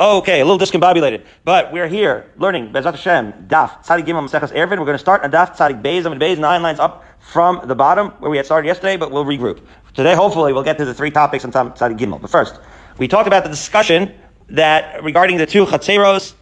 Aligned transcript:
Okay, 0.00 0.40
a 0.40 0.44
little 0.44 0.64
discombobulated, 0.64 1.24
but 1.42 1.72
we're 1.72 1.88
here 1.88 2.30
learning 2.36 2.70
Bezat 2.72 2.92
Hashem 2.92 3.32
Daf 3.48 3.84
Tzadik 3.84 4.06
Gimel 4.06 4.28
Eruvin. 4.28 4.78
We're 4.78 4.84
going 4.84 4.92
to 4.92 4.98
start 4.98 5.24
on 5.24 5.32
Daf 5.32 5.56
Tzadik 5.56 5.82
Beis 5.82 6.04
Amid 6.04 6.20
Beis 6.20 6.38
nine 6.38 6.62
lines 6.62 6.78
up 6.78 7.04
from 7.18 7.66
the 7.66 7.74
bottom 7.74 8.10
where 8.20 8.30
we 8.30 8.36
had 8.36 8.46
started 8.46 8.68
yesterday, 8.68 8.96
but 8.96 9.10
we'll 9.10 9.24
regroup 9.24 9.60
today. 9.94 10.14
Hopefully, 10.14 10.52
we'll 10.52 10.62
get 10.62 10.78
to 10.78 10.84
the 10.84 10.94
three 10.94 11.10
topics 11.10 11.44
on 11.44 11.50
Tzadik 11.50 11.98
Gimel. 11.98 12.20
But 12.20 12.30
first, 12.30 12.60
we 12.98 13.08
talked 13.08 13.26
about 13.26 13.42
the 13.42 13.50
discussion 13.50 14.14
that 14.50 15.02
regarding 15.02 15.36
the 15.36 15.46
two 15.46 15.66
chatzeros, 15.66 16.34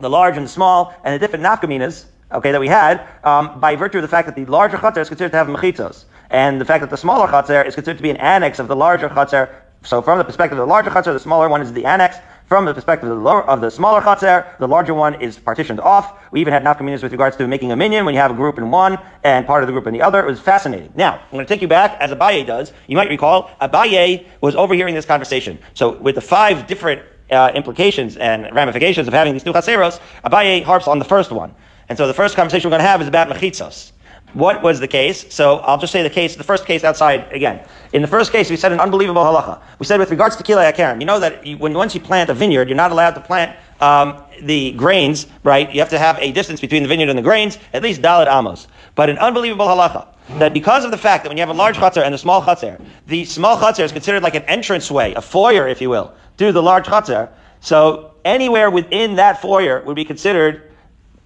the 0.00 0.10
large 0.10 0.36
and 0.36 0.46
the 0.46 0.50
small, 0.50 0.92
and 1.04 1.14
the 1.14 1.20
different 1.20 1.44
nafkaminas. 1.44 2.06
Okay, 2.32 2.50
that 2.50 2.60
we 2.60 2.66
had 2.66 3.06
um, 3.22 3.60
by 3.60 3.76
virtue 3.76 3.98
of 3.98 4.02
the 4.02 4.08
fact 4.08 4.26
that 4.26 4.34
the 4.34 4.44
larger 4.46 4.76
chatzer 4.76 4.98
is 4.98 5.08
considered 5.08 5.30
to 5.30 5.36
have 5.36 5.46
mechitzos, 5.46 6.02
and 6.30 6.60
the 6.60 6.64
fact 6.64 6.80
that 6.80 6.90
the 6.90 6.96
smaller 6.96 7.28
chatzer 7.28 7.64
is 7.64 7.76
considered 7.76 7.98
to 7.98 8.02
be 8.02 8.10
an 8.10 8.16
annex 8.16 8.58
of 8.58 8.66
the 8.66 8.74
larger 8.74 9.08
chatzer. 9.08 9.54
So, 9.84 10.02
from 10.02 10.18
the 10.18 10.24
perspective 10.24 10.58
of 10.58 10.66
the 10.66 10.68
larger 10.68 10.90
chatzer, 10.90 11.12
the 11.12 11.20
smaller 11.20 11.48
one 11.48 11.62
is 11.62 11.72
the 11.72 11.84
annex. 11.84 12.16
From 12.48 12.64
the 12.64 12.72
perspective 12.72 13.10
of 13.10 13.18
the, 13.18 13.22
lower, 13.22 13.42
of 13.42 13.60
the 13.60 13.70
smaller 13.70 14.00
chatzar, 14.00 14.56
the 14.58 14.66
larger 14.66 14.94
one 14.94 15.20
is 15.20 15.38
partitioned 15.38 15.80
off. 15.80 16.18
We 16.32 16.40
even 16.40 16.54
had 16.54 16.64
nafkaminas 16.64 17.02
with 17.02 17.12
regards 17.12 17.36
to 17.36 17.46
making 17.46 17.72
a 17.72 17.76
minyan 17.76 18.06
when 18.06 18.14
you 18.14 18.20
have 18.22 18.30
a 18.30 18.34
group 18.34 18.56
in 18.56 18.70
one 18.70 18.96
and 19.22 19.46
part 19.46 19.62
of 19.62 19.66
the 19.66 19.72
group 19.74 19.86
in 19.86 19.92
the 19.92 20.00
other. 20.00 20.20
It 20.20 20.26
was 20.26 20.40
fascinating. 20.40 20.90
Now, 20.94 21.16
I'm 21.16 21.30
going 21.30 21.44
to 21.44 21.48
take 21.48 21.60
you 21.60 21.68
back 21.68 22.00
as 22.00 22.10
Abaye 22.10 22.46
does. 22.46 22.72
You 22.86 22.96
might 22.96 23.10
recall 23.10 23.50
Abaye 23.60 24.24
was 24.40 24.56
overhearing 24.56 24.94
this 24.94 25.04
conversation. 25.04 25.58
So 25.74 25.98
with 25.98 26.14
the 26.14 26.22
five 26.22 26.66
different 26.66 27.02
uh, 27.30 27.52
implications 27.54 28.16
and 28.16 28.44
ramifications 28.54 29.08
of 29.08 29.12
having 29.12 29.34
these 29.34 29.44
two 29.44 29.52
chatzeros, 29.52 30.00
Abaye 30.24 30.62
harps 30.62 30.88
on 30.88 30.98
the 30.98 31.04
first 31.04 31.30
one. 31.30 31.54
And 31.90 31.98
so 31.98 32.06
the 32.06 32.14
first 32.14 32.34
conversation 32.34 32.70
we're 32.70 32.78
going 32.78 32.84
to 32.84 32.88
have 32.88 33.02
is 33.02 33.08
about 33.08 33.28
mechitzos. 33.28 33.92
What 34.34 34.62
was 34.62 34.80
the 34.80 34.88
case? 34.88 35.32
So 35.32 35.58
I'll 35.58 35.78
just 35.78 35.92
say 35.92 36.02
the 36.02 36.10
case, 36.10 36.36
the 36.36 36.44
first 36.44 36.66
case 36.66 36.84
outside 36.84 37.32
again. 37.32 37.66
In 37.92 38.02
the 38.02 38.08
first 38.08 38.30
case, 38.30 38.50
we 38.50 38.56
said 38.56 38.72
an 38.72 38.80
unbelievable 38.80 39.22
halacha. 39.22 39.60
We 39.78 39.86
said 39.86 39.98
with 39.98 40.10
regards 40.10 40.36
to 40.36 40.42
kilei 40.42 40.70
akarim, 40.70 41.00
you 41.00 41.06
know 41.06 41.18
that 41.20 41.46
you, 41.46 41.56
when 41.56 41.72
once 41.72 41.94
you 41.94 42.00
plant 42.00 42.28
a 42.28 42.34
vineyard, 42.34 42.68
you're 42.68 42.76
not 42.76 42.92
allowed 42.92 43.12
to 43.12 43.20
plant 43.20 43.56
um, 43.80 44.22
the 44.42 44.72
grains, 44.72 45.26
right? 45.44 45.72
You 45.72 45.80
have 45.80 45.90
to 45.90 45.98
have 45.98 46.18
a 46.18 46.32
distance 46.32 46.60
between 46.60 46.82
the 46.82 46.88
vineyard 46.88 47.08
and 47.08 47.18
the 47.18 47.22
grains, 47.22 47.58
at 47.72 47.82
least 47.82 48.02
dalit 48.02 48.26
amos. 48.26 48.68
But 48.94 49.08
an 49.08 49.18
unbelievable 49.18 49.66
halacha 49.66 50.08
that 50.38 50.52
because 50.52 50.84
of 50.84 50.90
the 50.90 50.98
fact 50.98 51.24
that 51.24 51.30
when 51.30 51.38
you 51.38 51.42
have 51.42 51.48
a 51.48 51.58
large 51.58 51.76
chutzner 51.76 52.02
and 52.02 52.14
a 52.14 52.18
small 52.18 52.42
chutzner, 52.42 52.80
the 53.06 53.24
small 53.24 53.56
chutzner 53.56 53.84
is 53.84 53.92
considered 53.92 54.22
like 54.22 54.34
an 54.34 54.44
entranceway, 54.44 55.14
a 55.14 55.22
foyer, 55.22 55.66
if 55.66 55.80
you 55.80 55.88
will, 55.88 56.12
to 56.36 56.52
the 56.52 56.62
large 56.62 56.86
chutzner. 56.86 57.30
So 57.60 58.14
anywhere 58.24 58.70
within 58.70 59.16
that 59.16 59.40
foyer 59.40 59.82
would 59.84 59.96
be 59.96 60.04
considered 60.04 60.70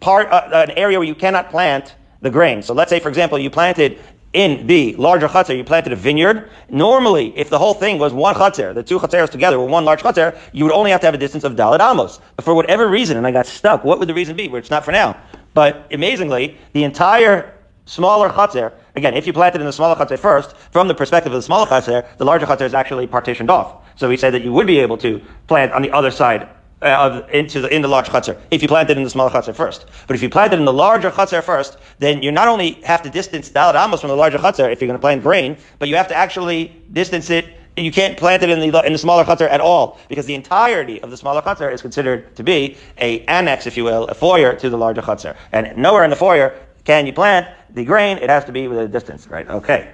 part 0.01 0.31
uh, 0.31 0.67
an 0.69 0.71
area 0.73 0.99
where 0.99 1.09
you 1.09 1.15
cannot 1.15 1.51
plant 1.51 1.95
the 2.23 2.31
grain. 2.31 2.63
So 2.63 2.73
let's 2.73 2.89
say, 2.89 3.01
for 3.01 3.09
example, 3.09 3.39
you 3.39 3.51
planted 3.51 3.99
in 4.33 4.67
the 4.67 4.95
larger 4.95 5.29
chutzner, 5.29 5.57
you 5.57 5.65
planted 5.65 5.93
a 5.93 5.97
vineyard. 5.97 6.51
Normally, 6.71 7.37
if 7.37 7.51
the 7.51 7.59
whole 7.59 7.75
thing 7.75 7.99
was 7.99 8.15
one 8.15 8.35
chutzner, 8.35 8.75
the 8.75 8.83
two 8.83 8.99
chutzneros 8.99 9.29
together 9.29 9.59
were 9.59 9.67
one 9.67 9.85
large 9.85 10.01
chutzner, 10.01 10.39
you 10.53 10.65
would 10.65 10.73
only 10.73 10.91
have 10.91 11.01
to 11.01 11.07
have 11.07 11.15
a 11.15 11.19
distance 11.19 11.45
of 11.45 11.53
dalad 11.53 11.81
amos. 11.81 12.21
But 12.37 12.45
for 12.45 12.55
whatever 12.55 12.89
reason, 12.89 13.19
and 13.19 13.27
I 13.27 13.33
got 13.33 13.47
stuck, 13.47 13.85
what 13.85 13.99
would 13.99 14.09
the 14.09 14.15
reason 14.15 14.37
be? 14.37 14.49
Where 14.49 14.59
it's 14.59 14.71
not 14.71 14.85
for 14.85 14.93
now. 14.93 15.21
But 15.53 15.87
amazingly, 15.93 16.57
the 16.73 16.85
entire 16.85 17.53
smaller 17.85 18.31
chutzner, 18.31 18.73
again, 18.97 19.15
if 19.15 19.27
you 19.27 19.35
planted 19.35 19.61
in 19.61 19.67
the 19.67 19.73
smaller 19.73 19.97
chutzner 19.97 20.19
first, 20.19 20.57
from 20.71 20.89
the 20.89 20.95
perspective 20.95 21.33
of 21.33 21.37
the 21.37 21.43
smaller 21.43 21.67
chutzner, 21.67 22.07
the 22.17 22.25
larger 22.25 22.47
chutzner 22.47 22.63
is 22.65 22.75
actually 22.75 23.07
partitioned 23.07 23.51
off. 23.51 23.85
So 23.97 24.09
we 24.09 24.17
say 24.17 24.31
that 24.31 24.43
you 24.43 24.53
would 24.53 24.67
be 24.67 24.79
able 24.79 24.97
to 24.99 25.21
plant 25.47 25.73
on 25.73 25.83
the 25.83 25.91
other 25.91 26.11
side 26.11 26.49
uh, 26.83 27.27
into 27.33 27.61
the, 27.61 27.75
in 27.75 27.83
the 27.83 27.89
large 27.89 28.09
chutzner 28.09 28.39
if 28.51 28.63
you 28.63 28.69
plant 28.69 28.91
it 28.91 28.97
in 28.97 29.05
the 29.05 29.11
smaller 29.11 29.31
chutzner 29.31 29.55
first. 29.55 29.87
But 30.07 30.17
if 30.17 30.23
you 30.23 30.29
plant 30.29 30.53
it 30.53 30.59
in 30.59 30.65
the 30.65 30.73
larger 30.73 31.11
chutzner 31.11 31.43
first, 31.43 31.79
then 31.99 32.23
you 32.23 32.33
not 32.33 32.49
only 32.49 32.73
have 32.83 33.03
to 33.03 33.11
distance 33.11 33.51
dalad 33.51 33.75
amos 33.75 34.01
from 34.01 34.09
the 34.09 34.17
larger 34.17 34.39
chutzner 34.39 34.71
if 34.73 34.81
you're 34.81 34.89
going 34.89 34.99
to 34.99 35.01
plant 35.01 35.23
grain, 35.23 35.57
but 35.79 35.89
you 35.89 35.97
have 35.97 36.09
to 36.09 36.15
actually 36.15 36.83
distance 36.93 37.31
it. 37.31 37.47
You 37.77 37.91
can't 37.91 38.19
plant 38.19 38.43
it 38.43 38.51
in 38.51 38.61
the 38.61 38.83
in 38.85 38.93
the 38.93 38.99
smaller 38.99 39.25
chutzner 39.25 39.49
at 39.49 39.61
all 39.61 39.99
because 40.09 40.27
the 40.27 40.35
entirety 40.35 41.01
of 41.03 41.11
the 41.11 41.17
smaller 41.17 41.41
chutzner 41.41 41.73
is 41.73 41.81
considered 41.81 42.37
to 42.37 42.43
be 42.43 42.77
a 42.99 43.21
annex, 43.27 43.67
if 43.67 43.77
you 43.77 43.85
will, 43.85 44.05
a 44.09 44.15
foyer 44.15 44.55
to 44.57 44.69
the 44.69 44.77
larger 44.77 45.01
chutzner. 45.01 45.37
And 45.53 45.77
nowhere 45.77 46.05
in 46.05 46.11
the 46.11 46.17
foyer 46.17 46.59
can 46.85 47.07
you 47.07 47.13
plant 47.13 47.49
the 47.71 47.85
grain. 47.85 48.19
It 48.19 48.29
has 48.29 48.45
to 48.45 48.53
be 48.53 48.69
with 48.69 48.79
a 48.79 48.89
distance, 48.89 49.29
right? 49.29 49.49
Okay. 49.49 49.91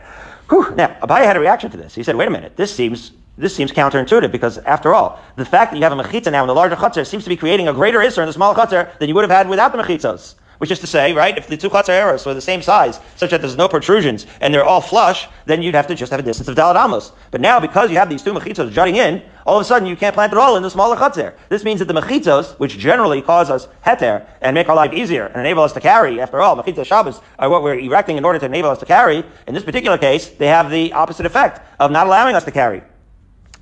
Whew. 0.49 0.75
Now, 0.75 0.97
Abaye 1.03 1.25
had 1.25 1.37
a 1.37 1.41
reaction 1.41 1.71
to 1.71 1.77
this. 1.77 1.95
He 1.95 2.03
said, 2.03 2.17
wait 2.17 2.27
a 2.27 2.31
minute, 2.31 2.57
this 2.57 2.75
seems 2.75 3.13
this 3.39 3.55
seems 3.55 3.71
counterintuitive 3.71 4.33
because, 4.33 4.59
after 4.59 4.95
all, 4.95 5.21
the 5.37 5.45
fact 5.45 5.71
that 5.71 5.79
you 5.79 5.85
have 5.85 5.93
a 5.93 6.03
mechitza 6.03 6.33
now 6.33 6.43
in 6.43 6.49
the 6.49 6.55
larger 6.55 6.75
chutzner 6.75 7.07
seems 7.07 7.23
to 7.23 7.31
be 7.31 7.37
creating 7.37 7.69
a 7.69 7.73
greater 7.73 8.01
isser 8.01 8.19
in 8.19 8.27
the 8.27 8.33
smaller 8.33 8.55
chutzner 8.55 8.99
than 8.99 9.09
you 9.09 9.15
would 9.15 9.23
have 9.23 9.31
had 9.31 9.49
without 9.49 9.71
the 9.71 9.79
mechitzos. 9.79 10.35
Which 10.59 10.73
is 10.73 10.81
to 10.81 10.89
say, 10.89 11.13
right, 11.13 11.39
if 11.39 11.47
the 11.47 11.57
two 11.57 11.71
chutzner 11.71 11.95
eros 11.95 12.27
were 12.27 12.35
the 12.35 12.41
same 12.41 12.63
size, 12.63 12.99
such 13.15 13.31
that 13.31 13.41
there's 13.41 13.57
no 13.57 13.69
protrusions 13.69 14.27
and 14.41 14.53
they're 14.53 14.65
all 14.65 14.81
flush, 14.81 15.29
then 15.47 15.63
you'd 15.63 15.77
have 15.77 15.87
to 15.87 15.95
just 15.95 16.11
have 16.11 16.19
a 16.19 16.23
distance 16.25 16.49
of 16.49 16.57
daladamos. 16.57 17.13
But 17.31 17.41
now, 17.41 17.61
because 17.61 17.93
you 17.93 17.97
have 17.99 18.09
these 18.09 18.25
two 18.25 18.35
mechitzos 18.35 18.73
jutting 18.73 18.97
in, 18.97 19.23
all 19.47 19.57
of 19.57 19.63
a 19.63 19.65
sudden 19.65 19.87
you 19.87 19.95
can't 19.95 20.17
plant 20.17 20.33
at 20.33 20.39
all 20.39 20.57
in 20.57 20.65
the 20.65 20.71
smaller 20.71 20.97
chutzner. 20.97 21.33
This 21.49 21.63
means 21.63 21.79
that 21.79 21.85
the 21.85 21.95
mechitzos, 21.95 22.59
which 22.59 22.77
generally 22.77 23.23
cause 23.23 23.51
us 23.51 23.69
heter 23.87 24.27
and 24.41 24.53
make 24.53 24.69
our 24.69 24.75
life 24.75 24.93
easier 24.93 25.27
and 25.27 25.39
enable 25.39 25.63
us 25.63 25.75
to 25.75 25.81
carry, 25.81 26.21
after 26.21 26.41
all, 26.41 26.61
mechitzos 26.61 26.87
Shabbos 26.87 27.21
are 27.39 27.49
what 27.49 27.63
we're 27.63 27.79
erecting 27.79 28.17
in 28.17 28.25
order 28.25 28.41
to 28.41 28.47
enable 28.47 28.71
us 28.71 28.81
to 28.81 28.87
carry. 28.87 29.25
In 29.47 29.55
this 29.55 29.63
particular 29.63 29.97
case, 29.97 30.29
they 30.29 30.49
have 30.49 30.73
the 30.73 30.93
opposite 30.93 31.25
effect 31.25 31.61
of 31.79 31.93
not 31.93 32.09
allowing 32.09 32.35
us 32.35 32.43
to 32.45 32.51
carry. 32.51 32.83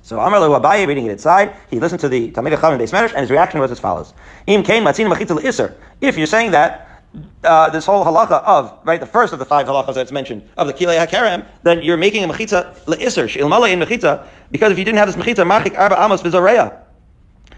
So 0.07 0.21
Amar 0.21 0.39
Lehu 0.39 0.57
Abaye 0.57 0.87
reading 0.87 1.05
it 1.07 1.11
inside, 1.11 1.53
he 1.69 1.81
listened 1.81 1.99
to 1.99 2.07
the 2.07 2.31
Talmid 2.31 2.55
Chachamim 2.55 2.79
Beis 2.79 2.93
Medrash, 2.93 3.09
and 3.09 3.19
his 3.19 3.29
reaction 3.29 3.59
was 3.59 3.71
as 3.71 3.79
follows: 3.81 4.13
Im 4.45 4.63
kain 4.63 4.81
machitza 4.81 5.43
iser. 5.43 5.75
If 5.99 6.17
you're 6.17 6.27
saying 6.27 6.51
that 6.51 7.03
uh, 7.43 7.69
this 7.71 7.85
whole 7.85 8.05
halacha 8.05 8.41
of 8.45 8.79
right, 8.85 9.01
the 9.01 9.05
first 9.05 9.33
of 9.33 9.39
the 9.39 9.43
five 9.43 9.67
halachas 9.67 9.95
that's 9.95 10.13
mentioned 10.13 10.47
of 10.55 10.67
the 10.67 10.73
kilei 10.73 11.05
hakerem, 11.05 11.45
then 11.63 11.81
you're 11.81 11.97
making 11.97 12.23
a 12.23 12.27
mechitza 12.29 12.73
leiser 12.85 13.27
shilmale 13.27 13.69
in 13.69 13.81
mechitza 13.81 14.25
because 14.49 14.71
if 14.71 14.79
you 14.79 14.85
didn't 14.85 14.97
have 14.97 15.13
this 15.13 15.17
mechitza 15.17 15.45
machik 15.45 15.77
arba 15.77 16.01
amos. 16.01 16.23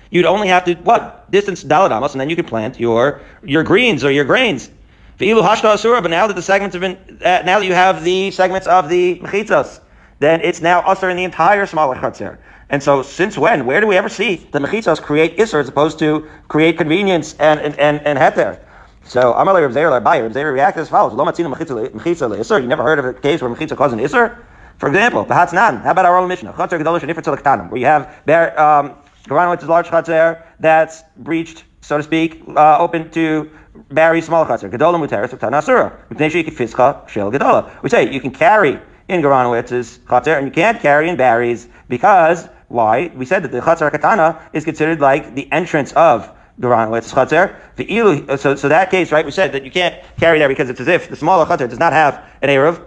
You'd 0.10 0.26
only 0.26 0.48
have 0.48 0.66
to 0.66 0.74
what 0.74 1.30
distance 1.30 1.64
dalad 1.64 1.96
amos, 1.96 2.14
and 2.14 2.22
then 2.22 2.31
you 2.31 2.36
could 2.36 2.48
plant 2.48 2.80
your 2.80 3.22
your 3.44 3.62
greens 3.62 4.04
or 4.04 4.10
your 4.10 4.26
grains. 4.26 4.72
But 5.20 5.28
now 5.28 6.26
that 6.26 6.36
the 6.36 6.42
segments 6.42 6.74
have 6.74 6.81
been, 6.81 6.98
uh, 7.24 7.44
now 7.46 7.60
that 7.60 7.66
you 7.68 7.76
have 7.76 8.04
the 8.04 8.31
segments 8.31 8.66
of 8.66 8.90
the 8.90 9.20
mechitzas, 9.20 9.81
then 10.19 10.41
it's 10.41 10.62
now 10.62 10.80
usher 10.81 11.09
in 11.09 11.18
the 11.18 11.24
entire 11.24 11.66
smaller 11.66 11.96
chutzner. 11.96 12.38
And 12.69 12.84
so, 12.84 13.02
since 13.02 13.38
when? 13.38 13.66
Where 13.66 13.81
do 13.81 13.88
we 13.88 13.97
ever 13.97 14.09
see 14.09 14.35
the 14.52 14.59
mechitzos 14.59 15.02
create 15.02 15.38
isser 15.38 15.59
as 15.59 15.68
opposed 15.68 15.97
to 16.00 16.28
create 16.47 16.78
convenience 16.78 17.34
and 17.40 17.59
and 17.59 17.78
and, 17.80 18.02
and 18.06 18.19
heter? 18.19 18.59
So, 19.03 19.34
Amalei 19.34 19.62
Reb 19.63 19.74
Zeir 19.74 19.90
Abaye, 19.90 20.22
Reb 20.22 20.34
Zeir 20.34 20.53
reacted 20.53 20.81
as 20.81 20.90
follows: 20.90 21.13
Lo 21.13 21.25
matzina 21.25 21.52
mechitza 21.52 22.30
leisser. 22.30 22.62
You 22.62 22.68
never 22.68 22.84
heard 22.84 23.00
of 23.00 23.06
a 23.06 23.13
case 23.13 23.41
where 23.41 23.50
mechitza 23.50 23.75
caused 23.75 23.94
an 23.94 24.00
isser? 24.00 24.38
For 24.78 24.88
example, 24.88 25.25
Bahatznan. 25.25 25.81
How 25.81 25.91
about 25.91 26.06
our 26.06 26.18
own 26.18 26.28
Mishnah? 26.28 26.53
Chatzar 26.53 26.80
gedolish 26.80 27.01
and 27.01 27.12
ifrit 27.12 27.69
where 27.72 27.80
you 27.80 27.86
have 27.88 28.13
bear 28.25 28.59
um, 28.59 28.96
Garanowitz 29.28 29.68
large 29.68 29.88
chatzar 29.88 30.44
that's 30.59 31.03
breached, 31.18 31.63
so 31.81 31.97
to 31.97 32.03
speak, 32.03 32.41
uh, 32.56 32.78
open 32.80 33.09
to 33.12 33.50
Barry 33.91 34.22
small 34.22 34.46
chatzar. 34.46 34.69
Gedola 34.72 35.00
muteris 35.00 35.30
v'tanasura. 35.30 37.09
Shel 37.09 37.31
gedola. 37.31 37.81
We 37.81 37.90
say 37.90 38.12
you 38.12 38.22
can 38.22 38.31
carry 38.31 38.80
in 39.09 39.22
Garanowitz's 39.22 39.97
chatzar, 40.08 40.38
and 40.38 40.46
you 40.46 40.52
can't 40.52 40.80
carry 40.80 41.09
in 41.09 41.18
Barry's 41.18 41.68
because 41.90 42.47
why? 42.70 43.12
We 43.16 43.25
said 43.25 43.44
that 43.44 43.52
the 43.52 43.59
chatzar 43.59 43.92
katana 43.92 44.40
is 44.53 44.64
considered 44.64 45.02
like 45.02 45.34
the 45.34 45.52
entrance 45.52 45.92
of 45.94 46.31
Garanowitz 46.62 47.12
chatzar. 47.12 47.56
The 47.75 47.86
ilu, 47.86 48.25
uh, 48.30 48.38
so 48.38 48.56
so 48.56 48.69
that 48.69 48.92
case, 48.92 49.12
right? 49.12 49.25
We 49.25 49.31
said 49.31 49.52
that 49.53 49.66
you 49.66 49.72
can't 49.72 49.96
carry 50.19 50.38
there 50.38 50.48
because 50.48 50.69
it's 50.69 50.80
as 50.80 50.88
if 50.88 51.09
the 51.09 51.16
smaller 51.16 51.46
chatzar 51.46 51.68
does 51.68 51.80
not 51.80 51.92
have 51.92 52.24
an 52.44 52.50
eruv, 52.50 52.86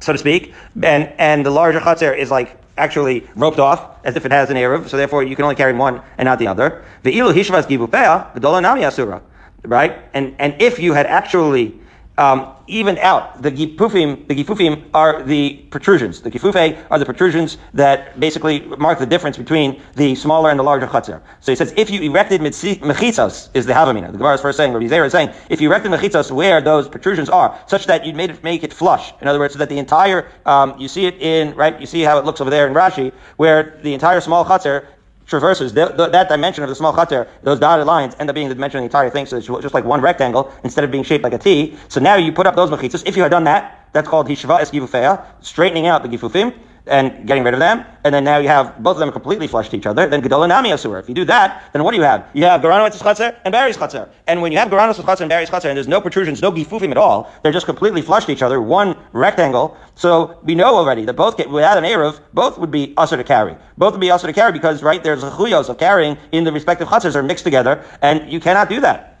so 0.00 0.12
to 0.12 0.18
speak, 0.18 0.54
and 0.82 1.12
and 1.18 1.44
the 1.44 1.50
larger 1.50 1.80
chatzar 1.80 2.16
is 2.16 2.30
like 2.30 2.56
actually 2.78 3.28
roped 3.36 3.58
off 3.58 3.98
as 4.04 4.16
if 4.16 4.24
it 4.24 4.32
has 4.32 4.48
an 4.48 4.56
eruv, 4.56 4.88
so 4.88 4.96
therefore 4.96 5.22
you 5.22 5.36
can 5.36 5.44
only 5.44 5.56
carry 5.56 5.74
one 5.74 6.00
and 6.16 6.24
not 6.24 6.38
the 6.38 6.46
other. 6.46 6.82
The 7.02 7.12
ilu 7.12 7.34
hishvas 7.34 7.66
givupea 7.66 8.32
v'dola 8.34 8.62
nami 8.62 8.84
asura, 8.84 9.20
right? 9.64 9.98
And 10.14 10.34
and 10.38 10.60
if 10.62 10.78
you 10.78 10.94
had 10.94 11.04
actually 11.04 11.78
um, 12.18 12.54
even 12.66 12.98
out. 12.98 13.42
The 13.42 13.50
gifufim, 13.50 14.28
the 14.28 14.34
gifufim 14.34 14.84
are 14.94 15.22
the 15.22 15.54
protrusions. 15.70 16.20
The 16.20 16.30
gifufe 16.30 16.78
are 16.90 16.98
the 16.98 17.04
protrusions 17.04 17.58
that 17.74 18.18
basically 18.20 18.60
mark 18.60 18.98
the 18.98 19.06
difference 19.06 19.36
between 19.36 19.82
the 19.96 20.14
smaller 20.14 20.50
and 20.50 20.58
the 20.58 20.62
larger 20.62 20.86
chutzner. 20.86 21.20
So 21.40 21.52
he 21.52 21.56
says, 21.56 21.72
if 21.76 21.90
you 21.90 22.02
erected 22.02 22.40
mechitzos, 22.40 23.48
is 23.54 23.66
the 23.66 23.72
havamina. 23.72 24.12
The 24.12 24.18
Gemara 24.18 24.34
is 24.34 24.40
first 24.40 24.56
saying, 24.56 24.72
Rabbi 24.72 24.86
Zera 24.86 25.06
is 25.06 25.12
saying, 25.12 25.32
if 25.48 25.60
you 25.60 25.68
erected 25.68 25.90
mechitzos 25.90 26.30
where 26.30 26.60
those 26.60 26.88
protrusions 26.88 27.28
are, 27.28 27.58
such 27.66 27.86
that 27.86 28.04
you'd 28.04 28.16
made 28.16 28.30
it, 28.30 28.42
make 28.44 28.62
it 28.62 28.72
flush. 28.72 29.12
In 29.20 29.28
other 29.28 29.38
words, 29.38 29.54
so 29.54 29.58
that 29.58 29.68
the 29.68 29.78
entire, 29.78 30.28
um, 30.46 30.78
you 30.78 30.88
see 30.88 31.06
it 31.06 31.20
in, 31.20 31.54
right, 31.54 31.78
you 31.80 31.86
see 31.86 32.02
how 32.02 32.18
it 32.18 32.24
looks 32.24 32.40
over 32.40 32.50
there 32.50 32.66
in 32.66 32.74
Rashi, 32.74 33.12
where 33.36 33.78
the 33.82 33.94
entire 33.94 34.20
small 34.20 34.44
chutzner 34.44 34.86
traverses 35.32 35.72
the, 35.72 35.86
the, 35.88 36.08
that 36.08 36.28
dimension 36.28 36.62
of 36.62 36.68
the 36.68 36.74
small 36.74 36.94
chater, 36.94 37.26
those 37.42 37.58
dotted 37.58 37.86
lines 37.86 38.14
end 38.18 38.28
up 38.28 38.34
being 38.34 38.48
the 38.48 38.54
dimension 38.54 38.78
of 38.78 38.82
the 38.82 38.86
entire 38.86 39.10
thing, 39.10 39.26
so 39.26 39.36
it's 39.36 39.46
just 39.46 39.74
like 39.74 39.84
one 39.84 40.00
rectangle 40.00 40.52
instead 40.62 40.84
of 40.84 40.90
being 40.90 41.04
shaped 41.04 41.24
like 41.24 41.32
a 41.32 41.38
T. 41.38 41.76
So 41.88 42.00
now 42.00 42.16
you 42.16 42.32
put 42.32 42.46
up 42.46 42.54
those 42.54 42.70
mechitzas. 42.70 43.02
If 43.06 43.16
you 43.16 43.22
had 43.22 43.30
done 43.30 43.44
that, 43.44 43.88
that's 43.92 44.08
called 44.08 44.28
hishva 44.28 44.60
es 44.60 45.46
straightening 45.46 45.86
out 45.86 46.02
the 46.02 46.08
gifufim. 46.08 46.54
And 46.86 47.26
getting 47.26 47.44
rid 47.44 47.54
of 47.54 47.60
them, 47.60 47.84
and 48.04 48.14
then 48.14 48.24
now 48.24 48.38
you 48.38 48.48
have 48.48 48.82
both 48.82 48.96
of 48.96 49.00
them 49.00 49.12
completely 49.12 49.46
flushed 49.46 49.70
to 49.70 49.76
each 49.76 49.86
other, 49.86 50.08
then 50.08 50.20
Gedola 50.22 50.48
Nami 50.48 50.70
Asur. 50.70 50.98
If 50.98 51.08
you 51.08 51.14
do 51.14 51.24
that, 51.26 51.70
then 51.72 51.84
what 51.84 51.92
do 51.92 51.96
you 51.96 52.02
have? 52.02 52.28
You 52.32 52.44
have 52.44 52.60
Garano 52.62 52.88
Chatzar 52.88 53.36
and 53.44 53.52
Barry's 53.52 53.76
Chatzar. 53.76 54.08
And 54.26 54.42
when 54.42 54.52
you 54.52 54.58
have 54.58 54.68
Garano 54.68 54.92
Chatzar 54.92 55.20
and 55.20 55.28
Barry's 55.28 55.50
Chatzar, 55.50 55.66
and 55.66 55.76
there's 55.76 55.88
no 55.88 56.00
protrusions, 56.00 56.42
no 56.42 56.50
gifufim 56.50 56.90
at 56.90 56.96
all, 56.96 57.30
they're 57.42 57.52
just 57.52 57.66
completely 57.66 58.02
flushed 58.02 58.26
to 58.26 58.32
each 58.32 58.42
other, 58.42 58.60
one 58.60 58.96
rectangle. 59.12 59.76
So 59.94 60.38
we 60.42 60.54
know 60.54 60.74
already 60.74 61.04
that 61.04 61.14
both, 61.14 61.38
without 61.38 61.78
an 61.78 61.84
Erev, 61.84 62.20
both 62.32 62.58
would 62.58 62.70
be 62.70 62.94
Asur 62.94 63.16
to 63.16 63.24
carry. 63.24 63.56
Both 63.78 63.92
would 63.92 64.00
be 64.00 64.08
Asur 64.08 64.26
to 64.26 64.32
carry 64.32 64.52
because, 64.52 64.82
right, 64.82 65.02
there's 65.02 65.22
a 65.22 65.30
chuyos 65.30 65.68
of 65.68 65.78
carrying 65.78 66.18
in 66.32 66.44
the 66.44 66.52
respective 66.52 66.88
Chatzars 66.88 67.14
are 67.14 67.22
mixed 67.22 67.44
together, 67.44 67.84
and 68.02 68.30
you 68.30 68.40
cannot 68.40 68.68
do 68.68 68.80
that. 68.80 69.11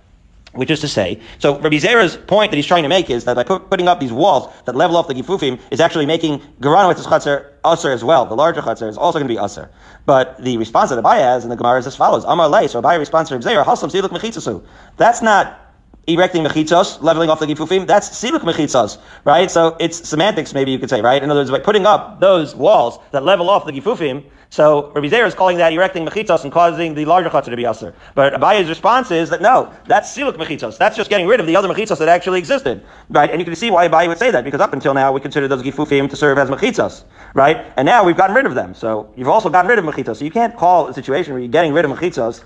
Which 0.52 0.70
is 0.70 0.80
to 0.80 0.88
say, 0.88 1.18
so 1.38 1.58
Rabbi 1.58 1.78
Zera's 1.78 2.16
point 2.16 2.50
that 2.50 2.56
he's 2.56 2.66
trying 2.66 2.82
to 2.82 2.88
make 2.88 3.08
is 3.08 3.24
that 3.24 3.36
by 3.36 3.42
put, 3.42 3.70
putting 3.70 3.88
up 3.88 4.00
these 4.00 4.12
walls 4.12 4.52
that 4.66 4.74
level 4.74 4.98
off 4.98 5.08
the 5.08 5.14
gifufim 5.14 5.58
is 5.70 5.80
actually 5.80 6.04
making 6.04 6.40
Geranowitz 6.60 7.02
chutzner 7.06 7.52
usher 7.64 7.90
as 7.90 8.04
well. 8.04 8.26
The 8.26 8.36
larger 8.36 8.60
chutzner 8.60 8.88
is 8.90 8.98
also 8.98 9.18
going 9.18 9.28
to 9.28 9.32
be 9.32 9.38
usher. 9.38 9.70
But 10.04 10.42
the 10.42 10.58
response 10.58 10.90
that 10.90 11.02
Abaye 11.02 11.20
has 11.20 11.44
in 11.44 11.48
the 11.48 11.56
Gemara 11.56 11.78
is 11.78 11.86
as 11.86 11.96
follows: 11.96 12.24
Amar 12.24 12.50
lei. 12.50 12.66
So 12.66 12.82
Abaye 12.82 12.98
responds 12.98 13.30
to 13.30 13.36
Rabbi 13.36 13.48
Zera, 13.48 13.64
Haslam 13.64 13.90
siluk 13.90 14.10
mechitzasu. 14.10 14.62
That's 14.98 15.22
not 15.22 15.58
erecting 16.06 16.44
mechitzos, 16.44 17.00
leveling 17.00 17.30
off 17.30 17.38
the 17.38 17.46
gifufim, 17.46 17.86
that's 17.86 18.08
siluk 18.10 18.40
mechitzos, 18.40 18.98
right? 19.24 19.50
So 19.50 19.76
it's 19.78 20.08
semantics, 20.08 20.52
maybe 20.52 20.72
you 20.72 20.78
could 20.78 20.90
say, 20.90 21.00
right? 21.00 21.22
In 21.22 21.30
other 21.30 21.40
words, 21.40 21.50
by 21.50 21.60
putting 21.60 21.86
up 21.86 22.20
those 22.20 22.54
walls 22.54 22.98
that 23.12 23.22
level 23.24 23.48
off 23.48 23.66
the 23.66 23.72
gifufim, 23.72 24.24
so 24.52 24.92
Rabbi 24.94 25.08
Zera 25.08 25.26
is 25.26 25.34
calling 25.34 25.56
that 25.56 25.72
erecting 25.72 26.04
mechitzos 26.04 26.42
and 26.42 26.52
causing 26.52 26.94
the 26.94 27.06
larger 27.06 27.30
chutzah 27.30 27.46
to 27.46 27.56
be 27.56 27.64
aser. 27.64 27.94
But 28.14 28.34
Abaye's 28.34 28.68
response 28.68 29.10
is 29.10 29.30
that 29.30 29.40
no, 29.40 29.72
that's 29.86 30.14
siluk 30.14 30.34
mechitzos. 30.34 30.76
That's 30.76 30.94
just 30.94 31.08
getting 31.08 31.26
rid 31.26 31.40
of 31.40 31.46
the 31.46 31.56
other 31.56 31.68
mechitzos 31.68 31.96
that 32.00 32.08
actually 32.08 32.38
existed, 32.38 32.84
right? 33.08 33.30
And 33.30 33.40
you 33.40 33.46
can 33.46 33.56
see 33.56 33.70
why 33.70 33.88
Abaye 33.88 34.08
would 34.08 34.18
say 34.18 34.30
that 34.30 34.44
because 34.44 34.60
up 34.60 34.74
until 34.74 34.92
now 34.92 35.10
we 35.10 35.22
considered 35.22 35.48
those 35.48 35.62
gifufim 35.62 36.10
to 36.10 36.16
serve 36.16 36.36
as 36.36 36.50
mechitzos, 36.50 37.04
right? 37.32 37.72
And 37.78 37.86
now 37.86 38.04
we've 38.04 38.14
gotten 38.14 38.36
rid 38.36 38.44
of 38.44 38.54
them. 38.54 38.74
So 38.74 39.10
you've 39.16 39.28
also 39.28 39.48
gotten 39.48 39.70
rid 39.70 39.78
of 39.78 39.86
mechitzos. 39.86 40.16
So 40.16 40.26
you 40.26 40.30
can't 40.30 40.54
call 40.54 40.86
a 40.86 40.92
situation 40.92 41.32
where 41.32 41.40
you're 41.40 41.50
getting 41.50 41.72
rid 41.72 41.86
of 41.86 41.90
mechitzos. 41.90 42.44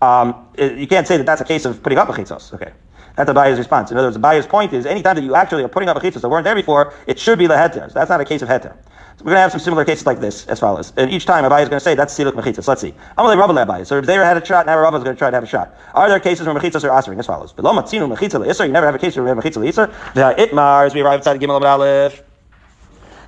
Um, 0.00 0.46
you 0.56 0.86
can't 0.86 1.06
say 1.06 1.18
that 1.18 1.26
that's 1.26 1.42
a 1.42 1.44
case 1.44 1.66
of 1.66 1.82
putting 1.82 1.98
up 1.98 2.08
mechitzos. 2.08 2.54
Okay. 2.54 2.72
That's 3.14 3.30
Abaye's 3.30 3.58
response. 3.58 3.90
In 3.90 3.98
other 3.98 4.06
words, 4.06 4.16
Abaye's 4.16 4.46
point 4.46 4.72
is 4.72 4.86
anytime 4.86 5.16
that 5.16 5.22
you 5.22 5.34
actually 5.34 5.64
are 5.64 5.68
putting 5.68 5.90
up 5.90 5.98
a 5.98 6.00
chitzos 6.00 6.22
that 6.22 6.30
weren't 6.30 6.44
there 6.44 6.54
before, 6.54 6.94
it 7.06 7.18
should 7.18 7.38
be 7.38 7.46
the 7.46 7.56
heter. 7.56 7.88
So 7.88 7.92
that's 7.92 8.08
not 8.08 8.22
a 8.22 8.24
case 8.24 8.40
of 8.40 8.48
heter. 8.48 8.74
So 9.18 9.24
we're 9.24 9.32
going 9.32 9.36
to 9.36 9.40
have 9.40 9.50
some 9.50 9.60
similar 9.60 9.84
cases 9.84 10.06
like 10.06 10.20
this 10.20 10.46
as 10.46 10.58
follows. 10.60 10.92
And 10.96 11.10
each 11.10 11.26
time 11.26 11.44
Abaye 11.44 11.62
is 11.62 11.68
going 11.68 11.78
to 11.78 11.84
say 11.84 11.94
that's 11.94 12.18
siluk 12.18 12.32
mechitzas. 12.32 12.66
Let's 12.66 12.80
see. 12.80 12.94
I'm 13.16 13.24
going 13.26 13.36
to 13.36 13.40
Rabbi 13.40 13.52
Abaye. 13.64 13.86
So 13.86 14.00
they 14.00 14.14
had 14.14 14.36
a 14.36 14.44
shot, 14.44 14.66
now 14.66 14.78
Rabbi 14.78 14.96
is 14.96 15.04
going 15.04 15.14
to 15.14 15.18
try 15.18 15.30
to 15.30 15.36
have 15.36 15.44
a 15.44 15.46
shot. 15.46 15.76
Are 15.94 16.08
there 16.08 16.18
cases 16.18 16.46
where 16.46 16.54
mechitzas 16.54 16.82
are 16.84 16.90
answering 16.90 17.18
as 17.18 17.26
follows? 17.26 17.52
Below 17.52 17.72
matzinu 17.72 18.14
mechitzah 18.14 18.44
leisser. 18.44 18.66
You 18.66 18.72
never 18.72 18.86
have 18.86 18.94
a 18.94 18.98
case 18.98 19.16
where 19.16 19.34
mechitzah 19.34 19.62
leisser. 19.62 20.14
The 20.14 20.34
itmar 20.42 20.86
as 20.86 20.94
we 20.94 21.02
arrive 21.02 21.26
at 21.26 21.40
Gimel 21.40 21.60
Aleph. 21.62 22.22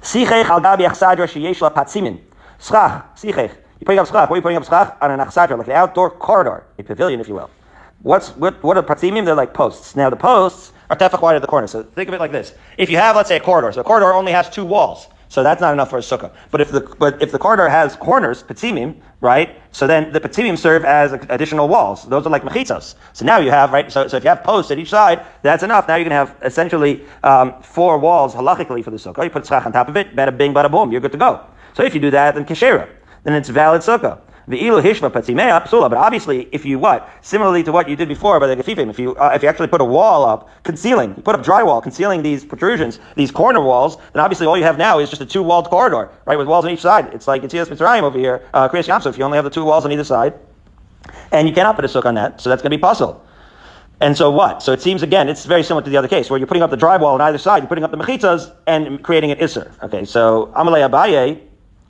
Sichech 0.00 0.44
al 0.46 0.60
gabi 0.60 0.88
achsadra 0.88 1.26
sheyesh 1.26 1.60
la 1.60 1.70
patzimin. 1.70 2.20
Schach. 2.58 3.16
Sichech. 3.16 3.36
You're 3.80 3.86
putting 3.86 3.98
up 3.98 4.06
schach. 4.06 4.30
What 4.30 4.32
are 4.32 4.36
you 4.36 4.42
putting 4.42 4.56
up 4.56 4.64
schach? 4.64 4.96
On 5.02 5.10
an 5.10 5.20
achsadra, 5.20 5.58
like 5.58 5.66
an 5.66 5.74
outdoor 5.74 6.10
corridor, 6.10 6.64
a 6.78 6.82
pavilion, 6.82 7.20
if 7.20 7.28
you 7.28 7.34
will. 7.34 7.50
What's 8.02 8.30
what? 8.36 8.62
What 8.62 8.76
are 8.76 8.82
patimim? 8.82 9.24
They're 9.24 9.34
like 9.34 9.54
posts. 9.54 9.96
Now 9.96 10.10
the 10.10 10.16
posts 10.16 10.72
are 10.90 10.96
tefach 10.96 11.22
wide 11.22 11.36
at 11.36 11.42
the 11.42 11.48
corner. 11.48 11.66
So 11.66 11.82
think 11.82 12.08
of 12.08 12.14
it 12.14 12.20
like 12.20 12.32
this: 12.32 12.54
if 12.76 12.90
you 12.90 12.98
have, 12.98 13.16
let's 13.16 13.28
say, 13.28 13.36
a 13.36 13.40
corridor, 13.40 13.72
so 13.72 13.80
a 13.80 13.84
corridor 13.84 14.12
only 14.12 14.32
has 14.32 14.50
two 14.50 14.64
walls, 14.64 15.06
so 15.34 15.42
that's 15.42 15.60
not 15.60 15.72
enough 15.72 15.90
for 15.90 15.98
a 15.98 16.00
sukkah. 16.00 16.30
But 16.52 16.60
if 16.60 16.70
the 16.70 16.80
but 16.80 17.20
if 17.20 17.32
the 17.32 17.40
corridor 17.40 17.68
has 17.68 17.96
corners, 17.96 18.44
patimim, 18.44 18.94
right? 19.20 19.60
So 19.72 19.84
then 19.84 20.12
the 20.12 20.20
patimim 20.20 20.56
serve 20.56 20.84
as 20.84 21.12
additional 21.12 21.66
walls. 21.66 22.04
Those 22.04 22.24
are 22.24 22.30
like 22.30 22.44
mechitzos. 22.44 22.94
So 23.14 23.24
now 23.24 23.38
you 23.38 23.50
have 23.50 23.72
right. 23.72 23.90
So, 23.90 24.06
so 24.06 24.16
if 24.16 24.22
you 24.22 24.28
have 24.28 24.44
posts 24.44 24.70
at 24.70 24.78
each 24.78 24.90
side, 24.90 25.26
that's 25.42 25.64
enough. 25.64 25.88
Now 25.88 25.96
you 25.96 26.04
can 26.04 26.12
have 26.12 26.36
essentially 26.42 27.04
um, 27.24 27.60
four 27.62 27.98
walls 27.98 28.32
halachically 28.32 28.84
for 28.84 28.92
the 28.92 28.96
sukkah. 28.96 29.24
You 29.24 29.30
put 29.30 29.42
tzach 29.42 29.66
on 29.66 29.72
top 29.72 29.88
of 29.88 29.96
it, 29.96 30.14
bada 30.14 30.38
bing, 30.38 30.54
bada 30.54 30.70
boom, 30.70 30.92
you're 30.92 31.00
good 31.00 31.10
to 31.10 31.18
go. 31.18 31.44
So 31.72 31.82
if 31.82 31.94
you 31.94 32.00
do 32.00 32.12
that, 32.12 32.36
then 32.36 32.44
keshera, 32.44 32.88
then 33.24 33.34
it's 33.34 33.48
valid 33.48 33.82
sukkah. 33.82 34.20
The 34.46 34.58
ilu 34.58 34.82
hishma 34.82 35.10
patimea 35.10 35.66
psula. 35.66 35.88
But 35.88 35.98
obviously, 35.98 36.48
if 36.52 36.64
you 36.64 36.78
what 36.78 37.08
similarly 37.22 37.62
to 37.62 37.72
what 37.72 37.88
you 37.88 37.96
did 37.96 38.08
before 38.08 38.38
by 38.40 38.46
the 38.46 38.56
gefifim, 38.56 38.90
if 38.90 38.98
you 38.98 39.14
uh, 39.16 39.32
if 39.34 39.42
you 39.42 39.48
actually 39.48 39.68
put 39.68 39.80
a 39.80 39.84
wall 39.84 40.24
up 40.24 40.50
concealing, 40.64 41.14
you 41.16 41.22
put 41.22 41.34
up 41.34 41.42
drywall 41.42 41.82
concealing 41.82 42.22
these 42.22 42.44
protrusions, 42.44 43.00
these 43.16 43.30
corner 43.30 43.60
walls, 43.62 43.96
then 44.12 44.22
obviously 44.22 44.46
all 44.46 44.56
you 44.56 44.64
have 44.64 44.78
now 44.78 44.98
is 44.98 45.08
just 45.08 45.22
a 45.22 45.26
two 45.26 45.42
walled 45.42 45.70
corridor, 45.70 46.10
right, 46.26 46.36
with 46.36 46.46
walls 46.46 46.64
on 46.64 46.70
each 46.70 46.82
side. 46.82 47.12
It's 47.14 47.26
like 47.26 47.42
it's 47.42 47.54
Mitzrayim 47.54 48.02
over 48.02 48.18
here, 48.18 48.42
uh, 48.52 48.68
Kriyas 48.68 48.88
Yamsuf. 48.88 49.10
If 49.10 49.18
you 49.18 49.24
only 49.24 49.36
have 49.36 49.44
the 49.44 49.50
two 49.50 49.64
walls 49.64 49.84
on 49.84 49.92
either 49.92 50.04
side, 50.04 50.34
and 51.32 51.48
you 51.48 51.54
cannot 51.54 51.76
put 51.76 51.84
a 51.84 51.88
sukkah 51.88 52.06
on 52.06 52.14
that, 52.14 52.40
so 52.40 52.50
that's 52.50 52.62
going 52.62 52.70
to 52.70 52.76
be 52.76 52.80
puzzle. 52.80 53.24
And 54.00 54.16
so 54.16 54.30
what? 54.30 54.62
So 54.62 54.72
it 54.72 54.82
seems 54.82 55.02
again, 55.02 55.28
it's 55.28 55.46
very 55.46 55.62
similar 55.62 55.82
to 55.82 55.90
the 55.90 55.96
other 55.96 56.08
case 56.08 56.28
where 56.28 56.38
you're 56.38 56.46
putting 56.46 56.62
up 56.62 56.70
the 56.70 56.76
drywall 56.76 57.14
on 57.14 57.20
either 57.22 57.38
side, 57.38 57.62
you're 57.62 57.68
putting 57.68 57.84
up 57.84 57.90
the 57.90 57.96
mechitzas 57.96 58.52
and 58.66 59.02
creating 59.02 59.30
an 59.30 59.38
isser. 59.38 59.70
Okay, 59.82 60.04
so 60.04 60.52
Amalei 60.56 60.86
Abaye, 60.86 61.40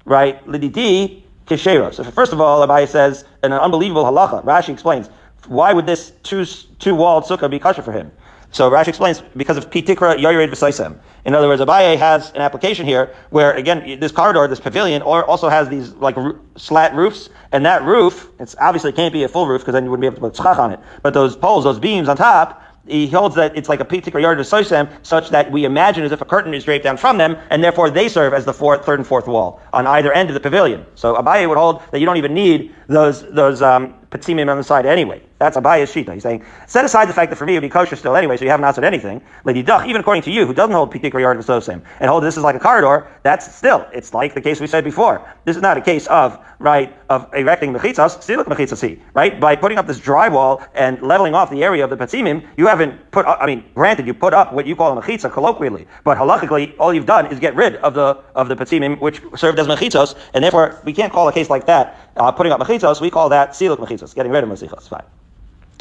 right? 0.04 0.46
Lididi 0.46 1.23
Keshera. 1.46 1.92
So 1.92 2.04
first 2.04 2.32
of 2.32 2.40
all, 2.40 2.66
Abaye 2.66 2.88
says 2.88 3.24
an 3.42 3.52
unbelievable 3.52 4.04
halacha. 4.04 4.44
Rashi 4.44 4.70
explains 4.70 5.10
why 5.46 5.72
would 5.72 5.86
this 5.86 6.12
two 6.22 6.44
two 6.78 6.94
walled 6.94 7.24
sukkah 7.24 7.50
be 7.50 7.58
kosher 7.58 7.82
for 7.82 7.92
him? 7.92 8.10
So 8.50 8.70
Rashi 8.70 8.88
explains 8.88 9.20
because 9.36 9.56
of 9.56 9.68
pitikra 9.68 10.16
yoyred 10.16 10.48
v'saisem. 10.50 10.98
In 11.24 11.34
other 11.34 11.48
words, 11.48 11.60
Abaye 11.60 11.98
has 11.98 12.30
an 12.32 12.40
application 12.40 12.86
here 12.86 13.14
where 13.30 13.52
again 13.52 13.98
this 13.98 14.12
corridor, 14.12 14.46
this 14.46 14.60
pavilion, 14.60 15.02
or 15.02 15.24
also 15.24 15.48
has 15.48 15.68
these 15.68 15.92
like 15.94 16.16
slat 16.56 16.94
roofs, 16.94 17.28
and 17.52 17.66
that 17.66 17.82
roof, 17.82 18.30
it's 18.38 18.54
obviously 18.60 18.92
can't 18.92 19.12
be 19.12 19.24
a 19.24 19.28
full 19.28 19.46
roof 19.46 19.62
because 19.62 19.72
then 19.72 19.84
you 19.84 19.90
wouldn't 19.90 20.02
be 20.02 20.06
able 20.06 20.30
to 20.30 20.38
put 20.38 20.44
tzchach 20.44 20.58
on 20.58 20.72
it. 20.72 20.80
But 21.02 21.14
those 21.14 21.36
poles, 21.36 21.64
those 21.64 21.78
beams 21.78 22.08
on 22.08 22.16
top, 22.16 22.62
he 22.86 23.06
holds 23.08 23.34
that 23.36 23.56
it's 23.56 23.68
like 23.68 23.80
a 23.80 23.84
particular 23.84 24.20
yard 24.20 24.38
of 24.40 24.46
soisem, 24.46 24.88
such 25.02 25.30
that 25.30 25.50
we 25.50 25.64
imagine 25.64 26.04
as 26.04 26.12
if 26.12 26.20
a 26.20 26.24
curtain 26.24 26.54
is 26.54 26.64
draped 26.64 26.84
down 26.84 26.96
from 26.96 27.18
them, 27.18 27.36
and 27.50 27.62
therefore 27.62 27.90
they 27.90 28.08
serve 28.08 28.34
as 28.34 28.44
the 28.44 28.52
fourth, 28.52 28.84
third 28.84 28.98
and 28.98 29.06
fourth 29.06 29.26
wall 29.26 29.60
on 29.72 29.86
either 29.86 30.12
end 30.12 30.30
of 30.30 30.34
the 30.34 30.40
pavilion. 30.40 30.84
So 30.94 31.14
Abaye 31.14 31.48
would 31.48 31.58
hold 31.58 31.82
that 31.90 32.00
you 32.00 32.06
don't 32.06 32.18
even 32.18 32.34
need 32.34 32.74
those 32.88 33.22
those 33.30 33.62
um, 33.62 33.94
patimim 34.14 34.50
on 34.50 34.56
the 34.56 34.64
side 34.64 34.86
anyway. 34.86 35.20
That's 35.38 35.56
a 35.56 35.60
Abaye's 35.60 35.92
shita. 35.92 36.14
He's 36.14 36.22
saying, 36.22 36.44
set 36.66 36.84
aside 36.84 37.08
the 37.08 37.12
fact 37.12 37.30
that 37.30 37.36
for 37.36 37.46
me 37.46 37.54
it 37.54 37.56
would 37.56 37.62
be 37.62 37.68
kosher 37.68 37.96
still 37.96 38.16
anyway, 38.16 38.36
so 38.36 38.44
you 38.44 38.50
haven't 38.50 38.64
answered 38.64 38.84
anything. 38.84 39.20
Lady 39.44 39.62
Duch, 39.62 39.86
even 39.86 40.00
according 40.00 40.22
to 40.22 40.30
you, 40.30 40.46
who 40.46 40.54
doesn't 40.54 40.72
hold 40.72 40.90
particular 40.90 41.20
yard 41.20 41.38
sosim, 41.38 41.82
and 42.00 42.08
hold 42.08 42.22
this 42.22 42.36
is 42.36 42.42
like 42.42 42.54
a 42.54 42.60
corridor, 42.60 43.08
that's 43.22 43.54
still, 43.54 43.86
it's 43.92 44.14
like 44.14 44.34
the 44.34 44.40
case 44.40 44.60
we 44.60 44.66
said 44.66 44.84
before. 44.84 45.20
This 45.44 45.56
is 45.56 45.62
not 45.62 45.76
a 45.76 45.80
case 45.80 46.06
of, 46.06 46.38
right, 46.58 46.96
of 47.10 47.28
erecting 47.34 47.72
mechitzas, 47.72 48.18
siluk 48.18 48.44
mechitzasi, 48.44 49.00
right? 49.14 49.38
By 49.40 49.56
putting 49.56 49.78
up 49.78 49.86
this 49.86 49.98
drywall 49.98 50.66
and 50.74 51.02
leveling 51.02 51.34
off 51.34 51.50
the 51.50 51.64
area 51.64 51.82
of 51.84 51.90
the 51.90 51.96
patimim, 51.96 52.46
you 52.56 52.66
haven't 52.66 53.10
put 53.10 53.26
up, 53.26 53.38
I 53.40 53.46
mean, 53.46 53.64
granted, 53.74 54.06
you 54.06 54.14
put 54.14 54.32
up 54.32 54.52
what 54.52 54.66
you 54.66 54.76
call 54.76 54.96
a 54.96 55.02
mechitza 55.02 55.32
colloquially, 55.32 55.86
but 56.04 56.16
halachically, 56.16 56.74
all 56.78 56.94
you've 56.94 57.06
done 57.06 57.26
is 57.26 57.38
get 57.38 57.54
rid 57.54 57.76
of 57.76 57.94
the, 57.94 58.18
of 58.34 58.48
the 58.48 58.56
patimim, 58.56 59.00
which 59.00 59.20
served 59.36 59.58
as 59.58 59.66
mechitzos, 59.66 60.14
and 60.32 60.44
therefore, 60.44 60.80
we 60.84 60.92
can't 60.92 61.12
call 61.12 61.28
a 61.28 61.32
case 61.32 61.50
like 61.50 61.66
that, 61.66 61.98
uh, 62.16 62.30
putting 62.30 62.52
up 62.52 62.60
mechitzos, 62.60 63.00
we 63.00 63.10
call 63.10 63.28
that 63.28 63.50
siluk 63.50 63.78
mechitzos, 63.78 64.03
getting 64.12 64.32
rid 64.32 64.44
of 64.44 64.50
mechitzos. 64.50 64.88
Fine. 64.88 65.04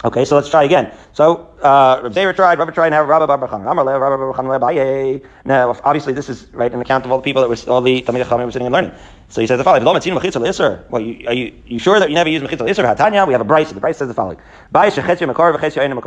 Okay, 0.05 0.25
so 0.25 0.35
let's 0.35 0.49
try 0.49 0.63
again. 0.63 0.91
So, 1.13 1.47
uh, 1.61 2.01
Rav 2.03 2.13
Zera 2.13 2.35
tried, 2.35 2.59
Rabbi 2.59 2.71
tried, 2.71 2.89
now 2.89 3.03
Rabbi 3.03 3.25
Bar 3.25 3.37
Bachan 3.37 5.21
Now, 5.45 5.69
obviously, 5.83 6.11
this 6.11 6.27
is 6.29 6.47
right 6.51 6.73
an 6.73 6.81
account 6.81 7.05
of 7.05 7.11
all 7.11 7.19
the 7.19 7.23
people 7.23 7.41
that 7.41 7.47
were 7.47 7.71
all 7.71 7.79
the 7.81 8.01
Talmid 8.01 8.23
Chachamim 8.23 8.45
were 8.45 8.51
sitting 8.51 8.67
and 8.67 8.73
learning. 8.73 8.91
So 9.29 9.39
he 9.39 9.47
says 9.47 9.57
the 9.57 9.63
following: 9.63 9.85
Well, 9.85 11.01
you, 11.01 11.27
are 11.27 11.33
you, 11.33 11.53
you 11.65 11.79
sure 11.79 11.99
that 11.99 12.09
you 12.09 12.15
never 12.15 12.29
use 12.29 12.41
mechitza 12.41 12.61
l'isser? 12.61 12.83
Hatanya, 12.83 13.25
we 13.25 13.33
have 13.33 13.41
a 13.41 13.45
brayse. 13.45 13.73
The 13.73 13.79
brayse 13.79 13.95
says 13.95 14.09
the 14.09 14.13
following: 14.13 14.37
You 14.73 14.91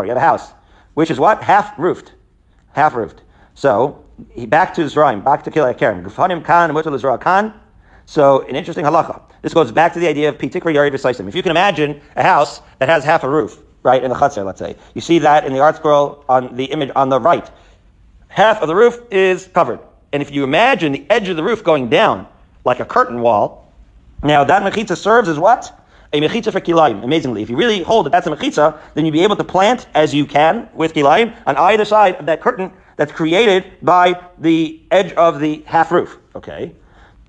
have 0.08 0.16
a 0.16 0.20
house 0.20 0.52
which 0.96 1.10
is 1.10 1.20
what 1.20 1.42
half 1.42 1.78
roofed, 1.78 2.12
half 2.72 2.94
roofed. 2.94 3.20
So 3.54 4.02
he 4.30 4.46
back 4.46 4.72
to 4.74 4.80
Zraim, 4.82 5.22
back 5.22 5.44
to 5.44 5.50
Kilei 5.50 5.76
Karen. 5.76 6.02
Gufanim 6.02 6.42
kan 6.42 6.70
mutal 6.70 7.20
kan. 7.20 7.52
So 8.06 8.46
an 8.46 8.54
interesting 8.54 8.84
halacha. 8.84 9.20
This 9.42 9.52
goes 9.52 9.72
back 9.72 9.92
to 9.94 9.98
the 9.98 10.08
idea 10.08 10.28
of 10.28 10.38
pitikra 10.38 10.72
yari 10.72 10.90
besaisim. 10.92 11.28
If 11.28 11.34
you 11.34 11.42
can 11.42 11.50
imagine 11.50 12.00
a 12.14 12.22
house 12.22 12.60
that 12.78 12.88
has 12.88 13.04
half 13.04 13.24
a 13.24 13.28
roof, 13.28 13.58
right, 13.82 14.02
in 14.02 14.10
the 14.10 14.16
chutzner, 14.16 14.44
let's 14.44 14.60
say. 14.60 14.76
You 14.94 15.00
see 15.00 15.18
that 15.18 15.44
in 15.44 15.52
the 15.52 15.58
ArtScroll 15.58 16.24
on 16.28 16.56
the 16.56 16.64
image 16.66 16.90
on 16.94 17.08
the 17.08 17.20
right. 17.20 17.48
Half 18.28 18.62
of 18.62 18.68
the 18.68 18.76
roof 18.76 19.00
is 19.10 19.48
covered. 19.48 19.80
And 20.12 20.22
if 20.22 20.30
you 20.30 20.44
imagine 20.44 20.92
the 20.92 21.04
edge 21.10 21.28
of 21.28 21.36
the 21.36 21.42
roof 21.42 21.64
going 21.64 21.88
down 21.88 22.26
like 22.64 22.80
a 22.80 22.84
curtain 22.84 23.20
wall, 23.20 23.72
now 24.22 24.44
that 24.44 24.62
mechitza 24.62 24.96
serves 24.96 25.28
as 25.28 25.38
what? 25.38 25.72
A 26.12 26.20
mechitza 26.20 26.52
for 26.52 26.60
kilayim. 26.60 27.02
Amazingly, 27.02 27.42
if 27.42 27.50
you 27.50 27.56
really 27.56 27.82
hold 27.82 28.06
that 28.06 28.10
that's 28.10 28.26
a 28.26 28.30
mechitza, 28.30 28.78
then 28.94 29.04
you'd 29.04 29.12
be 29.12 29.24
able 29.24 29.36
to 29.36 29.44
plant 29.44 29.88
as 29.94 30.14
you 30.14 30.26
can 30.26 30.68
with 30.74 30.94
kilayim 30.94 31.36
on 31.44 31.56
either 31.56 31.84
side 31.84 32.14
of 32.16 32.26
that 32.26 32.40
curtain 32.40 32.72
that's 32.96 33.12
created 33.12 33.64
by 33.82 34.20
the 34.38 34.80
edge 34.92 35.12
of 35.14 35.40
the 35.40 35.62
half 35.66 35.90
roof. 35.90 36.18
Okay? 36.34 36.72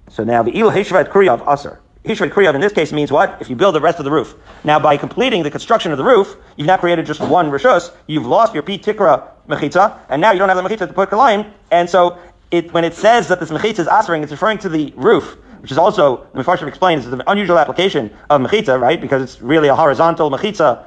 So 0.09 0.23
now 0.23 0.43
the 0.43 0.57
il 0.57 0.71
heshvat 0.71 1.09
kuriyav 1.09 1.51
aser. 1.51 1.79
Hishvat 2.07 2.29
Kriyav 2.29 2.55
in 2.55 2.61
this 2.61 2.71
case 2.71 2.93
means 2.93 3.11
what? 3.11 3.37
If 3.41 3.49
you 3.49 3.55
build 3.57 3.75
the 3.75 3.81
rest 3.81 3.99
of 3.99 4.05
the 4.05 4.11
roof. 4.11 4.35
Now, 4.63 4.79
by 4.79 4.95
completing 4.95 5.43
the 5.43 5.51
construction 5.51 5.91
of 5.91 5.97
the 5.97 6.05
roof, 6.05 6.37
you've 6.55 6.67
now 6.67 6.77
created 6.77 7.05
just 7.05 7.19
one 7.19 7.51
Rishus, 7.51 7.91
you've 8.07 8.25
lost 8.25 8.53
your 8.53 8.63
p 8.63 8.77
Tikra 8.77 9.27
Mechitza, 9.49 9.99
and 10.07 10.21
now 10.21 10.31
you 10.31 10.39
don't 10.39 10.47
have 10.47 10.57
the 10.57 10.63
Mechitza 10.63 10.87
to 10.87 10.93
put 10.93 11.09
Kalayim, 11.09 11.51
and 11.69 11.89
so 11.89 12.17
it, 12.49 12.71
when 12.71 12.85
it 12.85 12.93
says 12.93 13.27
that 13.27 13.41
this 13.41 13.49
Mechitza 13.49 13.79
is 13.79 13.87
Asering, 13.87 14.23
it's 14.23 14.31
referring 14.31 14.57
to 14.59 14.69
the 14.69 14.93
roof, 14.95 15.37
which 15.59 15.71
is 15.71 15.77
also, 15.77 16.25
the 16.33 16.43
Mefarshim 16.43 16.67
explains, 16.67 17.05
is 17.05 17.11
an 17.11 17.23
unusual 17.27 17.59
application 17.59 18.15
of 18.29 18.39
Mechitza, 18.39 18.79
right? 18.79 19.01
Because 19.01 19.21
it's 19.21 19.41
really 19.41 19.67
a 19.67 19.75
horizontal 19.75 20.31
Mechitza, 20.31 20.85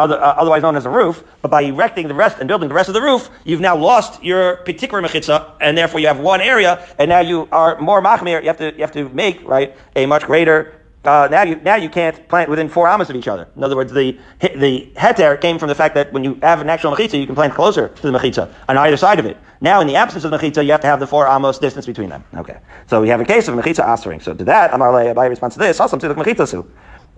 other, 0.00 0.20
uh, 0.20 0.34
otherwise 0.36 0.62
known 0.62 0.76
as 0.76 0.86
a 0.86 0.90
roof, 0.90 1.22
but 1.42 1.50
by 1.50 1.62
erecting 1.62 2.08
the 2.08 2.14
rest 2.14 2.38
and 2.38 2.48
building 2.48 2.68
the 2.68 2.74
rest 2.74 2.88
of 2.88 2.94
the 2.94 3.00
roof, 3.00 3.30
you've 3.44 3.60
now 3.60 3.76
lost 3.76 4.22
your 4.22 4.56
particular 4.58 5.02
mechitza, 5.02 5.52
and 5.60 5.76
therefore 5.76 6.00
you 6.00 6.06
have 6.06 6.20
one 6.20 6.40
area, 6.40 6.86
and 6.98 7.08
now 7.08 7.20
you 7.20 7.48
are 7.52 7.80
more 7.80 8.02
machmir. 8.02 8.40
You 8.42 8.48
have 8.48 8.58
to 8.58 8.72
you 8.74 8.80
have 8.80 8.92
to 8.92 9.08
make 9.10 9.46
right 9.46 9.76
a 9.96 10.06
much 10.06 10.24
greater. 10.24 10.74
Uh, 11.02 11.26
now 11.30 11.42
you 11.42 11.56
now 11.64 11.76
you 11.76 11.88
can't 11.88 12.28
plant 12.28 12.50
within 12.50 12.68
four 12.68 12.86
amas 12.86 13.08
of 13.08 13.16
each 13.16 13.28
other. 13.28 13.48
In 13.56 13.64
other 13.64 13.76
words, 13.76 13.90
the 13.92 14.18
the 14.40 14.92
heter 14.96 15.40
came 15.40 15.58
from 15.58 15.68
the 15.68 15.74
fact 15.74 15.94
that 15.94 16.12
when 16.12 16.24
you 16.24 16.38
have 16.42 16.60
an 16.60 16.68
actual 16.68 16.94
mechitza, 16.94 17.18
you 17.18 17.26
can 17.26 17.34
plant 17.34 17.54
closer 17.54 17.88
to 17.88 18.02
the 18.02 18.18
mechitza 18.18 18.52
on 18.68 18.76
either 18.76 18.98
side 18.98 19.18
of 19.18 19.24
it. 19.24 19.38
Now, 19.62 19.80
in 19.80 19.86
the 19.86 19.96
absence 19.96 20.24
of 20.24 20.30
the 20.30 20.36
mechitza, 20.38 20.62
you 20.64 20.72
have 20.72 20.82
to 20.82 20.86
have 20.86 21.00
the 21.00 21.06
four 21.06 21.26
amos 21.26 21.58
distance 21.58 21.86
between 21.86 22.10
them. 22.10 22.22
Okay, 22.36 22.58
so 22.86 23.00
we 23.00 23.08
have 23.08 23.20
a 23.20 23.24
case 23.24 23.48
of 23.48 23.54
mechitza 23.54 23.84
asering. 23.84 24.22
So 24.22 24.34
to 24.34 24.44
that, 24.44 24.74
Amar 24.74 25.14
by 25.14 25.26
response 25.26 25.54
to 25.54 25.60
this, 25.60 25.80
also 25.80 25.96
to 25.96 26.08
the 26.08 26.14
mechitza 26.14 26.66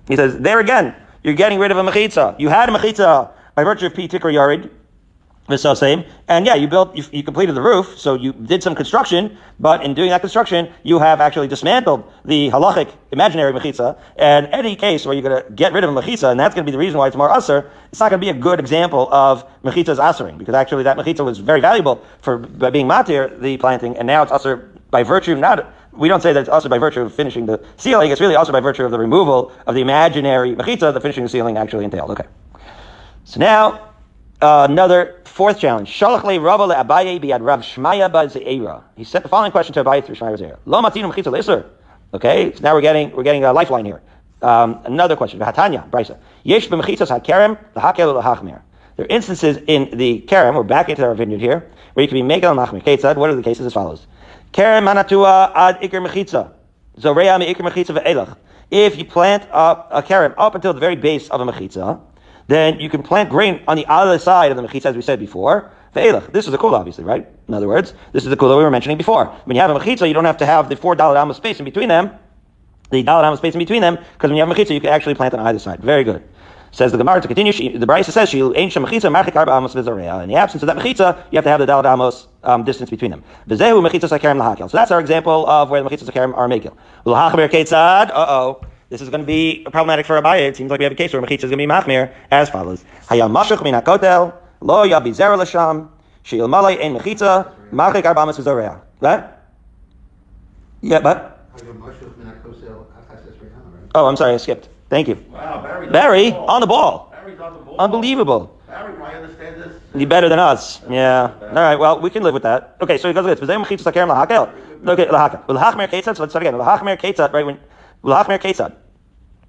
He 0.06 0.14
says 0.14 0.38
there 0.38 0.60
again, 0.60 0.94
you're 1.22 1.34
getting 1.34 1.58
rid 1.58 1.70
of 1.70 1.78
a 1.78 1.82
mechitza. 1.82 2.38
You 2.38 2.48
had 2.48 2.68
a 2.68 2.72
mechitza 2.72 3.30
by 3.54 3.64
virtue 3.64 3.86
of 3.86 3.94
p 3.94 4.08
tikra 4.08 4.32
yarid, 4.32 4.70
the 5.48 5.74
same. 5.74 6.04
And 6.28 6.46
yeah, 6.46 6.54
you 6.54 6.68
built, 6.68 6.96
you, 6.96 7.04
you, 7.12 7.22
completed 7.22 7.54
the 7.54 7.62
roof, 7.62 7.98
so 7.98 8.14
you 8.14 8.32
did 8.32 8.62
some 8.62 8.74
construction, 8.74 9.36
but 9.58 9.84
in 9.84 9.94
doing 9.94 10.10
that 10.10 10.20
construction, 10.20 10.72
you 10.82 10.98
have 10.98 11.20
actually 11.20 11.48
dismantled 11.48 12.10
the 12.24 12.50
halachic 12.50 12.90
imaginary 13.10 13.52
mechitza. 13.52 13.98
And 14.16 14.46
any 14.46 14.76
case 14.76 15.04
where 15.04 15.14
you're 15.14 15.28
going 15.28 15.42
to 15.44 15.52
get 15.52 15.72
rid 15.72 15.84
of 15.84 15.94
a 15.94 16.00
mechitza, 16.00 16.30
and 16.30 16.38
that's 16.38 16.54
going 16.54 16.64
to 16.64 16.70
be 16.70 16.72
the 16.72 16.78
reason 16.78 16.98
why 16.98 17.08
it's 17.08 17.16
more 17.16 17.28
usr, 17.28 17.68
it's 17.90 18.00
not 18.00 18.10
going 18.10 18.20
to 18.20 18.24
be 18.24 18.30
a 18.30 18.40
good 18.40 18.60
example 18.60 19.12
of 19.12 19.44
mechitza's 19.62 19.98
asering, 19.98 20.38
because 20.38 20.54
actually 20.54 20.84
that 20.84 20.96
mechitza 20.96 21.24
was 21.24 21.38
very 21.38 21.60
valuable 21.60 22.02
for 22.20 22.38
by 22.38 22.70
being 22.70 22.86
matir, 22.86 23.38
the 23.40 23.56
planting, 23.58 23.96
and 23.96 24.06
now 24.06 24.22
it's 24.22 24.32
usr 24.32 24.68
by 24.90 25.02
virtue 25.02 25.32
of 25.32 25.38
not 25.38 25.72
we 25.92 26.08
don't 26.08 26.22
say 26.22 26.32
that 26.32 26.40
it's 26.40 26.48
also 26.48 26.68
by 26.68 26.78
virtue 26.78 27.00
of 27.00 27.14
finishing 27.14 27.46
the 27.46 27.62
ceiling. 27.76 28.10
It's 28.10 28.20
really 28.20 28.36
also 28.36 28.52
by 28.52 28.60
virtue 28.60 28.84
of 28.84 28.90
the 28.90 28.98
removal 28.98 29.52
of 29.66 29.74
the 29.74 29.80
imaginary 29.80 30.54
mechitza 30.54 30.92
that 30.92 31.00
finishing 31.00 31.22
the 31.22 31.28
ceiling 31.28 31.56
actually 31.56 31.84
entailed. 31.84 32.10
Okay. 32.10 32.24
So 33.24 33.40
now, 33.40 33.90
uh, 34.40 34.66
another 34.68 35.20
fourth 35.24 35.58
challenge. 35.58 35.88
Shalach 35.88 36.24
le 36.24 36.40
Rabba 36.40 36.66
biad 36.66 37.44
Rav 37.44 37.60
Shmaya 37.60 38.82
He 38.96 39.04
sent 39.04 39.22
the 39.22 39.28
following 39.28 39.52
question 39.52 39.74
to 39.74 39.84
Abaye 39.84 40.04
through 40.04 40.16
Shmaya 40.16 40.38
Zeira. 40.38 40.58
Lo 40.64 40.82
matinu 40.82 41.12
mechitza. 41.12 41.66
Okay, 42.14 42.52
so 42.54 42.60
now 42.60 42.74
we're 42.74 42.82
getting 42.82 43.10
we're 43.12 43.22
getting 43.22 43.44
a 43.44 43.52
lifeline 43.52 43.84
here. 43.84 44.02
Um, 44.42 44.80
another 44.84 45.16
question. 45.16 45.38
V'hatanya 45.40 45.88
brisa. 45.88 46.18
Yesh 46.42 46.68
b'mechitzas 46.68 47.08
hakerem 47.08 47.58
l'hakel 47.74 48.12
l'hachmir. 48.14 48.60
There 48.96 49.06
are 49.06 49.08
instances 49.08 49.58
in 49.66 49.96
the 49.96 50.22
kerem. 50.26 50.54
We're 50.54 50.62
back 50.64 50.88
into 50.88 51.04
our 51.04 51.14
vineyard 51.14 51.40
here 51.40 51.70
where 51.94 52.02
you 52.02 52.08
can 52.08 52.16
be 52.16 52.22
making 52.22 52.44
al 52.44 52.54
machmir. 52.54 52.82
Ketzad. 52.82 53.16
What 53.16 53.30
are 53.30 53.34
the 53.34 53.42
cases 53.42 53.64
as 53.64 53.72
follows? 53.72 54.06
Kerem 54.52 54.84
manatua 54.84 55.50
ad 55.54 55.80
ikr 55.80 56.06
mechitza. 56.06 56.52
Zoreya 57.00 57.38
me 57.38 57.52
ikr 57.52 57.62
mechitza 57.62 57.98
ve'elach. 57.98 58.36
If 58.70 58.98
you 58.98 59.04
plant 59.04 59.44
a, 59.50 59.98
a 59.98 60.02
kerem 60.02 60.34
up 60.36 60.54
until 60.54 60.74
the 60.74 60.80
very 60.80 60.96
base 60.96 61.30
of 61.30 61.40
a 61.40 61.44
mechitza, 61.44 62.00
then 62.48 62.78
you 62.78 62.90
can 62.90 63.02
plant 63.02 63.30
grain 63.30 63.62
on 63.66 63.76
the 63.76 63.86
other 63.86 64.18
side 64.18 64.50
of 64.50 64.58
the 64.58 64.62
mechitza, 64.62 64.86
as 64.86 64.96
we 64.96 65.00
said 65.00 65.18
before. 65.18 65.70
Ve'elach. 65.94 66.32
This 66.32 66.46
is 66.46 66.52
a 66.52 66.58
kula, 66.58 66.74
obviously, 66.74 67.04
right? 67.04 67.26
In 67.48 67.54
other 67.54 67.68
words, 67.68 67.94
this 68.12 68.24
is 68.24 68.30
the 68.30 68.36
kula 68.36 68.58
we 68.58 68.62
were 68.62 68.70
mentioning 68.70 68.98
before. 68.98 69.26
When 69.44 69.56
you 69.56 69.62
have 69.62 69.70
a 69.70 69.78
mechitza, 69.78 70.06
you 70.06 70.14
don't 70.14 70.26
have 70.26 70.38
to 70.38 70.46
have 70.46 70.68
the 70.68 70.76
four 70.76 70.94
dollar 70.96 71.16
amma 71.16 71.32
space 71.32 71.58
in 71.58 71.64
between 71.64 71.88
them, 71.88 72.10
the 72.90 73.02
dollar 73.02 73.34
space 73.36 73.54
in 73.54 73.58
between 73.58 73.80
them, 73.80 73.96
because 73.96 74.28
when 74.28 74.36
you 74.36 74.44
have 74.44 74.50
a 74.50 74.54
mechitza, 74.54 74.74
you 74.74 74.80
can 74.80 74.90
actually 74.90 75.14
plant 75.14 75.32
on 75.32 75.40
either 75.40 75.58
side. 75.58 75.80
Very 75.80 76.04
good. 76.04 76.22
Says 76.72 76.90
the 76.90 76.98
Gemara 76.98 77.20
to 77.20 77.28
continue. 77.28 77.52
She, 77.52 77.76
the 77.76 77.86
Brisa 77.86 78.10
says 78.10 78.30
she 78.30 78.40
ain't 78.40 78.72
mechitza 78.72 79.12
marchik 79.12 79.36
arba 79.36 79.52
amos 79.52 79.74
v'zareya. 79.74 80.22
In 80.22 80.28
the 80.30 80.36
absence 80.36 80.62
of 80.62 80.66
that 80.66 80.76
mechitza, 80.76 81.22
you 81.30 81.36
have 81.36 81.44
to 81.44 81.50
have 81.50 81.60
the 81.60 81.66
dalad 81.66 81.84
amos 81.84 82.26
um, 82.42 82.64
distance 82.64 82.88
between 82.88 83.10
them. 83.10 83.22
V'zehu 83.46 83.86
mechitza 83.86 84.08
sakerim 84.08 84.38
lahakel. 84.38 84.70
So 84.70 84.78
that's 84.78 84.90
our 84.90 84.98
example 84.98 85.46
of 85.46 85.68
where 85.68 85.82
the 85.82 85.88
mechitza 85.88 86.04
sakerim 86.04 86.34
are 86.36 86.48
mekil. 86.48 86.74
L'hachaber 87.04 87.48
ketzad. 87.50 88.10
Uh 88.10 88.26
oh. 88.28 88.62
This 88.92 89.00
is 89.00 89.08
going 89.08 89.22
to 89.22 89.26
be 89.26 89.66
problematic 89.70 90.04
for 90.04 90.20
Abaye. 90.20 90.48
It 90.48 90.56
seems 90.56 90.70
like 90.70 90.78
we 90.78 90.84
have 90.84 90.92
a 90.92 90.96
case 90.96 91.14
where 91.14 91.22
Mechitza 91.22 91.44
is 91.44 91.50
going 91.50 91.52
to 91.52 91.56
be 91.56 91.66
Machmir 91.66 92.12
as 92.30 92.50
follows. 92.50 92.84
Hayam 93.06 93.34
Mashach 93.34 93.64
min 93.64 93.72
HaKotel, 93.72 94.34
Lo 94.60 94.86
Yabi 94.86 95.14
Zera 95.16 95.38
Lasham, 95.38 95.88
Sheil 96.24 96.46
Malay 96.46 96.78
Ein 96.78 96.98
Mechitza, 96.98 97.54
Machik 97.72 98.02
Arbamas 98.02 98.38
Vizorea. 98.38 98.82
Right? 99.00 99.24
Yeah, 100.82 101.00
but? 101.00 101.48
Oh, 103.94 104.06
I'm 104.06 104.16
sorry, 104.16 104.34
I 104.34 104.36
skipped. 104.36 104.68
Thank 104.92 105.08
you. 105.08 105.16
Wow, 105.30 105.62
Barry, 105.62 105.88
Barry 105.88 106.32
on, 106.32 106.60
the 106.60 106.66
ball. 106.66 107.14
On 107.16 107.24
the 107.24 107.34
ball. 107.64 107.76
Unbelievable. 107.78 108.60
Barry, 108.66 108.92
I 109.02 109.14
understand 109.14 109.62
this. 109.62 109.80
You 109.94 110.06
better 110.06 110.28
than 110.28 110.38
us. 110.38 110.82
Yeah. 110.86 111.32
All 111.40 111.54
right. 111.54 111.76
Well, 111.76 111.98
we 111.98 112.10
can 112.10 112.22
live 112.22 112.34
with 112.34 112.42
that. 112.42 112.76
Okay. 112.82 112.98
So 112.98 113.08
he 113.08 113.14
goes 113.14 113.24
like 113.24 113.38
this. 113.38 113.48
Okay. 113.48 113.72
So 113.72 113.90
let's 116.22 116.32
start 116.32 116.42
again. 116.42 116.56
Right 116.56 117.46
when 117.46 117.58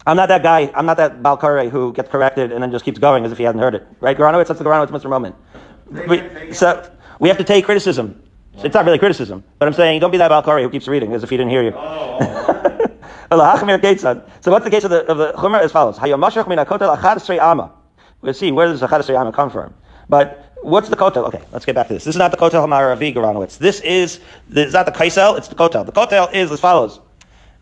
I'm 0.08 0.16
not 0.16 0.30
that 0.30 0.44
guy. 0.44 0.72
I'm 0.74 0.86
not 0.86 0.96
that 0.96 1.22
Balkare 1.22 1.70
who 1.70 1.92
gets 1.92 2.08
corrected 2.08 2.54
and 2.54 2.64
then 2.64 2.72
just 2.72 2.86
keeps 2.86 3.00
going 3.00 3.26
as 3.26 3.34
if 3.34 3.38
he 3.38 3.44
hasn't 3.44 3.62
heard 3.62 3.76
it. 3.76 3.86
Right, 4.00 4.18
Goranowitz? 4.18 4.48
That's 4.48 4.60
the 4.60 4.66
Goranowitz 4.66 4.92
Mr. 4.92 5.10
Moment. 5.10 5.36
We, 6.08 6.54
so 6.54 6.90
we 7.20 7.28
have 7.28 7.38
to 7.38 7.44
take 7.44 7.66
criticism. 7.66 8.24
It's 8.64 8.74
not 8.74 8.86
really 8.86 9.00
criticism, 9.00 9.44
but 9.60 9.68
I'm 9.68 9.74
saying 9.74 10.00
don't 10.00 10.12
be 10.12 10.20
that 10.20 10.32
Balkare 10.32 10.62
who 10.62 10.70
keeps 10.70 10.88
reading 10.88 11.12
as 11.12 11.22
if 11.22 11.30
he 11.30 11.36
didn't 11.36 11.52
hear 11.52 11.64
you. 11.64 11.74
Oh, 11.76 12.18
oh, 12.22 12.46
oh. 12.48 12.78
so 13.38 14.52
what's 14.52 14.66
the 14.66 14.72
case 14.72 14.84
of 14.84 14.90
the 14.90 15.06
of 15.06 15.18
the 15.18 15.34
Chumrah 15.34 15.62
as 15.62 15.72
follows? 15.72 16.00
We'll 18.22 18.34
see 18.34 18.52
where 18.52 18.68
does 18.68 18.80
the 18.80 18.88
Achad 18.88 19.10
Ama 19.10 19.32
come 19.32 19.50
from. 19.50 19.74
But 20.10 20.54
what's 20.62 20.90
the 20.90 20.96
kotel? 20.96 21.26
Okay, 21.28 21.42
let's 21.52 21.66
get 21.66 21.76
back 21.76 21.88
to 21.88 21.94
this. 21.94 22.04
This 22.06 22.16
is 22.16 22.20
not 22.20 22.32
the 22.32 22.38
kotel 22.38 22.66
Hamaravi 22.66 23.14
Goranowitz. 23.14 23.58
This 23.58 23.80
is 23.82 24.20
this 24.50 24.68
is 24.68 24.74
not 24.74 24.86
the 24.86 24.92
kaisel. 24.92 25.38
It's 25.38 25.48
the 25.48 25.56
kotel. 25.56 25.86
The 25.86 25.92
kotel 25.92 26.34
is 26.34 26.52
as 26.52 26.60
follows 26.60 27.00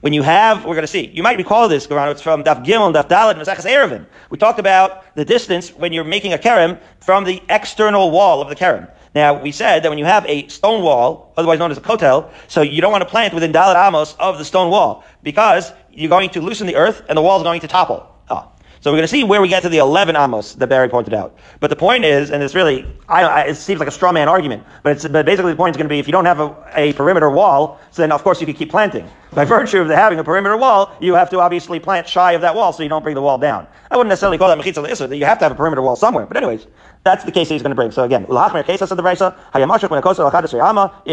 when 0.02 0.14
you 0.14 0.24
have, 0.24 0.66
we're 0.66 0.74
going 0.74 0.82
to 0.82 0.88
see, 0.88 1.08
you 1.14 1.22
might 1.22 1.38
recall 1.38 1.70
this, 1.70 1.86
Goran, 1.86 2.12
it's 2.12 2.22
from 2.22 2.44
Daf 2.44 2.66
Gimel 2.66 2.88
and 2.88 2.96
Daf 2.96 3.08
Dalet 3.08 3.32
and 3.32 3.42
Maseches 3.42 3.70
Eruvin. 3.70 4.06
We 4.32 4.38
talked 4.38 4.60
about 4.60 5.16
the 5.16 5.24
distance 5.24 5.72
when 5.74 5.94
you're 5.94 6.04
making 6.04 6.34
a 6.34 6.40
kerem 6.40 6.80
from 7.00 7.24
the 7.24 7.42
external 7.50 8.10
wall 8.10 8.42
of 8.42 8.50
the 8.50 8.56
kerem. 8.56 8.90
Now, 9.14 9.42
we 9.42 9.52
said 9.52 9.84
that 9.84 9.90
when 9.90 9.98
you 9.98 10.06
have 10.06 10.26
a 10.26 10.48
stone 10.48 10.84
wall, 10.84 11.34
otherwise 11.36 11.60
known 11.60 11.72
as 11.72 11.78
a 11.78 11.82
kotel, 11.82 12.32
so 12.48 12.62
you 12.62 12.82
don't 12.82 12.92
want 12.92 13.02
to 13.02 13.10
plant 13.10 13.34
within 13.34 13.52
Dalet 13.52 13.88
Amos 13.88 14.16
of 14.20 14.38
the 14.38 14.46
stone 14.46 14.72
wall, 14.72 15.04
because 15.22 15.74
you're 15.92 16.10
going 16.10 16.30
to 16.30 16.42
loosen 16.42 16.66
the 16.66 16.76
earth 16.76 17.04
and 17.10 17.18
the 17.18 17.22
wall 17.22 17.38
is 17.38 17.44
going 17.44 17.60
to 17.62 17.68
topple. 17.68 18.08
Ah. 18.30 18.48
So 18.82 18.90
we're 18.90 18.98
going 18.98 19.04
to 19.04 19.10
see 19.10 19.24
where 19.24 19.44
we 19.44 19.48
get 19.48 19.62
to 19.62 19.70
the 19.70 19.78
11 19.78 20.16
amos 20.16 20.56
that 20.56 20.66
Barry 20.66 20.90
pointed 20.90 21.14
out. 21.14 21.38
But 21.60 21.70
the 21.70 21.76
point 21.76 22.04
is, 22.04 22.32
and 22.32 22.42
it's 22.42 22.56
really, 22.56 22.84
I, 23.08 23.24
I, 23.24 23.42
it 23.42 23.56
seems 23.56 23.80
like 23.80 23.88
a 23.88 23.92
straw 23.92 24.12
man 24.12 24.28
argument, 24.28 24.64
but, 24.82 24.94
it's, 24.94 25.08
but 25.08 25.24
basically 25.24 25.52
the 25.52 25.58
point 25.58 25.76
is 25.76 25.78
going 25.78 25.88
to 25.88 25.94
be 25.94 26.00
if 26.00 26.08
you 26.08 26.12
don't 26.12 26.26
have 26.26 26.40
a, 26.40 26.56
a 26.76 26.94
perimeter 26.94 27.30
wall, 27.30 27.80
so 27.92 28.02
then 28.02 28.12
of 28.12 28.24
course 28.24 28.42
you 28.42 28.48
can 28.48 28.56
keep 28.56 28.72
planting. 28.72 29.08
By 29.34 29.46
virtue 29.58 29.82
of 29.82 29.90
having 29.90 30.18
a 30.18 30.24
perimeter 30.24 30.58
wall, 30.58 30.96
you 31.00 31.14
have 31.14 31.30
to 31.30 31.40
obviously 31.40 31.80
plant 31.80 32.10
shy 32.10 32.32
of 32.32 32.42
that 32.42 32.56
wall 32.56 32.74
so 32.74 32.82
you 32.82 32.90
don't 32.90 33.04
bring 33.04 33.14
the 33.14 33.22
wall 33.22 33.38
down. 33.38 33.68
I 33.92 33.98
wouldn't 33.98 34.10
necessarily 34.10 34.40
call 34.40 34.48
that 34.48 34.58
mechitza 34.58 35.08
that 35.10 35.18
you 35.18 35.26
have 35.26 35.38
to 35.38 35.46
have 35.46 35.52
a 35.52 35.56
perimeter 35.56 35.84
wall 35.84 35.96
somewhere. 35.96 36.26
But 36.26 36.38
anyways, 36.38 36.66
that's 37.04 37.24
the 37.24 37.32
case 37.32 37.48
that 37.50 37.56
he's 37.56 37.64
going 37.64 37.72
to 37.72 37.76
bring. 37.76 37.92
So 37.92 38.04
again, 38.04 38.26
if 38.26 38.30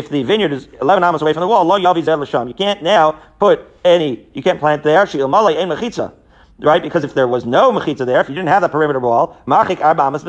the 0.09 0.23
vineyard 0.23 0.53
is 0.53 0.69
11 0.81 1.05
amos 1.05 1.23
away 1.23 1.33
from 1.33 1.41
the 1.41 1.49
wall, 1.49 2.49
you 2.49 2.55
can't 2.55 2.83
now 2.83 3.13
put 3.39 3.61
any, 3.85 4.27
you 4.35 4.43
can't 4.43 4.61
plant 4.61 4.83
there, 4.83 5.07
right? 6.61 6.83
Because 6.83 7.05
if 7.05 7.15
there 7.15 7.29
was 7.29 7.47
no 7.47 7.73
mechitza 7.73 8.05
there, 8.05 8.21
if 8.21 8.29
you 8.29 8.35
didn't 8.35 8.49
have 8.49 8.63
that 8.63 8.73
perimeter 8.73 9.01
wall, 9.01 9.37
amas 9.47 10.25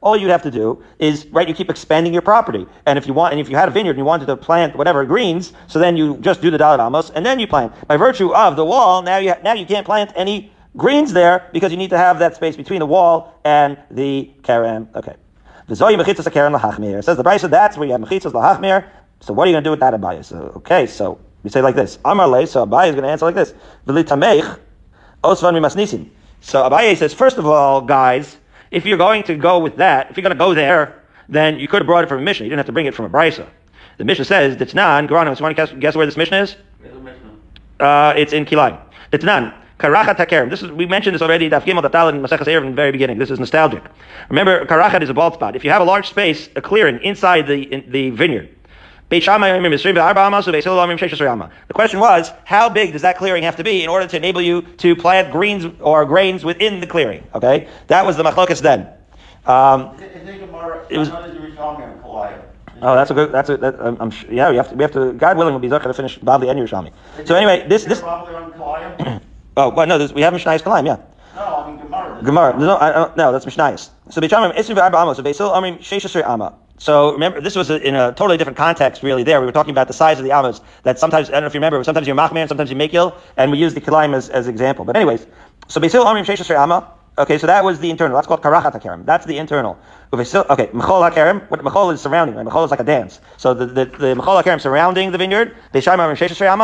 all 0.00 0.16
you'd 0.16 0.30
have 0.30 0.42
to 0.42 0.50
do 0.50 0.82
is, 0.98 1.26
right, 1.26 1.48
you 1.48 1.54
keep 1.54 1.70
expanding 1.70 2.12
your 2.12 2.22
property. 2.22 2.66
And 2.86 2.98
if 2.98 3.06
you 3.06 3.12
want, 3.12 3.32
and 3.32 3.40
if 3.40 3.48
you 3.48 3.56
had 3.56 3.68
a 3.68 3.72
vineyard 3.72 3.92
and 3.92 3.98
you 3.98 4.04
wanted 4.04 4.26
to 4.26 4.36
plant 4.36 4.76
whatever 4.76 5.04
greens, 5.04 5.52
so 5.66 5.78
then 5.78 5.96
you 5.96 6.16
just 6.18 6.40
do 6.40 6.50
the 6.50 6.58
dalit 6.58 6.84
amos, 6.84 7.10
and 7.10 7.24
then 7.26 7.40
you 7.40 7.46
plant. 7.46 7.72
By 7.88 7.96
virtue 7.96 8.32
of 8.32 8.56
the 8.56 8.64
wall, 8.64 9.02
now 9.02 9.18
you, 9.18 9.34
now 9.42 9.54
you 9.54 9.66
can't 9.66 9.84
plant 9.84 10.12
any 10.14 10.52
greens 10.76 11.12
there 11.12 11.48
because 11.52 11.70
you 11.70 11.78
need 11.78 11.90
to 11.90 11.98
have 11.98 12.18
that 12.18 12.36
space 12.36 12.56
between 12.56 12.80
the 12.80 12.86
wall 12.86 13.34
and 13.44 13.78
the 13.90 14.30
kerem. 14.42 14.94
Okay. 14.94 15.14
The 15.66 15.74
zoyi 15.74 16.00
mechitzas 16.00 16.26
kerem 16.32 16.58
lahachmir. 16.58 17.02
Says 17.04 17.16
the 17.16 17.24
Brisa, 17.24 17.50
that's 17.50 17.76
where 17.76 17.86
you 17.86 17.92
have 17.92 18.00
mechitzas 18.00 18.32
lahachmir. 18.32 18.88
So 19.20 19.32
what 19.32 19.46
are 19.46 19.50
you 19.50 19.54
going 19.54 19.64
to 19.64 19.68
do 19.68 19.72
with 19.72 19.80
that 19.80 19.94
Abaye? 19.94 20.24
So, 20.24 20.52
okay, 20.56 20.86
so 20.86 21.18
we 21.42 21.50
say 21.50 21.60
like 21.60 21.74
this. 21.74 21.98
Amar 22.04 22.28
le, 22.28 22.46
so 22.46 22.66
Abaye 22.66 22.88
is 22.88 22.94
going 22.94 23.04
to 23.04 23.10
answer 23.10 23.24
like 23.24 23.34
this. 23.34 23.52
V'litamech 23.86 24.58
osvan 25.24 25.54
mimasnisin. 25.54 26.08
So 26.40 26.62
Abaye 26.68 26.96
says, 26.96 27.12
first 27.12 27.36
of 27.38 27.46
all, 27.46 27.80
guys, 27.80 28.36
if 28.70 28.86
you're 28.86 28.98
going 28.98 29.24
to 29.24 29.34
go 29.34 29.58
with 29.58 29.76
that, 29.76 30.10
if 30.10 30.16
you're 30.16 30.22
going 30.22 30.36
to 30.36 30.38
go 30.38 30.54
there, 30.54 31.02
then 31.28 31.58
you 31.58 31.68
could 31.68 31.80
have 31.80 31.86
brought 31.86 32.04
it 32.04 32.08
from 32.08 32.18
a 32.18 32.22
mission. 32.22 32.44
You 32.44 32.50
didn't 32.50 32.60
have 32.60 32.66
to 32.66 32.72
bring 32.72 32.86
it 32.86 32.94
from 32.94 33.06
a 33.06 33.10
Brisa. 33.10 33.48
The 33.98 34.04
mission 34.04 34.24
says, 34.24 34.56
Ditznan, 34.56 35.08
Geronim, 35.08 35.34
so 35.34 35.40
you 35.40 35.42
want 35.42 35.56
to 35.56 35.66
guess, 35.66 35.72
guess 35.80 35.96
where 35.96 36.06
this 36.06 36.16
mission 36.16 36.34
is? 36.34 36.56
Uh, 37.80 38.14
it's 38.16 38.32
in 38.32 38.44
Kilai. 38.44 38.80
Ditznan, 39.10 39.54
Karachat 39.78 40.16
Hakerim. 40.16 40.50
This 40.50 40.62
is, 40.62 40.72
we 40.72 40.86
mentioned 40.86 41.14
this 41.14 41.22
already, 41.22 41.48
Daf 41.48 41.62
Gimel, 41.62 41.82
Datal, 41.88 42.08
and 42.08 42.24
Maseches 42.24 42.46
Erev 42.46 42.62
in 42.62 42.70
the 42.70 42.74
very 42.74 42.90
beginning. 42.90 43.18
This 43.18 43.30
is 43.30 43.38
nostalgic. 43.38 43.84
Remember, 44.28 44.66
Karachat 44.66 45.02
is 45.02 45.10
a 45.10 45.14
bald 45.14 45.34
spot. 45.34 45.54
If 45.54 45.62
you 45.62 45.70
have 45.70 45.80
a 45.80 45.84
large 45.84 46.08
space, 46.08 46.48
a 46.56 46.60
clearing 46.60 47.00
inside 47.02 47.46
the, 47.46 47.62
in, 47.72 47.90
the 47.90 48.10
vineyard, 48.10 48.48
the 49.10 49.20
question 51.72 52.00
was, 52.00 52.32
how 52.44 52.68
big 52.68 52.92
does 52.92 53.02
that 53.02 53.16
clearing 53.16 53.42
have 53.42 53.56
to 53.56 53.64
be 53.64 53.82
in 53.82 53.88
order 53.88 54.06
to 54.06 54.16
enable 54.16 54.42
you 54.42 54.62
to 54.62 54.94
plant 54.94 55.32
greens 55.32 55.64
or 55.80 56.04
grains 56.04 56.44
within 56.44 56.80
the 56.80 56.86
clearing? 56.86 57.26
Okay, 57.34 57.68
that 57.86 58.04
was 58.04 58.18
the 58.18 58.22
machlokas 58.22 58.60
then. 58.60 58.86
Um, 59.46 59.96
it 60.90 60.98
was. 60.98 61.08
Oh, 62.80 62.94
that's 62.94 63.10
a 63.10 63.14
good. 63.14 63.32
That's 63.32 63.48
a. 63.48 63.56
That, 63.56 63.80
I'm, 63.80 63.96
I'm, 63.98 64.12
yeah, 64.30 64.50
we 64.50 64.56
have 64.56 64.68
to. 64.68 64.74
We 64.74 64.82
have 64.82 64.92
to. 64.92 65.14
God 65.14 65.38
willing, 65.38 65.54
we'll 65.54 65.60
be 65.60 65.70
to 65.70 65.94
finish 65.94 66.18
Babli 66.18 66.50
and 66.50 66.60
Yerushalmi. 66.60 66.92
So 67.26 67.34
anyway, 67.34 67.66
this 67.66 67.84
this. 67.84 68.02
oh, 69.58 69.70
well, 69.70 69.86
no, 69.86 70.08
we 70.14 70.22
have 70.22 70.32
Mishnah 70.32 70.52
Kalayim, 70.52 70.86
yeah. 70.86 70.96
No, 71.34 71.56
I 71.56 71.70
mean 71.70 71.78
Gemara. 71.78 72.22
Gemara. 72.22 72.58
No, 72.58 72.76
I, 72.76 73.04
I, 73.04 73.14
no, 73.16 73.32
that's 73.32 73.44
Mishnayos. 73.44 73.90
So 74.10 74.20
Beit 74.20 74.30
Shammai 74.30 74.56
Isrim 74.56 74.76
v'Arba 74.76 75.02
Amos. 75.02 75.16
So 75.16 75.22
Hillel 75.22 75.52
Amrim 75.52 75.78
Sheish 75.78 76.22
Amma. 76.22 76.54
So 76.78 77.12
remember, 77.12 77.40
this 77.40 77.56
was 77.56 77.70
in 77.70 77.94
a 77.94 78.12
totally 78.12 78.36
different 78.36 78.56
context, 78.56 79.02
really. 79.02 79.24
There, 79.24 79.40
we 79.40 79.46
were 79.46 79.52
talking 79.52 79.72
about 79.72 79.88
the 79.88 79.92
size 79.92 80.18
of 80.18 80.24
the 80.24 80.30
amos. 80.30 80.60
That 80.84 80.98
sometimes 80.98 81.28
I 81.28 81.32
don't 81.32 81.42
know 81.42 81.46
if 81.48 81.54
you 81.54 81.58
remember, 81.58 81.82
sometimes 81.82 82.06
you're 82.06 82.16
machman, 82.16 82.46
sometimes 82.48 82.70
you 82.70 82.76
mekil, 82.76 83.16
and 83.36 83.50
we 83.50 83.58
use 83.58 83.74
the 83.74 83.80
kilaim 83.80 84.14
as 84.14 84.28
as 84.30 84.48
example. 84.48 84.84
But 84.84 84.96
anyways, 84.96 85.26
so 85.66 85.80
Hillel 85.80 86.06
Amrim 86.06 86.24
Sheish 86.24 86.50
Amma. 86.50 86.92
Okay, 87.18 87.36
so 87.36 87.48
that 87.48 87.64
was 87.64 87.80
the 87.80 87.90
internal. 87.90 88.14
That's 88.14 88.28
called 88.28 88.42
karachat 88.42 88.80
hakerem. 88.80 89.04
That's 89.04 89.26
the 89.26 89.38
internal. 89.38 89.76
Okay, 90.12 90.24
mechol 90.24 91.10
hakerem. 91.10 91.50
What 91.50 91.60
mechol 91.60 91.92
is 91.92 92.00
surrounding? 92.00 92.36
Right? 92.36 92.46
Mechol 92.46 92.64
is 92.64 92.70
like 92.70 92.78
a 92.78 92.84
dance. 92.84 93.20
So 93.36 93.54
the 93.54 93.66
the, 93.66 93.86
the 93.86 94.14
mechol 94.14 94.40
hakerem 94.40 94.60
surrounding 94.60 95.10
the 95.10 95.18
vineyard. 95.18 95.56
So 95.72 95.80
Beisil 95.80 96.62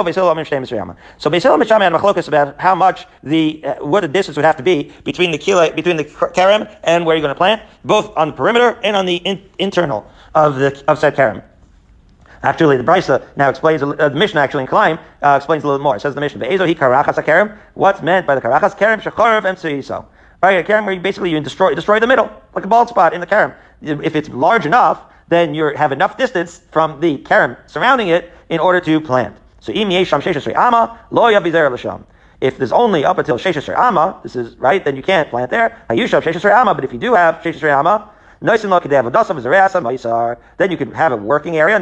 misham 1.58 1.80
had 1.80 1.92
machlokas 1.92 2.28
about 2.28 2.60
how 2.60 2.76
much 2.76 3.06
the 3.24 3.64
uh, 3.64 3.84
what 3.84 4.02
the 4.02 4.08
distance 4.08 4.36
would 4.36 4.44
have 4.44 4.56
to 4.56 4.62
be 4.62 4.92
between 5.02 5.32
the 5.32 5.38
kila 5.38 5.72
between 5.72 5.96
the 5.96 6.04
kerem 6.04 6.72
and 6.84 7.04
where 7.04 7.16
you're 7.16 7.22
going 7.22 7.34
to 7.34 7.38
plant, 7.38 7.60
both 7.84 8.16
on 8.16 8.28
the 8.28 8.34
perimeter 8.34 8.78
and 8.84 8.94
on 8.94 9.06
the 9.06 9.16
in, 9.16 9.42
internal 9.58 10.08
of 10.36 10.54
the 10.54 10.84
of 10.86 11.00
said 11.00 11.16
kerem. 11.16 11.42
Actually, 12.44 12.76
the 12.76 12.84
Brisa 12.84 13.26
now 13.36 13.48
explains, 13.48 13.82
uh, 13.82 13.94
the 13.94 14.10
Mishnah 14.10 14.38
actually 14.38 14.64
in 14.64 14.66
Klein 14.66 14.98
uh, 15.22 15.36
explains 15.38 15.64
a 15.64 15.66
little 15.66 15.82
more. 15.82 15.96
It 15.96 16.00
says 16.00 16.14
the 16.14 16.20
Mishnah, 16.20 16.46
What's 17.72 18.02
meant 18.02 18.26
by 18.26 18.34
the 18.34 18.42
karachas 18.42 18.76
kerem? 18.76 19.00
Shechorov 19.00 19.46
and 19.46 19.56
Right, 20.42 20.58
a 20.58 20.64
karam 20.64 20.84
where 20.84 20.94
you 20.94 21.00
basically 21.00 21.30
you 21.30 21.40
destroy 21.40 21.74
destroy 21.74 22.00
the 22.00 22.06
middle, 22.06 22.30
like 22.54 22.64
a 22.64 22.68
bald 22.68 22.88
spot 22.88 23.14
in 23.14 23.20
the 23.20 23.26
karam. 23.26 23.54
If 23.80 24.14
it's 24.14 24.28
large 24.28 24.66
enough, 24.66 25.02
then 25.28 25.54
you 25.54 25.74
have 25.74 25.92
enough 25.92 26.18
distance 26.18 26.60
from 26.70 27.00
the 27.00 27.18
karam 27.18 27.56
surrounding 27.66 28.08
it 28.08 28.30
in 28.48 28.60
order 28.60 28.80
to 28.80 29.00
plant. 29.00 29.36
So 29.60 29.72
ama. 29.72 31.00
If 32.40 32.58
there's 32.58 32.72
only 32.72 33.04
up 33.06 33.16
until 33.16 33.38
sheshesrei 33.38 33.78
ama, 33.78 34.20
this 34.22 34.36
is 34.36 34.56
right, 34.56 34.84
then 34.84 34.96
you 34.96 35.02
can't 35.02 35.30
plant 35.30 35.50
there. 35.50 35.82
Hayushav 35.88 36.22
sheshesrei 36.22 36.52
ama, 36.52 36.74
but 36.74 36.84
if 36.84 36.92
you 36.92 36.98
do 36.98 37.14
have 37.14 37.36
sheshesrei 37.36 37.72
ama, 37.72 38.10
then 38.44 38.60
you 40.70 40.76
can 40.76 40.92
have 40.92 41.12
a 41.12 41.16
working 41.16 41.56
area. 41.56 41.80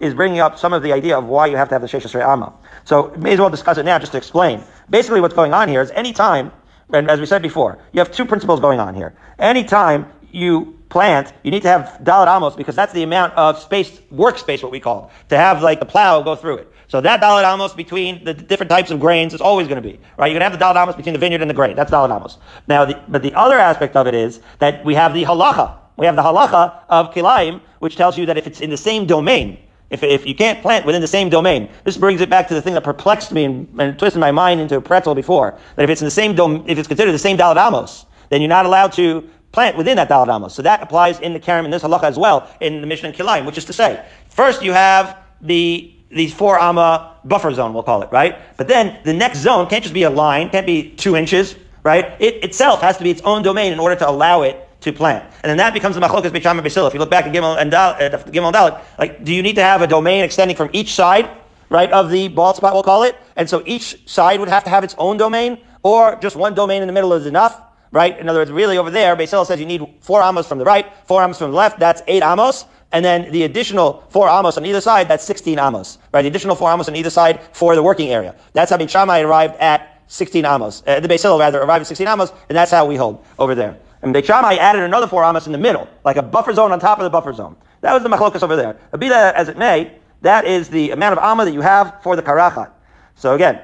is 0.00 0.14
bringing 0.14 0.40
up 0.40 0.58
some 0.58 0.72
of 0.74 0.82
the 0.82 0.92
idea 0.92 1.16
of 1.16 1.24
why 1.24 1.46
you 1.46 1.56
have 1.56 1.70
to 1.70 1.74
have 1.74 1.80
the 1.80 1.88
Sheshesrei 1.88 2.22
Amma. 2.22 2.52
So 2.84 3.14
may 3.16 3.32
as 3.32 3.40
well 3.40 3.48
discuss 3.48 3.78
it 3.78 3.84
now 3.84 3.98
just 3.98 4.12
to 4.12 4.18
explain. 4.18 4.62
Basically 4.90 5.22
what's 5.22 5.34
going 5.34 5.54
on 5.54 5.68
here 5.70 5.80
is 5.80 5.90
any 5.92 6.12
time 6.12 6.52
and 6.92 7.10
as 7.10 7.20
we 7.20 7.26
said 7.26 7.42
before, 7.42 7.78
you 7.92 7.98
have 7.98 8.12
two 8.12 8.24
principles 8.24 8.60
going 8.60 8.80
on 8.80 8.94
here. 8.94 9.14
Anytime 9.38 10.06
you 10.30 10.78
plant, 10.88 11.32
you 11.42 11.50
need 11.50 11.62
to 11.62 11.68
have 11.68 11.98
dalit 12.02 12.34
amos 12.34 12.54
because 12.54 12.76
that's 12.76 12.92
the 12.92 13.02
amount 13.02 13.32
of 13.34 13.58
space, 13.58 14.00
workspace, 14.12 14.62
what 14.62 14.70
we 14.70 14.80
call, 14.80 15.10
to 15.28 15.36
have 15.36 15.62
like 15.62 15.80
the 15.80 15.86
plow 15.86 16.22
go 16.22 16.36
through 16.36 16.58
it. 16.58 16.72
So 16.88 17.00
that 17.00 17.20
dalit 17.20 17.52
amos 17.52 17.74
between 17.74 18.22
the 18.24 18.32
different 18.32 18.70
types 18.70 18.90
of 18.90 19.00
grains 19.00 19.34
is 19.34 19.40
always 19.40 19.66
going 19.66 19.82
to 19.82 19.88
be 19.88 19.98
right. 20.16 20.30
You're 20.30 20.38
going 20.38 20.50
to 20.50 20.50
have 20.50 20.58
the 20.58 20.64
dalit 20.64 20.80
amos 20.80 20.94
between 20.94 21.14
the 21.14 21.18
vineyard 21.18 21.40
and 21.40 21.50
the 21.50 21.54
grain. 21.54 21.74
That's 21.74 21.90
dalit 21.90 22.14
amos. 22.14 22.38
Now, 22.68 22.84
the, 22.84 23.02
but 23.08 23.22
the 23.22 23.34
other 23.34 23.58
aspect 23.58 23.96
of 23.96 24.06
it 24.06 24.14
is 24.14 24.40
that 24.58 24.84
we 24.84 24.94
have 24.94 25.12
the 25.14 25.24
halacha. 25.24 25.78
We 25.96 26.06
have 26.06 26.14
the 26.16 26.22
halacha 26.22 26.82
of 26.88 27.12
kilaim, 27.12 27.60
which 27.80 27.96
tells 27.96 28.16
you 28.16 28.26
that 28.26 28.36
if 28.36 28.46
it's 28.46 28.60
in 28.60 28.70
the 28.70 28.76
same 28.76 29.06
domain, 29.06 29.58
if, 29.90 30.02
if 30.02 30.26
you 30.26 30.34
can't 30.34 30.60
plant 30.62 30.84
within 30.84 31.00
the 31.00 31.08
same 31.08 31.28
domain, 31.28 31.68
this 31.84 31.96
brings 31.96 32.20
it 32.20 32.28
back 32.28 32.48
to 32.48 32.54
the 32.54 32.62
thing 32.62 32.74
that 32.74 32.82
perplexed 32.82 33.32
me 33.32 33.44
and, 33.44 33.80
and 33.80 33.98
twisted 33.98 34.20
my 34.20 34.32
mind 34.32 34.60
into 34.60 34.76
a 34.76 34.80
pretzel 34.80 35.14
before. 35.14 35.58
That 35.76 35.84
if 35.84 35.90
it's 35.90 36.00
in 36.00 36.06
the 36.06 36.10
same 36.10 36.34
dom, 36.34 36.64
if 36.66 36.78
it's 36.78 36.88
considered 36.88 37.12
the 37.12 37.18
same 37.18 37.36
daladamos, 37.36 38.04
then 38.28 38.40
you're 38.40 38.48
not 38.48 38.66
allowed 38.66 38.92
to 38.94 39.28
plant 39.52 39.76
within 39.76 39.96
that 39.96 40.08
daladamos. 40.08 40.50
So 40.50 40.62
that 40.62 40.82
applies 40.82 41.20
in 41.20 41.32
the 41.32 41.40
karam 41.40 41.64
and 41.64 41.72
this 41.72 41.82
halacha 41.82 42.04
as 42.04 42.18
well 42.18 42.50
in 42.60 42.80
the 42.80 42.86
Mishnah 42.86 43.10
and 43.10 43.18
Kilayim, 43.18 43.46
which 43.46 43.58
is 43.58 43.64
to 43.66 43.72
say, 43.72 44.04
first 44.28 44.62
you 44.62 44.72
have 44.72 45.16
the 45.40 45.92
these 46.10 46.32
four 46.32 46.58
amma 46.58 47.16
buffer 47.24 47.52
zone, 47.52 47.74
we'll 47.74 47.82
call 47.82 48.02
it, 48.02 48.10
right? 48.12 48.38
But 48.56 48.68
then 48.68 48.98
the 49.04 49.12
next 49.12 49.38
zone 49.38 49.68
can't 49.68 49.82
just 49.82 49.94
be 49.94 50.04
a 50.04 50.10
line, 50.10 50.50
can't 50.50 50.66
be 50.66 50.90
two 50.90 51.16
inches, 51.16 51.56
right? 51.82 52.14
It 52.20 52.44
itself 52.44 52.80
has 52.80 52.96
to 52.98 53.02
be 53.02 53.10
its 53.10 53.22
own 53.22 53.42
domain 53.42 53.72
in 53.72 53.80
order 53.80 53.96
to 53.96 54.08
allow 54.08 54.42
it 54.42 54.65
to 54.86 54.92
plant. 54.92 55.24
And 55.42 55.50
then 55.50 55.56
that 55.58 55.74
becomes 55.74 55.96
the 55.96 56.00
machlokas 56.00 56.30
b'sham 56.30 56.62
Basil. 56.62 56.86
If 56.86 56.94
you 56.94 57.00
look 57.00 57.10
back 57.10 57.26
at 57.26 57.34
Gimel 57.34 57.60
and 57.60 57.70
Dal, 57.70 57.90
uh, 57.90 58.18
Gimel 58.30 58.46
and 58.46 58.56
Dalit, 58.56 58.80
like, 58.98 59.24
do 59.24 59.34
you 59.34 59.42
need 59.42 59.56
to 59.56 59.62
have 59.62 59.82
a 59.82 59.86
domain 59.86 60.24
extending 60.24 60.56
from 60.56 60.70
each 60.72 60.94
side, 60.94 61.28
right, 61.68 61.90
of 61.92 62.10
the 62.10 62.28
bald 62.28 62.56
spot, 62.56 62.72
we'll 62.72 62.82
call 62.82 63.02
it? 63.02 63.16
And 63.34 63.50
so 63.50 63.62
each 63.66 64.08
side 64.08 64.40
would 64.40 64.48
have 64.48 64.64
to 64.64 64.70
have 64.70 64.84
its 64.84 64.94
own 64.98 65.16
domain, 65.16 65.58
or 65.82 66.16
just 66.16 66.36
one 66.36 66.54
domain 66.54 66.82
in 66.82 66.86
the 66.86 66.92
middle 66.92 67.12
is 67.12 67.26
enough, 67.26 67.60
right? 67.90 68.18
In 68.18 68.28
other 68.28 68.38
words, 68.38 68.52
really 68.52 68.78
over 68.78 68.90
there, 68.90 69.16
Basil 69.16 69.44
says 69.44 69.60
you 69.60 69.66
need 69.66 69.82
four 70.00 70.22
amos 70.22 70.46
from 70.46 70.58
the 70.58 70.64
right, 70.64 70.86
four 71.04 71.22
amos 71.22 71.38
from 71.38 71.50
the 71.50 71.56
left, 71.56 71.78
that's 71.78 72.02
eight 72.06 72.22
amos. 72.22 72.64
And 72.92 73.04
then 73.04 73.32
the 73.32 73.42
additional 73.42 74.04
four 74.10 74.28
amos 74.28 74.56
on 74.56 74.64
either 74.64 74.80
side, 74.80 75.08
that's 75.08 75.24
16 75.24 75.58
amos, 75.58 75.98
right? 76.12 76.22
The 76.22 76.28
additional 76.28 76.54
four 76.54 76.72
amos 76.72 76.88
on 76.88 76.94
either 76.94 77.10
side 77.10 77.40
for 77.52 77.74
the 77.74 77.82
working 77.82 78.10
area. 78.10 78.36
That's 78.52 78.70
how 78.70 78.78
Shammai 78.86 79.20
arrived 79.20 79.56
at 79.56 80.00
16 80.06 80.44
amos. 80.44 80.84
Uh, 80.86 81.00
the 81.00 81.08
Beis 81.08 81.24
rather 81.38 81.60
arrived 81.60 81.82
at 81.82 81.86
16 81.88 82.06
amos, 82.06 82.32
and 82.48 82.56
that's 82.56 82.70
how 82.70 82.86
we 82.86 82.94
hold 82.94 83.24
over 83.40 83.56
there. 83.56 83.76
And 84.02 84.12
Beit 84.12 84.26
Shammai 84.26 84.56
added 84.56 84.82
another 84.82 85.06
four 85.06 85.24
amos 85.24 85.46
in 85.46 85.52
the 85.52 85.58
middle, 85.58 85.88
like 86.04 86.16
a 86.16 86.22
buffer 86.22 86.52
zone 86.52 86.72
on 86.72 86.80
top 86.80 86.98
of 86.98 87.04
the 87.04 87.10
buffer 87.10 87.32
zone. 87.32 87.56
That 87.80 87.92
was 87.92 88.02
the 88.02 88.08
machlokas 88.08 88.42
over 88.42 88.56
there. 88.56 88.78
But 88.90 89.00
be 89.00 89.08
that 89.08 89.34
as 89.34 89.48
it 89.48 89.56
may, 89.56 89.92
that 90.22 90.44
is 90.44 90.68
the 90.68 90.90
amount 90.90 91.18
of 91.18 91.24
amma 91.24 91.44
that 91.44 91.52
you 91.52 91.60
have 91.60 92.02
for 92.02 92.16
the 92.16 92.22
karachat. 92.22 92.70
So 93.14 93.34
again, 93.34 93.60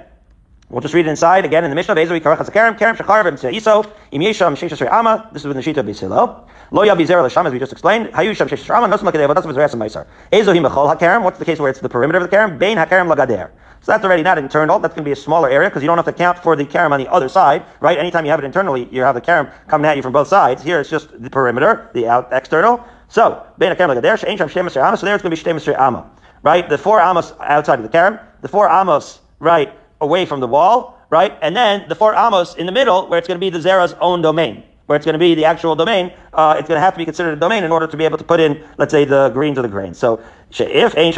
we'll 0.72 0.80
just 0.80 0.94
read 0.94 1.06
it 1.06 1.10
inside 1.10 1.44
again 1.44 1.62
in 1.62 1.70
the 1.70 1.76
Mishnah. 1.76 1.94
Bezoi 1.94 2.20
karachat 2.20 2.48
zakarim 2.48 2.78
kerem 2.78 2.96
shachar 2.96 3.24
v'mtzei 3.24 3.54
iso 3.54 3.88
im 4.10 4.22
yesham 4.22 4.56
sheish 4.56 4.90
amma. 4.90 5.28
This 5.32 5.42
is 5.42 5.46
with 5.46 5.56
the 5.56 5.62
sheet 5.62 5.76
of 5.76 5.86
Beisilo. 5.86 6.48
Lo 6.72 6.82
yavi 6.82 7.06
zera 7.06 7.24
l'sham 7.24 7.46
as 7.46 7.52
we 7.52 7.58
just 7.58 7.72
explained. 7.72 8.08
Hayu 8.08 8.34
sham 8.34 8.48
sheish 8.48 8.68
amma. 8.74 8.88
Nosum 8.88 9.10
lakadei 9.10 9.28
avodas 9.28 9.44
v'zreas 9.44 9.74
ma'isar. 9.74 10.06
Ezo 10.32 10.54
him 10.54 10.64
b'chol 10.64 10.96
hakerem. 10.96 11.22
What's 11.22 11.38
the 11.38 11.44
case 11.44 11.60
where 11.60 11.70
it's 11.70 11.80
the 11.80 11.88
perimeter 11.88 12.18
of 12.18 12.28
the 12.28 12.36
kerem? 12.36 12.58
Bein 12.58 12.76
hakerem 12.76 13.14
lagader. 13.14 13.50
So 13.82 13.90
that's 13.90 14.04
already 14.04 14.22
not 14.22 14.38
internal. 14.38 14.78
That's 14.78 14.94
going 14.94 15.04
to 15.04 15.08
be 15.08 15.12
a 15.12 15.16
smaller 15.16 15.50
area 15.50 15.68
because 15.68 15.82
you 15.82 15.88
don't 15.88 15.98
have 15.98 16.06
to 16.06 16.12
count 16.12 16.38
for 16.38 16.54
the 16.54 16.64
karam 16.64 16.92
on 16.92 17.00
the 17.00 17.10
other 17.10 17.28
side, 17.28 17.64
right? 17.80 17.98
Anytime 17.98 18.24
you 18.24 18.30
have 18.30 18.38
it 18.38 18.44
internally, 18.44 18.88
you 18.92 19.02
have 19.02 19.16
the 19.16 19.20
karam 19.20 19.48
coming 19.66 19.86
at 19.86 19.96
you 19.96 20.02
from 20.02 20.12
both 20.12 20.28
sides. 20.28 20.62
Here 20.62 20.78
it's 20.78 20.88
just 20.88 21.20
the 21.20 21.28
perimeter, 21.28 21.90
the 21.92 22.06
out 22.06 22.28
external. 22.30 22.84
So, 23.08 23.44
bein 23.58 23.74
karam 23.74 24.00
there, 24.00 24.16
so 24.16 24.26
there 24.26 24.36
it's 24.36 25.02
going 25.02 25.18
to 25.18 25.30
be 25.30 25.36
shtemisrei 25.36 25.76
amma, 25.76 26.08
right? 26.44 26.68
The 26.68 26.78
four 26.78 27.00
amos 27.00 27.32
outside 27.40 27.80
of 27.80 27.82
the 27.82 27.88
karam, 27.88 28.20
the 28.40 28.46
four 28.46 28.70
amos, 28.70 29.18
right, 29.40 29.76
away 30.02 30.26
from 30.26 30.40
the 30.40 30.48
wall, 30.48 30.98
right? 31.08 31.32
And 31.40 31.56
then 31.56 31.88
the 31.88 31.94
four 31.94 32.14
amos 32.14 32.54
in 32.56 32.66
the 32.66 32.72
middle 32.72 33.08
where 33.08 33.18
it's 33.18 33.28
going 33.28 33.40
to 33.40 33.44
be 33.44 33.50
the 33.50 33.60
zera's 33.60 33.94
own 33.94 34.20
domain 34.20 34.64
where 34.86 34.96
it's 34.96 35.06
going 35.06 35.14
to 35.14 35.18
be 35.18 35.34
the 35.34 35.44
actual 35.46 35.74
domain, 35.74 36.12
uh, 36.34 36.56
it's 36.58 36.68
going 36.68 36.76
to 36.76 36.80
have 36.82 36.92
to 36.92 36.98
be 36.98 37.04
considered 37.04 37.32
a 37.32 37.36
domain 37.40 37.64
in 37.64 37.72
order 37.72 37.86
to 37.86 37.96
be 37.96 38.04
able 38.04 38.18
to 38.18 38.24
put 38.24 38.40
in, 38.40 38.62
let's 38.76 38.90
say, 38.90 39.04
the 39.06 39.30
greens 39.30 39.58
or 39.58 39.62
the 39.62 39.68
grains. 39.68 39.98
So, 39.98 40.22
if 40.50 40.94
you 40.94 41.10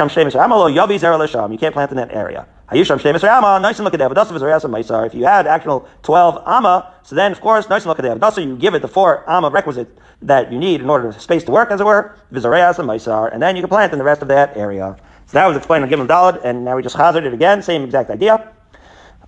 can't 1.58 1.74
plant 1.74 1.90
in 1.90 1.96
that 1.96 2.12
area. 2.12 2.46
Hayusham 2.70 3.00
shemesh 3.00 3.24
ama, 3.24 3.58
nice 3.60 3.78
and 3.78 3.84
look 3.84 3.94
at 3.94 3.98
that. 3.98 4.14
But 4.14 5.06
If 5.06 5.14
you 5.14 5.24
had 5.24 5.46
actual 5.48 5.88
12 6.02 6.42
amma, 6.46 6.94
so 7.02 7.16
then, 7.16 7.32
of 7.32 7.40
course, 7.40 7.68
nice 7.68 7.82
and 7.82 7.88
look 7.88 7.98
at 7.98 8.02
that. 8.02 8.20
But 8.20 8.36
you 8.38 8.56
give 8.56 8.74
it 8.74 8.82
the 8.82 8.88
four 8.88 9.28
amma 9.28 9.50
requisite 9.50 9.98
that 10.22 10.52
you 10.52 10.58
need 10.60 10.80
in 10.80 10.88
order 10.88 11.10
for 11.10 11.18
space 11.18 11.42
to 11.44 11.50
work, 11.50 11.72
as 11.72 11.80
it 11.80 11.84
were, 11.84 12.14
and 12.30 13.42
then 13.42 13.56
you 13.56 13.62
can 13.62 13.68
plant 13.68 13.92
in 13.92 13.98
the 13.98 14.04
rest 14.04 14.22
of 14.22 14.28
that 14.28 14.56
area. 14.56 14.96
So 15.26 15.32
that 15.32 15.46
was 15.48 15.56
explained 15.56 15.84
on 15.84 15.90
Gimel 15.90 16.06
Dalad, 16.06 16.44
and 16.44 16.64
now 16.64 16.76
we 16.76 16.82
just 16.82 16.96
hazard 16.96 17.24
it 17.24 17.34
again, 17.34 17.60
same 17.60 17.82
exact 17.82 18.10
idea 18.10 18.53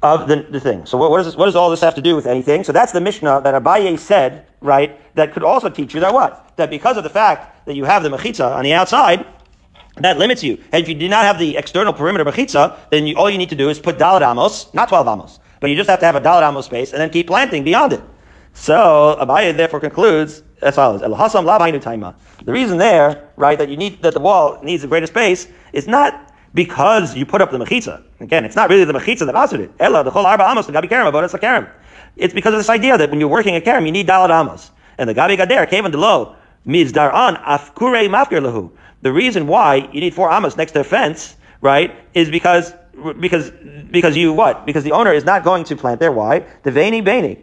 of 0.03 0.29
the, 0.29 0.47
the 0.51 0.61
thing. 0.61 0.87
So 0.87 0.99
what, 0.99 1.11
what, 1.11 1.19
does 1.19 1.27
this, 1.27 1.37
what 1.37 1.47
does 1.47 1.57
all 1.57 1.71
this 1.71 1.81
have 1.81 1.95
to 1.95 2.03
do 2.03 2.15
with 2.15 2.27
anything? 2.27 2.65
So 2.65 2.73
that's 2.73 2.93
the 2.93 3.01
Mishnah 3.01 3.41
that 3.43 3.63
Abaye 3.63 3.99
said, 3.99 4.47
right, 4.61 5.01
that 5.15 5.33
could 5.33 5.43
also 5.43 5.69
teach 5.69 5.95
you 5.95 6.01
that 6.01 6.13
what? 6.13 6.57
That 6.57 6.71
because 6.71 6.97
of 6.97 7.05
the 7.05 7.11
fact 7.11 7.67
that 7.67 7.77
you 7.77 7.85
have 7.85 8.03
the 8.03 8.11
mechitza 8.11 8.55
on 8.55 8.65
the 8.65 8.73
outside, 8.73 9.27
that 9.97 10.19
limits 10.19 10.43
you. 10.43 10.59
And 10.73 10.83
if 10.83 10.89
you 10.89 10.95
do 10.95 11.09
not 11.09 11.25
have 11.25 11.39
the 11.39 11.57
external 11.57 11.93
perimeter 11.93 12.25
mechitza, 12.25 12.77
then 12.91 13.07
you, 13.07 13.17
all 13.17 13.31
you 13.31 13.39
need 13.39 13.49
to 13.49 13.57
do 13.57 13.71
is 13.71 13.79
put 13.79 13.99
dalad 13.99 14.23
amos, 14.23 14.73
not 14.75 14.89
12 14.89 15.09
amos, 15.09 15.41
but 15.61 15.71
you 15.71 15.77
just 15.77 15.89
have 15.89 16.01
to 16.01 16.07
have 16.07 16.17
a 16.17 16.21
dalad 16.21 16.47
amos 16.47 16.67
space 16.67 16.93
and 16.93 17.01
then 17.01 17.11
keep 17.11 17.27
planting 17.27 17.65
beyond 17.65 17.95
it. 17.95 18.03
So 18.53 19.17
Abaye 19.21 19.57
therefore 19.57 19.81
concludes 19.81 20.43
as 20.63 20.77
follows: 20.77 21.01
The 21.01 22.53
reason 22.53 22.79
there, 22.79 23.29
right, 23.37 23.59
that 23.59 23.69
you 23.69 23.77
need 23.77 24.03
that 24.03 24.15
the 24.15 24.21
wall 24.21 24.59
needs 24.63 24.83
a 24.85 24.87
greater 24.87 25.07
space 25.07 25.47
is 25.73 25.87
not 25.87 26.26
because 26.57 27.15
you 27.15 27.27
put 27.27 27.43
up 27.43 27.51
the 27.51 27.59
mechitza. 27.59 28.03
Again, 28.19 28.47
it's 28.47 28.57
not 28.57 28.71
really 28.71 28.85
the 28.85 28.95
mechitza 28.95 29.27
that 29.27 29.37
answered 29.37 29.61
it. 29.61 29.71
Ella, 29.79 30.03
the 30.03 30.11
whole 30.11 30.25
arba 30.25 30.45
amos, 30.51 30.67
the 30.67 30.73
gabi 30.73 30.89
kerem, 30.89 31.13
but 31.13 31.23
it's 31.23 31.35
a 31.35 31.39
kerem. 31.39 31.69
It's 32.17 32.33
because 32.33 32.55
of 32.55 32.59
this 32.59 32.71
idea 32.71 32.97
that 32.97 33.11
when 33.11 33.21
you're 33.21 33.29
working 33.29 33.55
a 33.55 33.61
kerem, 33.61 33.85
you 33.85 33.93
need 33.93 34.09
dalad 34.09 34.31
amos. 34.31 34.71
And 34.97 35.09
the 35.09 35.15
gabi 35.15 35.37
gader 35.37 35.69
came 35.69 35.85
under 35.85 35.99
low. 35.99 36.35
Mizdar 36.67 37.13
on 37.13 37.37
afkure 37.37 38.09
mafkir 38.09 38.41
lahu. 38.41 38.73
The 39.03 39.13
reason 39.13 39.47
why 39.47 39.89
you 39.93 40.01
need 40.01 40.15
four 40.15 40.33
amos 40.33 40.57
next 40.57 40.73
to 40.73 40.81
a 40.81 40.85
fence, 40.85 41.37
right, 41.61 41.95
is 42.15 42.31
because 42.31 42.73
because 43.21 43.51
because 43.91 44.17
you 44.17 44.33
what? 44.33 44.65
Because 44.65 44.83
the 44.83 44.93
owner 44.93 45.13
is 45.13 45.25
not 45.25 45.45
going 45.45 45.65
to 45.65 45.77
plant 45.77 46.01
there. 46.01 46.11
Why? 46.11 46.41
The 46.63 46.71
veini 46.71 47.05
beni. 47.05 47.39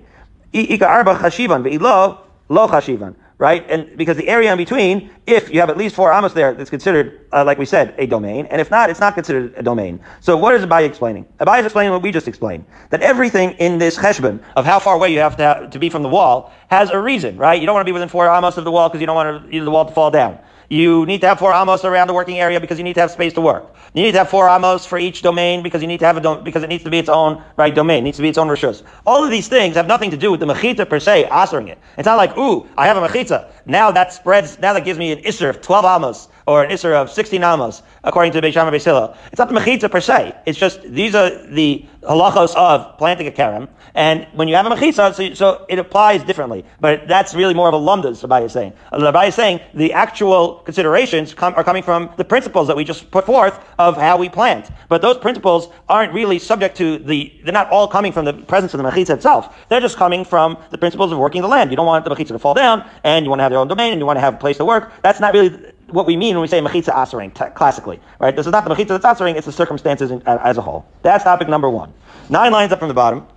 Ika 0.54 0.88
arba 0.88 1.16
chashivan 1.16 1.64
ve'ilo 1.64 2.18
lo 2.50 2.68
chashivan 2.68 3.16
right? 3.38 3.66
And 3.70 3.98
because 3.98 4.18
the 4.18 4.28
area 4.28 4.52
in 4.52 4.58
between, 4.58 5.10
if 5.28 5.52
you 5.54 5.60
have 5.60 5.70
at 5.70 5.78
least 5.78 5.96
four 5.96 6.14
amos 6.14 6.34
there, 6.34 6.52
it's 6.52 6.70
considered, 6.70 7.26
uh, 7.32 7.44
like 7.44 7.58
we 7.58 7.66
said, 7.66 7.96
a 7.98 8.06
domain. 8.06 8.46
And 8.48 8.62
if 8.62 8.70
not, 8.70 8.90
it's 8.90 9.00
not 9.00 9.16
considered 9.16 9.54
a 9.58 9.64
domain. 9.64 10.00
So 10.22 10.38
what 10.38 10.56
is 10.56 10.64
Abaye 10.64 10.86
explaining? 10.86 11.26
Abaye 11.40 11.60
is 11.60 11.66
explaining 11.66 11.92
what 11.92 12.02
we 12.02 12.12
just 12.12 12.28
explained. 12.28 12.66
That 12.90 13.02
everything 13.02 13.52
in 13.52 13.78
this 13.78 13.98
cheshbon 13.98 14.44
of 14.56 14.66
how 14.66 14.80
far 14.80 14.96
away 14.96 15.12
you 15.12 15.20
have 15.20 15.36
to, 15.38 15.44
have 15.44 15.70
to 15.72 15.80
be 15.80 15.90
from 15.90 16.04
the 16.04 16.10
wall 16.10 16.52
has 16.70 16.90
a 16.90 17.00
reason, 17.00 17.38
right? 17.38 17.60
You 17.60 17.66
don't 17.66 17.76
want 17.76 17.86
to 17.86 17.90
be 17.90 17.94
within 17.94 18.10
four 18.10 18.28
amos 18.28 18.58
of 18.58 18.64
the 18.64 18.72
wall 18.72 18.90
because 18.90 19.02
you 19.02 19.08
don't 19.08 19.16
want 19.16 19.52
the 19.52 19.72
wall 19.72 19.86
to 19.86 19.92
fall 19.94 20.12
down. 20.12 20.40
You 20.74 21.06
need 21.06 21.22
to 21.22 21.28
have 21.28 21.38
four 21.38 21.54
amos 21.54 21.86
around 21.86 22.08
the 22.08 22.16
working 22.16 22.40
area 22.40 22.60
because 22.60 22.80
you 22.80 22.84
need 22.84 22.96
to 22.96 23.00
have 23.02 23.12
space 23.12 23.34
to 23.34 23.42
work. 23.42 23.76
You 23.94 24.02
need 24.02 24.14
to 24.14 24.18
have 24.18 24.30
four 24.30 24.50
amos 24.50 24.88
for 24.88 24.98
each 24.98 25.22
domain 25.22 25.62
because 25.62 25.84
you 25.84 25.88
need 25.88 26.00
to 26.00 26.06
have 26.08 26.18
a 26.18 26.22
dom- 26.22 26.44
because 26.44 26.64
it 26.64 26.68
needs 26.68 26.84
to 26.84 26.90
be 26.90 26.98
its 26.98 27.10
own 27.10 27.44
right 27.58 27.76
domain, 27.76 28.00
it 28.00 28.06
needs 28.06 28.18
to 28.18 28.24
be 28.24 28.30
its 28.30 28.40
own 28.40 28.48
rishus. 28.48 28.82
All 29.06 29.24
of 29.24 29.30
these 29.30 29.48
things 29.48 29.76
have 29.76 29.86
nothing 29.86 30.10
to 30.10 30.18
do 30.18 30.32
with 30.32 30.40
the 30.40 30.48
mechita 30.48 30.90
per 30.90 31.00
se, 31.00 31.26
answering 31.26 31.68
it. 31.68 31.78
It's 31.96 32.08
not 32.08 32.16
like, 32.16 32.36
ooh, 32.40 32.68
I 32.76 32.88
have 32.88 32.98
a 32.98 33.08
mechita. 33.08 33.52
Now 33.68 33.92
that 33.92 34.14
spreads, 34.14 34.58
now 34.58 34.74
that 34.74 34.84
gives 34.84 34.98
me 34.98 35.12
an 35.12 35.20
isser 35.20 35.48
of 35.48 35.62
12 35.62 35.86
amos 35.86 36.28
or 36.46 36.64
an 36.64 36.72
isser 36.72 36.94
of 36.94 37.12
16 37.12 37.44
amos, 37.44 37.82
according 38.04 38.32
to 38.34 38.42
Beisham 38.42 38.68
and 38.68 38.76
Beisila. 38.76 39.16
It's 39.32 39.40
not 39.40 39.50
the 39.50 39.56
mechita 39.56 39.90
per 39.90 40.02
se. 40.02 40.36
It's 40.46 40.58
just, 40.58 40.82
these 40.84 41.16
are 41.16 41.30
the 41.48 41.86
halachos 42.02 42.56
of 42.56 42.98
planting 42.98 43.28
a 43.28 43.32
karam. 43.32 43.70
And 43.96 44.28
when 44.34 44.48
you 44.48 44.56
have 44.56 44.66
a 44.66 44.70
mechitza, 44.70 45.14
so, 45.14 45.34
so, 45.34 45.66
it 45.70 45.80
applies 45.80 46.24
differently. 46.24 46.66
But 46.80 47.08
that's 47.08 47.36
really 47.36 47.54
more 47.54 47.68
of 47.68 47.74
a 47.74 47.78
lumdas, 47.78 48.24
Rabbi 48.24 48.42
is 48.42 48.52
saying. 48.52 48.74
Rabbi 48.92 49.26
is 49.26 49.36
saying 49.36 49.62
the 49.74 49.94
actual 49.94 50.56
considerations 50.66 51.34
come, 51.34 51.54
are 51.56 51.64
coming 51.64 51.84
from 51.84 52.10
the 52.18 52.26
principles 52.26 52.68
that 52.68 52.76
we 52.76 52.84
just 52.84 53.12
put 53.12 53.26
forth 53.26 53.60
of 53.78 53.96
how 53.96 54.18
we 54.18 54.30
plant. 54.30 54.72
But 54.90 55.02
those 55.02 55.18
principles 55.18 55.70
aren't 55.88 56.14
really 56.14 56.40
subject 56.40 56.76
to 56.78 56.98
the, 56.98 57.32
they're 57.44 57.54
not 57.54 57.70
all 57.70 57.88
coming 57.88 58.12
from 58.12 58.26
the 58.26 58.34
presence 58.34 58.74
of 58.74 58.80
the 58.82 58.90
mechitza 58.90 59.12
itself. 59.12 59.56
They're 59.70 59.80
just 59.80 59.98
coming 59.98 60.26
from 60.26 60.58
the 60.72 60.78
principles 60.78 61.12
of 61.12 61.20
working 61.20 61.42
the 61.42 61.48
land. 61.48 61.70
You 61.70 61.78
don't 61.78 61.86
want 61.86 62.04
the 62.04 62.12
mechitza 62.12 62.30
to 62.30 62.40
fall 62.40 62.56
down, 62.56 62.90
and 63.04 63.26
you 63.26 63.30
want 63.30 63.40
to 63.40 63.44
have 63.44 63.52
your 63.52 63.62
own 63.62 63.68
domain, 63.68 63.92
and 63.92 64.00
you 64.00 64.06
want 64.06 64.18
to 64.18 64.22
have 64.22 64.34
a 64.34 64.38
place 64.38 64.58
to 64.58 64.66
work. 64.66 64.92
That's 65.04 65.20
not 65.20 65.34
really 65.34 65.73
what 65.94 66.08
we 66.08 66.18
mean 66.18 66.36
when 66.36 66.42
we 66.42 66.48
say 66.48 66.60
mechitza 66.60 66.94
asering, 66.94 67.34
t- 67.34 67.52
classically, 67.54 68.00
right? 68.20 68.36
This 68.36 68.46
is 68.46 68.52
not 68.52 68.66
the 68.66 68.74
mechitza 68.74 69.00
that's 69.00 69.06
asering, 69.06 69.36
it's 69.36 69.46
the 69.46 69.52
circumstances 69.52 70.12
in, 70.12 70.22
as 70.26 70.58
a 70.58 70.62
whole. 70.62 70.86
That's 71.04 71.24
topic 71.24 71.48
number 71.48 71.70
one. 71.70 71.94
Nine 72.30 72.52
lines 72.52 72.72
up 72.72 72.80
from 72.80 72.88
the 72.88 72.94
bottom, 72.94 73.28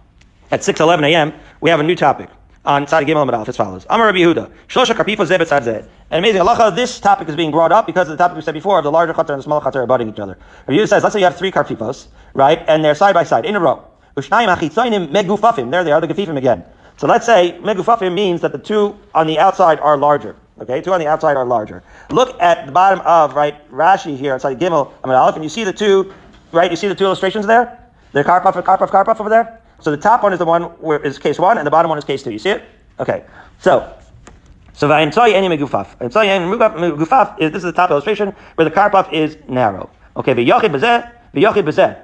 at 0.51 0.61
6.11 0.61 1.05
a.m., 1.11 1.35
we 1.61 1.71
have 1.71 1.81
a 1.81 1.83
new 1.83 1.97
topic 1.97 2.31
on 2.65 2.87
Tzadi 2.87 3.07
Gimel 3.07 3.29
Amad 3.29 3.47
as 3.47 3.57
follows. 3.57 3.87
Amar 3.91 4.07
Rabbi 4.07 4.19
Yehuda, 4.19 4.51
Shlosha 4.69 4.95
Karpifa 4.95 5.27
Zeh 5.27 5.39
B'tzad 5.39 5.89
And 6.11 6.25
amazing 6.25 6.41
halacha, 6.41 6.75
this 6.75 6.99
topic 6.99 7.29
is 7.29 7.37
being 7.37 7.51
brought 7.51 7.73
up 7.73 7.87
because 7.87 8.09
of 8.09 8.17
the 8.17 8.23
topic 8.23 8.37
we 8.37 8.43
said 8.43 8.55
before 8.55 8.79
of 8.79 8.85
the 8.85 8.91
larger 8.91 9.13
chater 9.13 9.33
and 9.33 9.41
the 9.41 9.45
smaller 9.45 9.63
chater 9.63 9.83
abutting 9.83 10.09
each 10.09 10.19
other. 10.19 10.39
Rabbi 10.67 10.81
Yehuda 10.81 10.89
says, 10.89 11.03
let's 11.03 11.13
say 11.13 11.21
you 11.21 11.27
have 11.27 11.37
three 11.37 11.53
karpifos, 11.53 12.07
right, 12.35 12.65
and 12.67 12.85
they're 12.85 12.95
side 12.95 13.15
by 13.15 13.25
side, 13.25 13.45
in 13.45 13.55
a 13.55 13.61
row. 13.61 13.85
Ushnayim 14.17 15.11
megufafim. 15.11 15.71
There 15.71 15.85
they 15.85 15.93
are, 15.93 16.01
the 16.01 16.09
gefifim 16.09 16.37
again. 16.37 16.65
So 16.97 17.07
let's 17.07 17.27
say 17.27 17.59
megufafim 17.61 18.15
means 18.15 18.41
that 18.41 18.53
the 18.53 18.59
two 18.59 18.97
on 19.15 19.27
the 19.27 19.39
outside 19.39 19.79
are 19.81 19.97
larger. 19.97 20.37
Okay, 20.59 20.81
two 20.81 20.93
on 20.93 21.01
the 21.01 21.07
outside 21.07 21.37
are 21.37 21.45
larger. 21.45 21.83
Look 22.11 22.41
at 22.41 22.65
the 22.65 22.73
bottom 22.73 23.01
of 23.01 23.35
right 23.35 23.71
Rashi 23.71 24.17
here 24.17 24.33
inside 24.33 24.59
Gimel 24.59 24.91
Amid 25.05 25.17
Aleph, 25.17 25.35
and 25.35 25.45
you 25.45 25.51
see 25.51 25.65
the 25.65 25.73
two, 25.73 26.15
right? 26.51 26.71
You 26.71 26.77
see 26.77 26.89
the 26.89 26.95
two 26.95 27.05
illustrations 27.05 27.47
there. 27.47 27.79
The 28.13 28.25
karpaf, 28.25 28.55
karpaf, 28.63 28.89
karpaf 28.89 29.21
over 29.21 29.29
there. 29.29 29.61
So 29.81 29.91
the 29.91 29.99
top 29.99 30.23
one 30.23 30.33
is 30.33 30.39
the 30.39 30.47
one 30.47 30.63
where 30.63 30.99
is 30.99 31.19
case 31.19 31.39
one, 31.39 31.59
and 31.59 31.67
the 31.67 31.71
bottom 31.71 31.91
one 31.91 31.99
is 31.99 32.05
case 32.05 32.23
two. 32.23 32.33
You 32.33 32.39
see 32.39 32.51
it? 32.51 32.65
Okay. 32.99 33.25
So, 33.61 33.95
so 34.73 34.89
v'ayimtzai 34.89 35.35
any 35.35 35.49
megufaf. 35.55 35.99
Megufaf 35.99 37.39
is 37.39 37.53
this 37.53 37.59
is 37.59 37.65
the 37.65 37.73
top 37.73 37.91
illustration 37.91 38.35
where 38.55 38.65
the 38.67 38.75
karpaf 38.75 39.13
is 39.13 39.37
narrow. 39.49 39.91
Okay. 40.17 40.35
V'yachid 40.35 40.71
b'zeh, 40.71 41.13
v'yachid 41.35 41.65
b'zeh. 41.65 41.99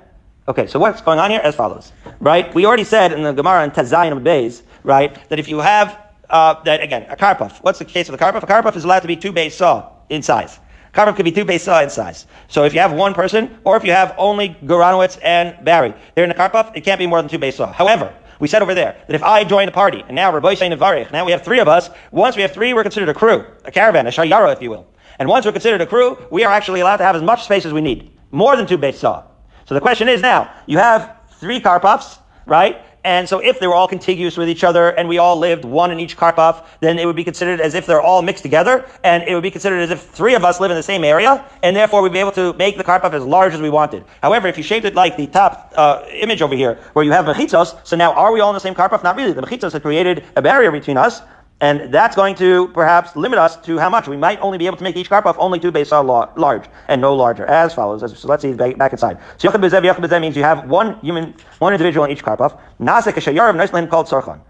Okay. 0.49 0.67
So 0.67 0.79
what's 0.79 1.01
going 1.01 1.19
on 1.19 1.31
here? 1.31 1.41
As 1.43 1.55
follows. 1.55 1.93
Right. 2.21 2.55
We 2.55 2.67
already 2.67 2.85
said 2.85 3.13
in 3.13 3.23
the 3.23 3.33
Gemara 3.33 3.65
in 3.65 3.71
Tazayin 3.71 4.23
Beis, 4.23 4.61
right, 4.85 5.17
that 5.31 5.39
if 5.39 5.49
you 5.49 5.61
have 5.61 5.99
uh, 6.33 6.61
that 6.65 6.83
again 6.83 7.07
a 7.09 7.17
karpaf. 7.17 7.59
What's 7.63 7.79
the 7.79 7.85
case 7.85 8.09
of 8.09 8.19
the 8.19 8.25
karpaf? 8.25 8.43
A 8.43 8.47
karpaf 8.47 8.75
is 8.75 8.85
allowed 8.85 9.01
to 9.01 9.09
be 9.09 9.17
two 9.17 9.33
base 9.33 9.57
saw 9.57 9.91
in 10.09 10.23
size. 10.23 10.59
Karpaf 10.93 11.17
could 11.17 11.25
be 11.25 11.33
two 11.33 11.45
base 11.45 11.63
saw 11.63 11.81
in 11.81 11.89
size. 11.89 12.27
So 12.49 12.65
if 12.65 12.75
you 12.75 12.81
have 12.81 12.93
one 12.93 13.15
person, 13.15 13.59
or 13.65 13.77
if 13.77 13.85
you 13.85 13.93
have 13.93 14.15
only 14.19 14.57
Goranowitz 14.65 15.19
and 15.23 15.65
Barry, 15.65 15.95
they're 16.15 16.25
in 16.25 16.31
a 16.31 16.35
karpaf, 16.35 16.77
it 16.77 16.83
can't 16.83 16.99
be 16.99 17.07
more 17.07 17.23
than 17.23 17.31
two 17.31 17.39
base 17.39 17.57
saw. 17.57 17.73
However, 17.73 18.13
we 18.41 18.49
said 18.49 18.61
over 18.61 18.75
there 18.75 18.97
that 19.07 19.15
if 19.15 19.23
I 19.23 19.45
join 19.45 19.69
a 19.69 19.73
party, 19.73 20.05
and 20.07 20.15
now 20.15 20.33
Rabbi 20.33 20.55
Sain 20.55 20.73
Varich, 20.73 21.11
now 21.13 21.25
we 21.25 21.33
have 21.33 21.43
three 21.43 21.61
of 21.61 21.69
us, 21.69 21.89
once 22.11 22.37
we 22.37 22.43
have 22.43 22.53
three, 22.53 22.75
we're 22.75 22.83
considered 22.83 23.09
a 23.09 23.15
crew, 23.15 23.47
a 23.65 23.71
caravan, 23.71 24.07
a 24.07 24.11
shayara, 24.11 24.53
if 24.53 24.61
you 24.61 24.69
will. 24.69 24.87
And 25.19 25.29
once 25.29 25.47
we're 25.47 25.53
considered 25.53 25.81
a 25.81 25.87
crew, 25.87 26.19
we 26.31 26.45
are 26.45 26.53
actually 26.53 26.81
allowed 26.81 26.97
to 26.97 27.05
have 27.05 27.17
as 27.17 27.23
much 27.23 27.45
space 27.45 27.65
as 27.65 27.73
we 27.73 27.81
need. 27.81 28.11
More 28.31 28.57
than 28.57 28.67
two 28.67 28.77
base 28.77 28.99
saw. 28.99 29.25
So 29.65 29.75
the 29.75 29.81
question 29.81 30.09
is 30.09 30.21
now, 30.21 30.53
you 30.67 30.77
have 30.79 31.17
three 31.39 31.61
karpafs, 31.61 32.19
right? 32.45 32.85
And 33.05 33.29
so 33.29 33.41
if 33.41 33.59
they 33.59 33.67
were 33.67 33.75
all 33.75 33.89
contiguous 33.89 34.37
with 34.37 34.49
each 34.49 34.63
other 34.63 34.91
and 34.91 35.09
we 35.09 35.19
all 35.19 35.37
lived 35.37 35.65
one 35.65 35.91
in 35.91 35.99
each 35.99 36.17
karpaf, 36.17 36.65
then 36.81 36.99
it 36.99 37.07
would 37.07 37.17
be 37.17 37.25
considered 37.25 37.61
as 37.61 37.75
if 37.75 37.87
they're 37.87 38.01
all 38.01 38.23
mixed 38.23 38.43
together. 38.43 38.87
And 39.03 39.25
it 39.25 39.35
would 39.35 39.43
be 39.43 39.51
considered 39.51 39.81
as 39.81 39.91
if 39.91 40.03
three 40.03 40.35
of 40.35 40.45
us 40.45 40.61
live 40.61 40.71
in 40.71 40.77
the 40.77 40.83
same 40.83 41.03
area. 41.03 41.45
And 41.63 41.75
therefore 41.75 42.03
we'd 42.03 42.13
be 42.13 42.21
able 42.21 42.33
to 42.33 42.53
make 42.55 42.77
the 42.77 42.85
karpaf 42.85 43.13
as 43.13 43.25
large 43.25 43.55
as 43.55 43.61
we 43.61 43.71
wanted. 43.71 44.05
However, 44.23 44.47
if 44.47 44.57
you 44.57 44.63
shaped 44.63 44.87
it 44.87 44.95
like 44.95 45.17
the 45.17 45.27
top 45.27 45.73
uh, 45.77 46.05
image 46.11 46.43
over 46.43 46.55
here, 46.55 46.79
where 46.93 47.05
you 47.05 47.13
have 47.13 47.25
mechitzos, 47.25 47.77
so 47.85 47.97
now 47.97 48.13
are 48.13 48.33
we 48.33 48.41
all 48.41 48.51
in 48.51 48.55
the 48.55 48.61
same 48.61 48.75
karpaf? 48.75 49.03
Not 49.03 49.17
really. 49.17 49.33
The 49.33 49.43
mechitzos 49.43 49.73
have 49.73 49.83
created 49.83 50.25
a 50.37 50.43
barrier 50.43 50.71
between 50.71 50.97
us. 50.97 51.23
And 51.63 51.95
that's 51.95 52.17
going 52.17 52.35
to 52.35 52.67
perhaps 52.75 53.15
limit 53.15 53.39
us 53.39 53.57
to 53.59 53.79
how 53.79 53.89
much. 53.89 54.09
We 54.09 54.17
might 54.17 54.41
only 54.41 54.59
be 54.59 54.67
able 54.67 54.79
to 54.79 54.83
make 54.83 54.97
each 54.97 55.09
karpaf 55.09 55.37
only 55.39 55.61
two 55.61 55.71
base 55.71 55.93
large 55.93 56.69
and 56.89 57.01
no 57.01 57.15
larger, 57.15 57.47
as 57.47 57.73
follows. 57.73 58.01
So 58.21 58.27
let's 58.27 58.43
see 58.43 58.53
back, 58.53 58.93
inside. 58.93 59.21
So 59.39 59.49
yachid 59.49 59.63
bezev, 59.63 59.85
yachid 59.85 60.05
bezev 60.05 60.21
means 60.21 60.37
you 60.37 60.43
have 60.43 60.69
one 60.69 60.99
human, 60.99 61.37
one 61.61 61.73
individual 61.73 62.05
in 62.05 62.11
each 62.11 62.25
karpaf. 62.25 62.59
Nasek 62.81 63.15
shayarav, 63.15 63.55
nice 63.55 63.73
land 63.73 63.91
called 63.91 64.09
sarchan. 64.09 64.41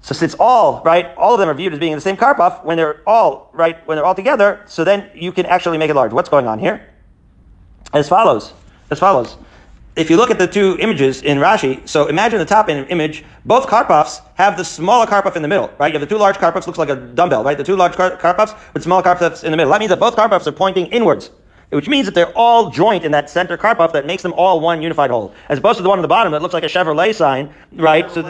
So 0.00 0.14
since 0.14 0.34
all, 0.40 0.82
right, 0.82 1.14
all 1.18 1.34
of 1.34 1.40
them 1.40 1.50
are 1.50 1.54
viewed 1.54 1.74
as 1.74 1.78
being 1.78 1.92
in 1.92 1.98
the 1.98 2.02
same 2.02 2.16
karpaf, 2.16 2.64
when 2.64 2.78
they're 2.78 3.06
all, 3.06 3.50
right, 3.52 3.86
when 3.86 3.96
they're 3.96 4.06
all 4.06 4.14
together, 4.14 4.62
so 4.64 4.82
then 4.82 5.10
you 5.14 5.32
can 5.32 5.44
actually 5.44 5.76
make 5.76 5.90
it 5.90 5.94
large. 5.94 6.14
What's 6.14 6.30
going 6.30 6.46
on 6.46 6.58
here? 6.58 6.88
As 7.92 8.08
follows. 8.08 8.54
As 8.90 8.98
follows 8.98 9.36
if 9.96 10.10
you 10.10 10.16
look 10.18 10.30
at 10.30 10.38
the 10.38 10.46
two 10.46 10.76
images 10.78 11.22
in 11.22 11.38
Rashi, 11.38 11.86
so 11.88 12.06
imagine 12.06 12.38
the 12.38 12.44
top 12.44 12.68
image, 12.68 13.24
both 13.46 13.66
karpafs 13.66 14.20
have 14.34 14.58
the 14.58 14.64
smaller 14.64 15.06
karpaf 15.06 15.36
in 15.36 15.42
the 15.42 15.48
middle, 15.48 15.70
right? 15.78 15.88
You 15.92 15.98
have 15.98 16.06
the 16.06 16.14
two 16.14 16.20
large 16.20 16.36
karpafs, 16.36 16.66
looks 16.66 16.78
like 16.78 16.90
a 16.90 16.96
dumbbell, 16.96 17.42
right? 17.42 17.56
The 17.56 17.64
two 17.64 17.76
large 17.76 17.94
karpafs 17.94 18.54
with 18.74 18.82
smaller 18.82 19.02
karpafs 19.02 19.42
in 19.42 19.50
the 19.50 19.56
middle. 19.56 19.72
That 19.72 19.80
means 19.80 19.88
that 19.88 19.98
both 19.98 20.14
karpafs 20.14 20.46
are 20.46 20.52
pointing 20.52 20.86
inwards, 20.88 21.30
which 21.70 21.88
means 21.88 22.04
that 22.04 22.14
they're 22.14 22.36
all 22.36 22.70
joint 22.70 23.04
in 23.04 23.12
that 23.12 23.30
center 23.30 23.56
karpaf 23.56 23.92
that 23.94 24.04
makes 24.04 24.22
them 24.22 24.34
all 24.34 24.60
one 24.60 24.82
unified 24.82 25.10
whole, 25.10 25.34
as 25.48 25.58
opposed 25.58 25.78
to 25.78 25.82
the 25.82 25.88
one 25.88 25.98
on 25.98 26.02
the 26.02 26.08
bottom 26.08 26.30
that 26.32 26.42
looks 26.42 26.54
like 26.54 26.64
a 26.64 26.68
Chevrolet 26.68 27.14
sign, 27.14 27.52
right? 27.72 28.10
So, 28.10 28.22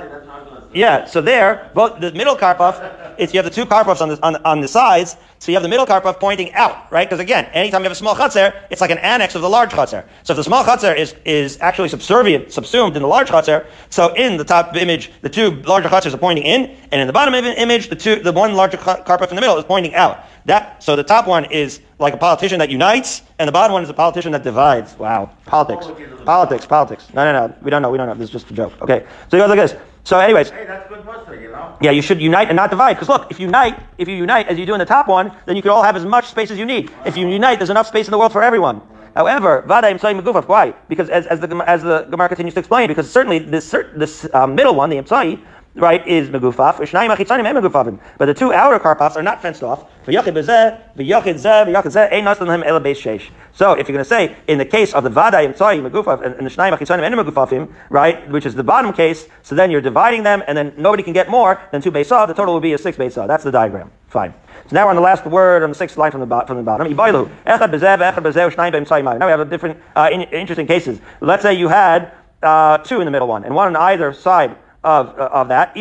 yeah, 0.77 1.07
so 1.07 1.23
there, 1.23 1.71
both 1.75 2.01
the 2.01 2.13
middle 2.13 2.37
karpaf, 2.37 3.15
it's 3.19 3.33
you 3.33 3.39
have 3.39 3.45
the 3.45 3.51
two 3.51 3.65
karpafs 3.65 4.03
on 4.03 4.11
the, 4.11 4.23
on, 4.23 4.37
on 4.45 4.61
the 4.61 4.69
sides, 4.69 5.17
so 5.39 5.51
you 5.51 5.57
have 5.57 5.63
the 5.63 5.69
middle 5.69 5.87
karpaf 5.87 6.21
pointing 6.21 6.53
out, 6.53 6.93
right? 6.93 7.09
Because 7.09 7.19
again, 7.19 7.47
anytime 7.47 7.81
you 7.81 7.85
have 7.85 7.93
a 7.93 7.97
small 7.97 8.15
chutzner, 8.15 8.55
it's 8.71 8.83
like 8.83 8.91
an 8.91 8.99
annex 8.99 9.35
of 9.35 9.41
the 9.41 9.49
large 9.49 9.71
chutzner. 9.71 10.05
So 10.23 10.33
if 10.33 10.37
the 10.37 10.45
small 10.45 10.65
chutzner 10.65 10.95
is, 10.95 11.15
is 11.25 11.59
actually 11.63 11.89
subservient, 11.89 12.53
subsumed 12.53 12.95
in 12.95 13.01
the 13.01 13.09
large 13.09 13.29
chutzner, 13.29 13.67
so 13.89 14.13
in 14.15 14.37
the 14.37 14.45
top 14.45 14.77
image, 14.77 15.11
the 15.23 15.31
two 15.31 15.63
larger 15.63 15.89
chutzers 15.89 16.13
are 16.13 16.19
pointing 16.19 16.45
in, 16.45 16.77
and 16.93 17.01
in 17.01 17.07
the 17.07 17.13
bottom 17.13 17.35
image, 17.35 17.89
the 17.89 17.97
two, 17.97 18.17
the 18.17 18.33
one 18.33 18.55
larger 18.55 18.77
karpaf 18.77 19.31
in 19.31 19.35
the 19.35 19.41
middle 19.41 19.57
is 19.57 19.65
pointing 19.65 19.95
out. 19.95 20.25
That, 20.45 20.83
so 20.83 20.95
the 20.95 21.03
top 21.03 21.27
one 21.27 21.47
is 21.47 21.81
like 21.99 22.15
a 22.15 22.19
politician 22.19 22.59
that 22.59 22.71
unites, 22.71 23.23
and 23.39 23.49
the 23.49 23.53
bottom 23.53 23.73
one 23.73 23.83
is 23.83 23.89
a 23.89 23.95
politician 23.95 24.31
that 24.33 24.45
divides. 24.45 24.97
Wow. 24.99 25.31
Politics. 25.47 25.87
Politics, 26.25 26.67
politics. 26.67 27.13
No, 27.15 27.25
no, 27.25 27.47
no. 27.47 27.55
We 27.63 27.71
don't 27.71 27.83
know, 27.83 27.91
we 27.91 27.99
don't 27.99 28.07
know. 28.07 28.15
This 28.15 28.29
is 28.29 28.33
just 28.33 28.51
a 28.51 28.55
joke. 28.55 28.73
Okay. 28.83 29.07
So 29.29 29.37
you 29.37 29.43
guys 29.43 29.49
look 29.49 29.59
at 29.59 29.71
this. 29.71 29.81
So, 30.07 30.21
anyways. 30.21 30.51
Hey, 30.51 30.65
that's 30.65 30.89
good 30.89 31.05
mustard, 31.05 31.43
you 31.43 31.51
know? 31.51 31.77
Yeah, 31.81 31.91
you 31.91 32.01
should 32.01 32.23
unite 32.23 32.47
and 32.47 32.55
not 32.55 32.71
divide. 32.71 32.95
Because 32.95 33.09
look, 33.09 33.29
if 33.29 33.41
you 33.41 33.47
unite, 33.47 33.77
if 33.99 34.07
you 34.07 34.15
unite 34.15 34.47
as 34.47 34.57
you 34.57 34.65
do 34.65 34.73
in 34.73 34.79
the 34.79 34.87
top 34.87 35.09
one, 35.09 35.33
then 35.47 35.57
you 35.57 35.63
could 35.63 35.73
all 35.73 35.83
have 35.83 35.97
as 35.97 36.05
much 36.05 36.27
space 36.29 36.53
as 36.53 36.59
you 36.59 36.65
need. 36.65 36.93
If 37.05 37.17
you 37.17 37.27
unite, 37.27 37.59
there's 37.59 37.71
enough 37.71 37.89
space 37.89 38.07
in 38.07 38.13
the 38.13 38.19
world 38.19 38.31
for 38.31 38.41
everyone. 38.41 38.81
However, 39.17 39.65
vada 39.67 39.89
imsai 39.89 40.15
megufaf. 40.15 40.47
Why? 40.47 40.75
Because 40.89 41.11
as, 41.11 41.27
as 41.27 41.41
the 41.41 41.49
as 41.67 41.83
the 41.83 42.03
Gemara 42.05 42.29
continues 42.29 42.55
to 42.55 42.61
explain, 42.61 42.87
because 42.87 43.11
certainly 43.11 43.41
this 43.41 43.75
this 43.97 44.29
uh, 44.33 44.47
middle 44.47 44.77
one, 44.77 44.91
the 44.91 44.97
imsai, 44.97 45.41
right, 45.77 46.07
is 46.07 46.29
megufaf. 46.29 47.99
But 48.19 48.27
the 48.27 48.35
two 48.35 48.53
outer 48.53 48.79
karpafs 48.79 49.17
are 49.17 49.23
not 49.23 49.43
fenced 49.43 49.63
off. 49.63 49.91
So 50.05 50.07
if 50.07 50.15
you're 50.15 50.23
going 50.23 50.35
to 53.99 54.05
say, 54.05 54.37
in 54.47 54.59
the 54.59 54.65
case 54.65 54.95
of 54.95 55.05
the 55.05 55.11
vada 55.11 55.39
imsai 55.39 55.89
megufaf 55.89 56.23
and 56.23 56.47
the 56.47 56.51
shnayim 56.51 56.77
achitzanim 56.77 57.03
and 57.03 57.15
megufafim, 57.15 57.73
right, 57.91 58.29
which 58.31 58.47
is 58.47 58.55
the 58.55 58.65
bottom 58.65 58.93
case, 58.93 59.27
so 59.43 59.55
then 59.55 59.71
you're 59.71 59.81
dividing 59.81 60.23
them, 60.23 60.43
and 60.47 60.57
then 60.57 60.73
nobody 60.77 61.03
can 61.03 61.13
get 61.13 61.29
more 61.29 61.61
than 61.73 61.83
two 61.83 61.93
beisah. 61.93 62.27
The 62.27 62.35
total 62.35 62.55
will 62.55 62.61
be 62.61 62.73
a 62.73 62.79
six 62.79 62.97
beisah. 62.97 63.27
That's 63.27 63.45
the 63.45 63.53
diagram. 63.53 63.91
Fine. 64.09 64.35
So 64.69 64.75
now 64.75 64.85
we're 64.85 64.91
on 64.91 64.97
the 64.97 65.03
last 65.03 65.25
word 65.27 65.63
on 65.63 65.69
the 65.69 65.77
sixth 65.77 65.97
line 65.97 66.11
from 66.11 66.21
the, 66.21 66.45
from 66.47 66.57
the 66.57 66.63
bottom. 66.63 66.97
Now 66.97 69.27
we 69.27 69.31
have 69.31 69.41
a 69.41 69.45
different, 69.45 69.81
uh, 69.95 70.09
in, 70.11 70.23
interesting 70.23 70.67
cases. 70.67 71.01
Let's 71.21 71.43
say 71.43 71.55
you 71.55 71.69
had 71.69 72.13
uh, 72.43 72.79
two 72.79 73.01
in 73.01 73.05
the 73.05 73.11
middle 73.11 73.29
one, 73.29 73.45
and 73.45 73.55
one 73.55 73.69
on 73.69 73.77
either 73.77 74.13
side 74.13 74.57
of, 74.87 75.19
uh, 75.19 75.29
of 75.33 75.49
that. 75.49 75.75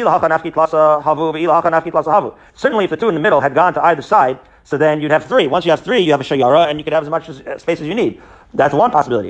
Certainly, 2.55 2.83
if 2.85 2.89
the 2.89 2.97
two 2.97 3.07
in 3.07 3.13
the 3.13 3.21
middle 3.21 3.39
had 3.39 3.53
gone 3.53 3.73
to 3.75 3.85
either 3.85 4.01
side, 4.01 4.39
so 4.63 4.77
then 4.77 4.99
you'd 4.99 5.11
have 5.11 5.25
three. 5.25 5.45
Once 5.47 5.63
you 5.63 5.71
have 5.71 5.81
three, 5.81 5.99
you 5.99 6.11
have 6.11 6.21
a 6.21 6.23
shayara, 6.23 6.67
and 6.67 6.79
you 6.79 6.83
could 6.83 6.93
have 6.93 7.03
as 7.03 7.09
much 7.09 7.29
uh, 7.29 7.57
space 7.59 7.79
as 7.81 7.87
you 7.87 7.93
need. 7.93 8.19
That's 8.55 8.73
one 8.73 8.89
possibility. 8.89 9.29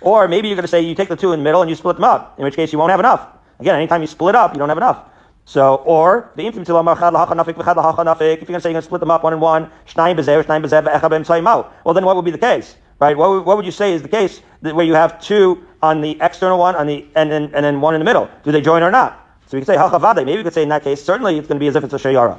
Or 0.00 0.28
maybe 0.28 0.48
you're 0.48 0.54
going 0.54 0.62
to 0.62 0.68
say 0.68 0.80
you 0.82 0.94
take 0.94 1.08
the 1.08 1.16
two 1.16 1.32
in 1.32 1.40
the 1.40 1.44
middle 1.44 1.62
and 1.62 1.68
you 1.68 1.74
split 1.74 1.96
them 1.96 2.04
up, 2.04 2.38
in 2.38 2.44
which 2.44 2.54
case 2.54 2.72
you 2.72 2.78
won't 2.78 2.90
have 2.90 3.00
enough. 3.00 3.26
Again, 3.58 3.74
anytime 3.74 4.02
you 4.02 4.06
split 4.06 4.36
up, 4.36 4.52
you 4.52 4.58
don't 4.58 4.68
have 4.68 4.78
enough. 4.78 5.04
So, 5.46 5.76
or 5.76 6.30
the 6.36 6.46
if 6.46 6.54
you're 6.54 6.62
going 6.62 6.84
to 6.84 7.00
say 7.00 7.08
you're 7.08 8.44
going 8.44 8.74
to 8.74 8.82
split 8.82 9.00
them 9.00 9.10
up 9.10 9.24
one 9.24 9.32
and 9.32 9.42
one, 9.42 9.70
well, 9.96 11.94
then 11.94 12.04
what 12.04 12.16
would 12.16 12.24
be 12.24 12.30
the 12.30 12.38
case? 12.38 12.76
Right? 13.00 13.16
What 13.16 13.30
would, 13.30 13.44
what 13.46 13.56
would 13.56 13.66
you 13.66 13.72
say 13.72 13.94
is 13.94 14.02
the 14.02 14.08
case 14.08 14.42
where 14.60 14.84
you 14.84 14.94
have 14.94 15.20
two 15.22 15.64
on 15.82 16.00
the 16.00 16.16
external 16.20 16.58
one 16.58 16.74
on 16.74 16.86
the 16.86 17.06
and 17.14 17.30
then 17.30 17.44
and 17.54 17.64
then 17.64 17.80
one 17.80 17.94
in 17.94 18.00
the 18.00 18.04
middle? 18.04 18.28
Do 18.44 18.52
they 18.52 18.60
join 18.60 18.82
or 18.82 18.90
not? 18.90 19.26
So 19.46 19.56
we 19.56 19.64
can 19.64 19.66
say 19.66 19.76
hachavade. 19.76 20.24
Maybe 20.24 20.36
we 20.36 20.42
could 20.42 20.52
say 20.54 20.62
in 20.62 20.68
that 20.68 20.84
case, 20.84 21.02
certainly 21.02 21.38
it's 21.38 21.48
going 21.48 21.58
to 21.58 21.60
be 21.60 21.68
as 21.68 21.76
if 21.76 21.84
it's 21.84 21.94
a 21.94 21.98
shayara. 21.98 22.38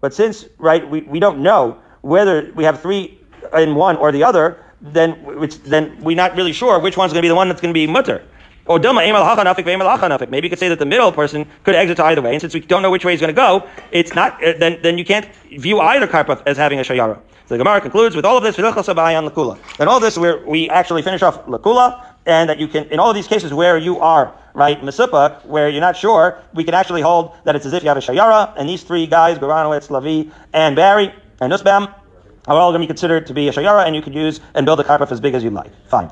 But 0.00 0.14
since, 0.14 0.46
right, 0.58 0.90
we, 0.90 1.02
we 1.02 1.20
don't 1.20 1.38
know 1.40 1.78
whether 2.00 2.50
we 2.56 2.64
have 2.64 2.80
three 2.80 3.20
in 3.56 3.74
one 3.74 3.96
or 3.96 4.10
the 4.10 4.24
other, 4.24 4.58
then 4.80 5.12
which, 5.38 5.62
then 5.62 5.96
we're 6.02 6.16
not 6.16 6.34
really 6.34 6.52
sure 6.52 6.78
which 6.78 6.96
one's 6.96 7.12
going 7.12 7.20
to 7.20 7.24
be 7.24 7.28
the 7.28 7.34
one 7.34 7.48
that's 7.48 7.60
going 7.60 7.72
to 7.72 7.78
be 7.78 7.86
mutter. 7.86 8.22
Or 8.66 8.78
maybe 8.78 10.46
you 10.46 10.50
could 10.50 10.58
say 10.58 10.68
that 10.70 10.78
the 10.78 10.86
middle 10.86 11.12
person 11.12 11.46
could 11.64 11.74
exit 11.74 12.00
either 12.00 12.22
way, 12.22 12.32
and 12.32 12.40
since 12.40 12.54
we 12.54 12.60
don't 12.60 12.80
know 12.80 12.90
which 12.90 13.04
way 13.04 13.12
he's 13.12 13.20
going 13.20 13.34
to 13.34 13.36
go, 13.36 13.68
it's 13.92 14.14
not. 14.14 14.42
Uh, 14.42 14.54
then 14.58 14.78
then 14.82 14.96
you 14.96 15.04
can't 15.04 15.28
view 15.50 15.80
either 15.80 16.06
karpaf 16.06 16.42
as 16.46 16.56
having 16.56 16.80
a 16.80 16.82
shayara. 16.82 17.18
So 17.46 17.54
the 17.54 17.58
Gemara 17.58 17.80
concludes 17.82 18.16
with 18.16 18.24
all 18.24 18.38
of 18.38 18.42
this, 18.42 18.56
and 18.56 19.88
all 19.88 20.00
this 20.00 20.16
where 20.16 20.46
we 20.46 20.70
actually 20.70 21.02
finish 21.02 21.22
off 21.22 21.44
lakula, 21.44 22.02
and 22.24 22.48
that 22.48 22.58
you 22.58 22.66
can 22.66 22.84
in 22.86 22.98
all 22.98 23.10
of 23.10 23.14
these 23.14 23.26
cases 23.26 23.52
where 23.52 23.76
you 23.76 24.00
are 24.00 24.32
right 24.54 24.80
mesipa, 24.80 25.44
where 25.44 25.68
you're 25.68 25.80
not 25.80 25.94
sure, 25.96 26.38
we 26.54 26.64
can 26.64 26.72
actually 26.72 27.02
hold 27.02 27.34
that 27.44 27.54
it's 27.54 27.66
as 27.66 27.74
if 27.74 27.82
you 27.82 27.88
have 27.88 27.98
a 27.98 28.00
shayara, 28.00 28.54
and 28.56 28.66
these 28.66 28.82
three 28.82 29.06
guys, 29.06 29.38
Baranowitz, 29.38 29.88
Lavi, 29.88 30.30
and 30.54 30.74
Barry, 30.74 31.12
and 31.40 31.50
Nussbaum, 31.50 31.88
are 32.46 32.56
all 32.56 32.70
going 32.70 32.80
to 32.80 32.84
be 32.84 32.86
considered 32.86 33.26
to 33.26 33.34
be 33.34 33.48
a 33.48 33.52
shayara, 33.52 33.86
and 33.86 33.94
you 33.94 34.00
could 34.00 34.14
use 34.14 34.40
and 34.54 34.64
build 34.64 34.80
a 34.80 34.84
karpaf 34.84 35.12
as 35.12 35.20
big 35.20 35.34
as 35.34 35.44
you 35.44 35.50
like. 35.50 35.70
Fine. 35.88 36.10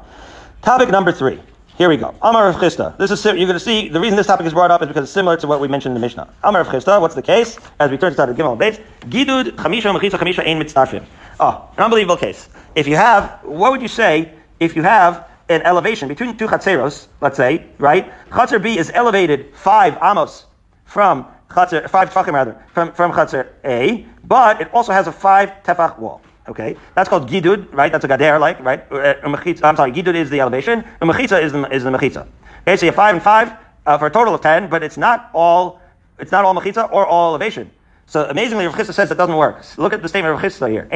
Topic 0.60 0.90
number 0.90 1.12
three. 1.12 1.40
Here 1.78 1.88
we 1.88 1.96
go. 1.96 2.14
Amar 2.20 2.48
of 2.48 2.56
Chisda. 2.56 2.96
This 2.98 3.10
is 3.10 3.24
you're 3.24 3.34
going 3.34 3.54
to 3.54 3.58
see 3.58 3.88
the 3.88 3.98
reason 3.98 4.16
this 4.16 4.26
topic 4.26 4.46
is 4.46 4.52
brought 4.52 4.70
up 4.70 4.82
is 4.82 4.88
because 4.88 5.04
it's 5.04 5.12
similar 5.12 5.38
to 5.38 5.46
what 5.46 5.58
we 5.58 5.68
mentioned 5.68 5.96
in 5.96 6.00
the 6.00 6.06
Mishnah. 6.06 6.28
Amar 6.44 6.60
of 6.60 6.68
Chisda. 6.68 7.00
What's 7.00 7.14
the 7.14 7.22
case? 7.22 7.58
As 7.80 7.90
we 7.90 7.96
turn 7.96 8.10
to 8.10 8.14
start 8.14 8.28
the 8.28 8.40
Gimel 8.40 8.58
Beis, 8.58 8.78
Gidud 9.08 9.52
Chamisha 9.52 9.98
Mechisa 9.98 10.18
Chamisha 10.18 10.46
Ein 10.46 10.60
Mitzarfim. 10.60 11.04
Oh, 11.44 11.68
an 11.76 11.82
unbelievable 11.82 12.16
case. 12.16 12.48
If 12.76 12.86
you 12.86 12.94
have, 12.94 13.40
what 13.42 13.72
would 13.72 13.82
you 13.82 13.88
say 13.88 14.32
if 14.60 14.76
you 14.76 14.84
have 14.84 15.28
an 15.48 15.62
elevation 15.62 16.06
between 16.06 16.36
two 16.36 16.46
chatzeros, 16.46 17.08
let's 17.20 17.36
say, 17.36 17.66
right? 17.78 18.12
Chatzer 18.30 18.62
B 18.62 18.78
is 18.78 18.92
elevated 18.94 19.52
five 19.56 19.98
amos 20.00 20.46
from 20.84 21.26
chatzer, 21.50 21.90
five 21.90 22.10
tefachim 22.10 22.34
rather, 22.34 22.64
from, 22.72 22.92
from 22.92 23.10
chatzer 23.10 23.48
A, 23.64 24.06
but 24.22 24.60
it 24.60 24.72
also 24.72 24.92
has 24.92 25.08
a 25.08 25.12
five 25.12 25.50
tefach 25.64 25.98
wall. 25.98 26.20
Okay, 26.46 26.76
that's 26.94 27.08
called 27.08 27.28
gidud, 27.28 27.74
right? 27.74 27.90
That's 27.90 28.04
a 28.04 28.08
gader, 28.08 28.38
like, 28.38 28.60
right? 28.60 28.80
Uh, 28.92 29.14
I'm 29.24 29.76
sorry, 29.76 29.90
gidud 29.90 30.14
is 30.14 30.30
the 30.30 30.40
elevation. 30.40 30.84
Umechitza 31.00 31.42
is 31.42 31.50
the 31.50 31.68
is 31.74 31.82
the 31.82 31.90
mechitza. 31.90 32.28
Okay, 32.60 32.76
so 32.76 32.86
you 32.86 32.92
have 32.92 32.94
five 32.94 33.14
and 33.16 33.22
five 33.22 33.52
uh, 33.84 33.98
for 33.98 34.06
a 34.06 34.10
total 34.12 34.34
of 34.36 34.42
ten, 34.42 34.70
but 34.70 34.84
it's 34.84 34.96
not 34.96 35.28
all 35.34 35.80
it's 36.20 36.30
not 36.30 36.44
all 36.44 36.54
mechitza 36.54 36.88
or 36.92 37.04
all 37.04 37.30
elevation. 37.30 37.68
So 38.12 38.26
amazingly, 38.28 38.66
Rav 38.66 38.74
Chisda 38.74 38.92
says 38.92 39.10
it 39.10 39.14
doesn't 39.14 39.36
work. 39.36 39.64
Look 39.78 39.94
at 39.94 40.02
the 40.02 40.08
statement 40.08 40.34
of 40.34 40.42
Rav 40.42 40.52
Chisda 40.52 40.68
here. 40.68 40.86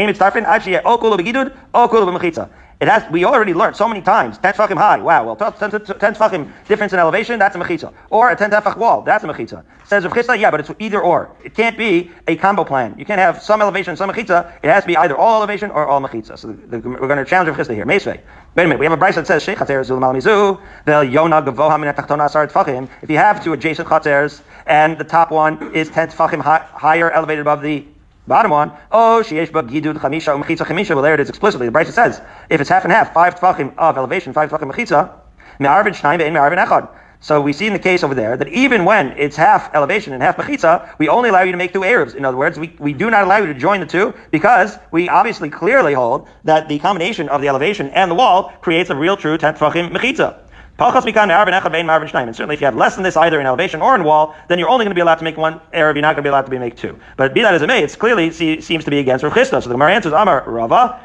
It 2.79 2.89
has, 2.89 3.11
we 3.11 3.25
already 3.25 3.55
learned 3.55 3.75
so 3.75 3.89
many 3.89 4.03
times, 4.03 4.37
10 4.39 4.53
tefachim 4.53 4.77
high, 4.77 4.99
wow, 4.99 5.25
well, 5.25 5.37
10, 5.37 5.53
10, 5.53 5.71
10 5.71 5.97
tefachim 6.15 6.53
difference 6.69 6.93
in 6.93 6.99
elevation, 6.99 7.39
that's 7.39 7.57
a 7.57 7.59
mechitza. 7.59 7.93
Or 8.11 8.31
a 8.31 8.37
10 8.37 8.51
tefach 8.51 8.77
wall, 8.77 9.01
that's 9.01 9.25
a 9.25 9.27
mechitza. 9.27 9.65
Says 9.87 10.05
Rav 10.05 10.13
Chisda, 10.13 10.39
yeah, 10.39 10.51
but 10.51 10.61
it's 10.61 10.71
either 10.79 11.01
or. 11.01 11.35
It 11.43 11.55
can't 11.55 11.79
be 11.79 12.11
a 12.27 12.37
combo 12.37 12.65
plan. 12.65 12.95
You 12.99 13.07
can't 13.07 13.21
have 13.21 13.43
some 13.43 13.63
elevation, 13.63 13.97
some 13.97 14.11
mechitza. 14.11 14.53
It 14.63 14.69
has 14.69 14.83
to 14.83 14.89
be 14.89 14.97
either 14.97 15.17
all 15.17 15.39
elevation 15.39 15.71
or 15.71 15.87
all 15.87 16.01
mechitza. 16.01 16.39
So 16.39 16.49
the, 16.49 16.79
the, 16.79 16.89
we're 16.89 17.07
going 17.07 17.19
to 17.19 17.25
challenge 17.25 17.49
Rav 17.49 17.67
Chisda 17.67 17.75
here. 17.75 17.87
Meisvei. 17.87 18.21
Wait 18.57 18.65
a 18.65 18.67
minute, 18.67 18.79
we 18.79 18.85
have 18.85 18.93
a 18.93 18.97
Bryce 18.97 19.15
that 19.15 19.27
says, 19.27 19.43
Sheikh 19.43 19.59
Chater 19.59 19.81
Zul 19.83 19.99
Malamizu, 19.99 20.61
Vel 20.85 21.05
Yona 21.05 21.47
Gavoha 21.47 21.79
Min 21.81 21.89
Asar 22.21 22.49
Tfachim. 22.49 22.89
If 23.01 23.11
you 23.11 23.17
have 23.17 23.43
two 23.43 23.53
adjacent 23.53 23.89
Chaters, 23.89 24.43
and 24.67 24.99
the 24.99 25.05
top 25.05 25.31
one 25.31 25.75
is 25.75 25.89
10 25.89 26.09
tefachim 26.09 26.41
higher, 26.41 27.11
elevated 27.11 27.43
above 27.43 27.63
the 27.63 27.87
Bottom 28.27 28.51
one, 28.51 28.73
oh, 28.91 29.23
sheyesh 29.25 29.53
ba 29.53 29.63
gidud 29.63 29.99
chamisha 29.99 30.35
umechitza 30.35 30.67
chamisha. 30.67 30.95
Well, 30.95 31.03
there 31.03 31.15
it 31.15 31.21
is 31.21 31.29
explicitly. 31.29 31.69
The 31.69 31.73
Brisa 31.73 31.93
says 31.93 32.21
if 32.51 32.61
it's 32.61 32.69
half 32.69 32.83
and 32.83 32.93
half, 32.93 33.13
five 33.15 33.37
tefachim 33.37 33.73
of 33.79 33.97
elevation, 33.97 34.33
five 34.33 34.51
tefachim 34.51 34.73
mechitza, 34.73 35.13
me'arvin 35.61 35.93
shnayim 35.93 36.19
ve'in 36.19 36.33
me'arvin 36.33 36.59
echad. 36.59 36.89
So 37.21 37.41
we 37.41 37.53
see 37.53 37.67
in 37.67 37.73
the 37.73 37.79
case 37.79 38.03
over 38.03 38.15
there 38.15 38.37
that 38.37 38.49
even 38.49 38.85
when 38.85 39.13
it's 39.13 39.37
half 39.37 39.75
elevation 39.75 40.13
and 40.13 40.23
half 40.23 40.37
mechitza, 40.37 40.99
we 40.99 41.09
only 41.09 41.29
allow 41.29 41.43
you 41.43 41.53
to 41.53 41.59
make 41.59 41.73
two 41.73 41.85
Arabs. 41.85 42.15
In 42.15 42.25
other 42.25 42.37
words, 42.37 42.59
we, 42.59 42.75
we 42.81 42.93
do 42.93 43.11
not 43.11 43.23
allow 43.23 43.39
you 43.39 43.47
to 43.47 43.55
join 43.55 43.81
the 43.81 43.87
two 43.87 44.13
because 44.33 44.77
we 44.91 45.09
obviously 45.09 45.49
clearly 45.49 45.95
hold 45.95 46.29
that 46.45 46.69
the 46.69 46.79
combination 46.81 47.29
of 47.29 47.41
the 47.41 47.49
elevation 47.49 47.91
and 47.91 48.11
the 48.11 48.15
wall 48.15 48.53
creates 48.61 48.91
a 48.91 48.97
real 48.97 49.17
true 49.17 49.39
10 49.39 49.55
tefachim 49.55 49.93
mechitza. 49.93 50.46
And 50.79 52.37
certainly 52.37 52.55
if 52.55 52.61
you 52.61 52.67
have 52.67 52.77
less 52.77 52.95
than 52.95 53.05
this 53.05 53.17
either 53.17 53.41
in 53.41 53.47
elevation 53.47 53.81
or 53.81 53.95
in 53.95 54.05
wall, 54.05 54.35
then 54.49 54.59
you're 54.59 54.69
only 54.69 54.85
going 54.85 54.91
to 54.91 54.95
be 54.95 55.01
allowed 55.01 55.17
to 55.17 55.25
make 55.25 55.39
one 55.39 55.61
Arab, 55.73 55.97
you're 55.97 56.03
not 56.03 56.17
going 56.17 56.23
to 56.23 56.23
be 56.23 56.29
allowed 56.29 56.43
to 56.43 56.51
be 56.51 56.59
make 56.59 56.77
two. 56.77 56.99
But 57.17 57.33
be 57.33 57.41
that 57.43 57.55
as 57.55 57.63
it 57.63 57.67
may, 57.67 57.83
it's 57.83 57.97
clearly 57.97 58.31
see, 58.31 58.61
seems 58.61 58.85
to 58.85 58.91
be 58.91 58.99
against 58.99 59.25
Rav 59.25 59.33
Chisda. 59.33 59.63
So 59.63 59.69
the 59.69 59.75
Gemara 59.75 59.95
answers, 59.95 60.13
Amar 60.13 60.45
Rava, 60.47 61.01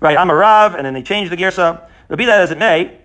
Right, 0.00 0.16
I'm 0.16 0.30
a 0.30 0.34
Rav, 0.34 0.74
and 0.74 0.86
then 0.86 0.94
they 0.94 1.02
change 1.02 1.28
the 1.28 1.36
Girsa. 1.36 1.82
But 2.08 2.16
be 2.18 2.24
that 2.24 2.40
as 2.40 2.50
it 2.50 2.58
may, 2.58 2.98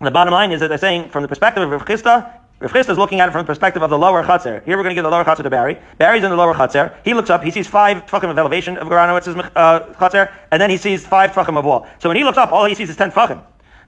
the 0.00 0.10
bottom 0.10 0.32
line 0.32 0.52
is 0.52 0.60
that 0.60 0.68
they're 0.68 0.78
saying 0.78 1.08
from 1.08 1.22
the 1.22 1.28
perspective 1.28 1.62
of 1.62 1.70
Rav 1.70 1.86
Chisda, 1.86 2.30
Rav 2.60 2.70
Chisda 2.70 2.90
is 2.90 2.98
looking 2.98 3.20
at 3.20 3.28
it 3.28 3.32
from 3.32 3.40
the 3.40 3.46
perspective 3.46 3.82
of 3.82 3.90
the 3.90 3.98
lower 3.98 4.22
Chatzar. 4.22 4.62
Here 4.64 4.76
we're 4.76 4.82
going 4.82 4.94
to 4.94 4.94
give 4.94 5.04
the 5.04 5.10
lower 5.10 5.24
Chatzar 5.24 5.42
to 5.42 5.50
Barry. 5.50 5.78
Barry's 5.98 6.22
in 6.22 6.30
the 6.30 6.36
lower 6.36 6.54
Chatzar. 6.54 6.94
He 7.04 7.14
looks 7.14 7.30
up, 7.30 7.42
he 7.42 7.50
sees 7.50 7.66
five 7.66 8.06
tefachim 8.06 8.30
of 8.30 8.38
elevation 8.38 8.76
of 8.76 8.88
Goranowitz's 8.88 9.36
uh, 9.56 9.80
Chatzar, 9.94 10.30
and 10.52 10.60
then 10.62 10.70
he 10.70 10.76
sees 10.76 11.04
five 11.06 11.32
tefachim 11.32 11.58
of 11.58 11.64
wall. 11.64 11.86
So 11.98 12.08
when 12.08 12.16
he 12.16 12.24
looks 12.24 12.38
up, 12.38 12.52
all 12.52 12.66
he 12.66 12.74
sees 12.74 12.90
is 12.90 12.96
ten 12.96 13.10
tefachim. 13.10 13.42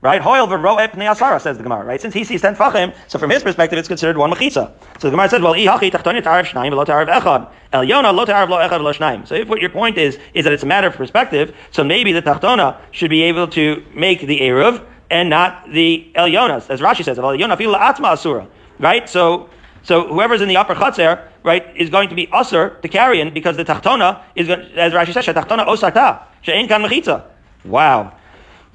Right? 0.07 0.23
Hoil 0.23 0.47
v'ro'ep 0.47 0.93
asara 0.93 1.41
says 1.41 1.57
the 1.57 1.65
Gemara. 1.65 1.85
Right? 1.85 2.01
Since 2.01 2.15
he 2.15 2.23
sees 2.23 2.41
ten 2.41 2.55
fachim, 2.55 2.95
so 3.09 3.19
from 3.19 3.29
his 3.29 3.43
perspective, 3.43 3.77
it's 3.77 3.89
considered 3.89 4.17
one 4.17 4.31
mechitza. 4.31 4.71
So 5.01 5.09
the 5.09 5.11
Gemara 5.11 5.29
said, 5.29 5.43
well, 5.43 5.55
ihachi 5.55 5.91
tachtonia 5.91 6.23
ta'arv 6.23 6.47
shnayim 6.47 6.73
v'lo 6.73 6.87
ta'arv 6.87 7.09
echad. 7.09 7.51
El 7.73 7.83
yona 7.83 8.15
lo 8.15 8.23
lo 8.23 8.25
echad 8.25 8.79
v'lo. 8.79 9.27
So 9.27 9.35
if 9.35 9.49
what 9.49 9.61
your 9.61 9.71
point 9.71 9.99
is, 9.99 10.17
is 10.33 10.45
that 10.45 10.53
it's 10.53 10.63
a 10.63 10.67
matter 10.67 10.87
of 10.87 10.95
perspective, 10.95 11.53
so 11.73 11.83
maybe 11.83 12.13
the 12.13 12.23
tachtona 12.23 12.79
should 12.93 13.11
be 13.11 13.23
able 13.25 13.49
to 13.49 13.85
make 13.95 14.21
the 14.21 14.39
eruv 14.43 14.81
and 15.11 15.29
not 15.29 15.69
the 15.73 16.09
el 16.15 16.29
yonas, 16.29 16.71
as 16.71 16.81
Rashi 16.81 17.05
says, 17.05 17.19
el 17.19 17.37
yona 17.37 17.59
fil 17.59 17.75
atma 17.75 18.11
asura. 18.11 18.47
Right? 18.79 19.09
So, 19.09 19.51
so 19.83 20.07
whoever's 20.07 20.41
in 20.41 20.47
the 20.47 20.57
upper 20.57 20.77
chatzir, 20.77 21.21
right, 21.43 21.67
is 21.75 21.91
going 21.91 22.11
to 22.11 22.15
be 22.15 22.29
usher 22.31 22.79
to 22.81 22.87
carry 22.89 23.21
in 23.21 23.35
because 23.35 23.57
the 23.57 23.65
tachtona 23.65 24.23
is, 24.37 24.47
going, 24.47 24.61
as 24.77 24.93
Rashi 24.93 25.13
says, 25.13 25.27
tachtona 25.27 25.67
osarta, 25.67 26.23
she'en 26.43 26.69
kan 26.69 26.81
mechitza. 26.83 27.25
Wow. 27.65 28.16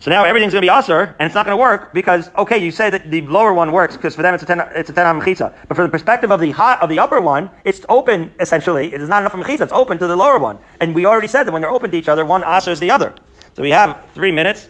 So 0.01 0.09
now 0.09 0.23
everything's 0.23 0.51
going 0.51 0.63
to 0.63 0.67
be 0.67 0.75
aser, 0.75 1.15
and 1.19 1.27
it's 1.27 1.35
not 1.35 1.45
going 1.45 1.55
to 1.55 1.61
work 1.61 1.93
because 1.93 2.31
okay, 2.35 2.57
you 2.57 2.71
say 2.71 2.89
that 2.89 3.11
the 3.11 3.21
lower 3.21 3.53
one 3.53 3.71
works 3.71 3.95
because 3.95 4.15
for 4.15 4.23
them 4.23 4.33
it's 4.33 4.41
a 4.41 4.47
ten 4.47 4.59
it's 4.73 4.89
a 4.89 4.93
ten 4.93 5.05
mechitza, 5.21 5.53
but 5.67 5.75
for 5.75 5.83
the 5.83 5.89
perspective 5.89 6.31
of 6.31 6.39
the 6.39 6.49
hot 6.49 6.81
of 6.81 6.89
the 6.89 6.97
upper 6.97 7.21
one, 7.21 7.51
it's 7.65 7.85
open 7.87 8.33
essentially. 8.39 8.91
It 8.91 8.99
is 8.99 9.09
not 9.09 9.21
enough 9.21 9.33
mechitza; 9.33 9.61
it's 9.61 9.71
open 9.71 9.99
to 9.99 10.07
the 10.07 10.15
lower 10.15 10.39
one, 10.39 10.57
and 10.79 10.95
we 10.95 11.05
already 11.05 11.27
said 11.27 11.43
that 11.43 11.51
when 11.51 11.61
they're 11.61 11.69
open 11.69 11.91
to 11.91 11.97
each 11.97 12.09
other, 12.09 12.25
one 12.25 12.43
aser 12.43 12.71
is 12.71 12.79
the 12.79 12.89
other. 12.89 13.13
So 13.53 13.61
we 13.61 13.69
have 13.69 14.03
three 14.15 14.31
minutes. 14.31 14.69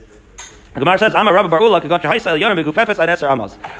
The 0.73 0.81
Gemara 0.81 0.99
says, 0.99 1.15
"I'm 1.15 1.29
a 1.29 1.33
Rabbi 1.33 1.47
Barula 1.47 1.81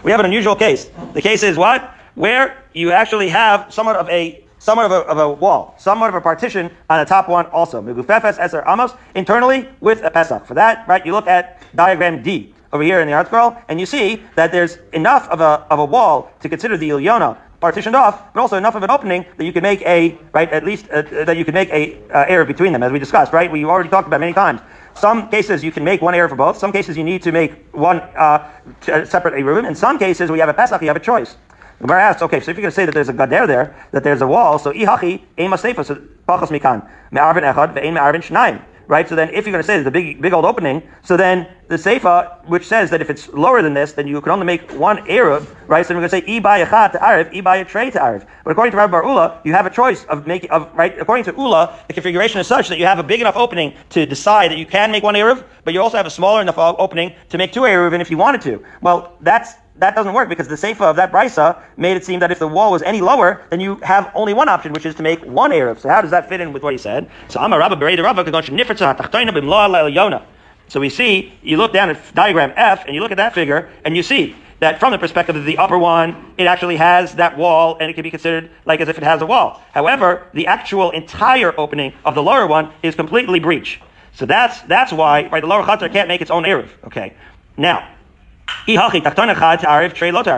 We 0.04 0.12
have 0.12 0.20
an 0.22 0.26
unusual 0.26 0.56
case. 0.56 0.90
The 1.14 1.22
case 1.22 1.44
is 1.44 1.58
what? 1.58 1.94
Where 2.16 2.64
you 2.74 2.94
actually 2.94 3.28
have 3.28 3.74
somewhat 3.74 3.98
of 3.98 4.10
a 4.10 4.46
somewhat 4.62 4.86
of 4.86 4.91
a, 4.91 5.00
of 5.10 5.17
a 5.17 5.28
wall, 5.28 5.74
somewhat 5.80 6.10
of 6.10 6.15
a 6.15 6.21
partition 6.21 6.69
on 6.89 7.00
the 7.00 7.06
top 7.06 7.28
one 7.28 7.47
also. 7.47 7.82
Megufefes 7.82 8.38
eser 8.38 8.63
amos, 8.67 8.93
internally 9.15 9.67
with 9.80 10.04
a 10.04 10.12
pesach. 10.12 10.45
For 10.45 10.54
that, 10.54 10.88
right, 10.88 11.04
you 11.04 11.13
look 11.13 11.28
at 11.28 11.63
diagram 11.76 12.21
D 12.21 12.54
over 12.71 12.84
here 12.84 13.02
in 13.02 13.08
the 13.08 13.13
ArtScroll, 13.13 13.60
and 13.69 13.80
you 13.80 13.88
see 13.88 14.21
that 14.36 14.52
there's 14.52 14.78
enough 14.93 15.28
of 15.30 15.41
a, 15.41 15.65
of 15.71 15.80
a 15.80 15.86
wall 15.86 16.32
to 16.41 16.47
consider 16.47 16.78
the 16.78 16.89
Ilyona 16.89 17.38
partitioned 17.60 17.95
off, 17.95 18.34
but 18.34 18.39
also 18.39 18.56
enough 18.56 18.76
of 18.76 18.84
an 18.84 18.91
opening 18.91 19.26
that 19.38 19.45
you 19.45 19.52
can 19.52 19.63
make 19.63 19.82
a, 19.82 20.17
right, 20.32 20.52
at 20.52 20.63
least 20.63 20.89
uh, 20.89 21.02
that 21.26 21.38
you 21.38 21.45
can 21.45 21.56
make 21.56 21.69
a 21.69 21.97
uh, 22.12 22.26
error 22.28 22.45
between 22.45 22.71
them, 22.71 22.84
as 22.84 22.91
we 22.91 23.00
discussed, 23.00 23.34
right? 23.34 23.52
We 23.52 23.65
already 23.65 23.89
talked 23.89 24.08
about 24.08 24.19
many 24.19 24.34
times. 24.34 24.62
Some 24.93 25.30
cases 25.30 25.63
you 25.63 25.71
can 25.71 25.84
make 25.84 26.02
one 26.02 26.13
error 26.13 26.30
for 26.30 26.36
both. 26.36 26.58
Some 26.58 26.71
cases 26.71 26.97
you 26.97 27.04
need 27.04 27.24
to 27.24 27.32
make 27.32 27.74
one 27.74 27.97
uh, 27.97 28.47
separate 28.82 29.34
Eruvim. 29.34 29.67
In 29.67 29.74
some 29.74 29.97
cases, 29.97 30.30
we 30.30 30.38
have 30.39 30.50
a 30.50 30.54
Pesach, 30.54 30.82
you 30.82 30.88
have 30.88 30.97
a 30.97 31.00
choice. 31.00 31.36
Gemara 31.82 32.04
asks, 32.04 32.22
okay, 32.22 32.39
so 32.39 32.52
if 32.52 32.58
you're 32.58 32.62
going 32.62 32.72
to 32.72 32.76
say 32.76 32.86
that 32.86 32.94
there's 32.94 33.10
a 33.10 33.13
gader 33.13 33.48
there, 33.48 33.76
that 33.91 34.04
there's 34.04 34.22
a 34.22 34.28
wall, 34.28 34.60
so 34.60 34.72
ihachi 34.72 35.22
ema 35.39 35.58
seifa, 35.58 35.86
so 35.86 35.96
pachas 36.28 36.50
mikan, 36.50 36.88
me'arvin 37.12 37.44
echad, 37.44 37.74
ve'en 37.74 37.94
me'arvin 37.94 38.22
shnayim. 38.22 38.62
Right, 38.88 39.08
so 39.08 39.15
then 39.15 39.30
if 39.30 39.46
you're 39.46 39.54
going 39.54 39.63
to 39.63 39.65
say 39.65 39.76
there's 39.76 39.88
a 39.88 39.91
big, 39.91 40.22
big 40.22 40.34
old 40.34 40.44
opening, 40.44 40.84
so 41.02 41.15
then 41.15 41.48
the 41.70 41.78
Seifa, 41.78 42.46
which 42.48 42.67
says 42.67 42.89
that 42.89 43.00
if 43.00 43.10
it's 43.10 43.30
lower 43.30 43.62
than 43.62 43.74
this, 43.74 43.94
then 43.94 44.06
you 44.06 44.20
can 44.20 44.34
only 44.34 44.46
make 44.46 44.70
one 44.74 44.98
Eruv, 45.08 45.48
right? 45.67 45.86
So 45.86 45.94
then 45.94 46.02
we're 46.02 46.10
going 46.10 46.22
to 46.22 46.28
say 46.28 46.38
I 46.38 46.39
by 46.41 46.89
to 46.89 46.98
Arif, 46.98 47.34
I 47.34 47.39
by 47.39 47.56
a 47.58 47.63
tray 47.63 47.89
to 47.89 48.00
Arif. 48.00 48.28
But 48.44 48.52
according 48.52 48.72
to 48.72 48.78
Rabbi 48.78 48.91
Bar 48.91 49.06
Ula, 49.06 49.39
you 49.46 49.54
have 49.54 49.65
a 49.65 49.70
choice 49.70 50.04
of 50.06 50.28
making, 50.28 50.50
of, 50.50 50.70
right? 50.76 51.00
According 51.00 51.24
to 51.26 51.32
Ula, 51.38 51.80
the 51.88 51.94
configuration 51.94 52.41
is 52.41 52.48
such 52.48 52.67
that 52.67 52.80
you 52.80 52.86
have 52.86 53.00
a 53.00 53.04
big 53.04 53.22
enough 53.22 53.38
opening 53.38 53.74
to 53.91 54.06
decide 54.06 54.52
that 54.52 54.58
you 54.58 54.65
can 54.65 54.91
make 54.91 55.04
one 55.04 55.15
Eruv, 55.15 55.46
but 55.63 55.74
you 55.74 55.82
also 55.82 55.96
have 55.96 56.06
a 56.06 56.10
smaller 56.10 56.41
enough 56.41 56.58
uh, 56.58 56.76
opening 56.78 57.15
to 57.30 57.38
make 57.38 57.54
two 57.54 57.62
Eruv, 57.62 57.88
even 57.88 58.02
if 58.02 58.12
you 58.12 58.17
wanted 58.17 58.41
to. 58.41 58.62
Well, 58.82 59.15
that's 59.22 59.54
that 59.82 59.96
doesn't 59.96 60.13
work 60.13 60.30
because 60.30 60.48
the 60.48 60.56
Seifa 60.56 60.82
of 60.82 60.96
that 60.98 61.12
Brisa 61.12 61.60
made 61.76 61.98
it 61.98 62.06
seem 62.06 62.20
that 62.20 62.32
if 62.32 62.38
the 62.38 62.48
wall 62.48 62.72
was 62.72 62.84
any 62.84 63.02
lower, 63.02 63.41
then 63.50 63.60
you 63.60 63.78
have 63.78 64.12
only 64.13 64.32
one 64.32 64.48
option, 64.48 64.74
which 64.74 64.86
is 64.86 64.94
to 64.96 65.02
make 65.02 65.20
one 65.26 65.50
Erev. 65.50 65.80
So 65.80 65.89
how 65.89 66.02
does 66.02 66.12
that 66.12 66.30
fit 66.30 66.39
in 66.39 66.54
with 66.54 66.62
what 66.62 66.72
he 66.72 66.78
said? 66.78 67.10
So 67.30 67.39
I'm 67.39 67.52
a 67.52 67.58
Rabba 67.58 67.76
So 70.67 70.80
we 70.80 70.89
see, 70.89 71.34
you 71.41 71.58
look 71.58 71.74
down 71.74 71.89
at 71.89 72.13
diagram 72.13 72.54
F, 72.56 72.86
and 72.86 72.94
you 72.94 73.02
look 73.02 73.10
at 73.10 73.17
that 73.17 73.34
figure, 73.34 73.72
and 73.84 73.98
you 73.98 74.04
see 74.04 74.36
that 74.60 74.80
from 74.80 74.91
the 74.91 75.00
perspective 75.00 75.36
of 75.36 75.46
the 75.46 75.58
upper 75.58 75.80
one, 75.80 76.36
it 76.38 76.46
actually 76.46 76.78
has 76.78 77.15
that 77.15 77.36
wall, 77.36 77.78
and 77.82 77.89
it 77.89 77.96
can 77.96 78.04
be 78.04 78.12
considered 78.12 78.52
like 78.65 78.82
as 78.82 78.88
if 78.88 79.00
it 79.00 79.04
has 79.04 79.24
a 79.24 79.26
wall. 79.26 79.63
However, 79.74 80.28
the 80.36 80.46
actual 80.46 80.91
entire 80.91 81.60
opening 81.60 81.94
of 82.06 82.13
the 82.13 82.22
lower 82.22 82.46
one 82.46 82.72
is 82.84 82.94
completely 82.94 83.39
breached. 83.39 83.82
So 84.13 84.28
that's 84.28 84.62
that's 84.62 84.94
why 84.94 85.28
right 85.30 85.41
the 85.41 85.48
lower 85.48 85.65
chater 85.65 85.89
can't 85.89 86.08
make 86.08 86.22
its 86.22 86.30
own 86.30 86.44
eruv. 86.44 86.70
Okay. 86.86 87.15
Now, 87.58 87.88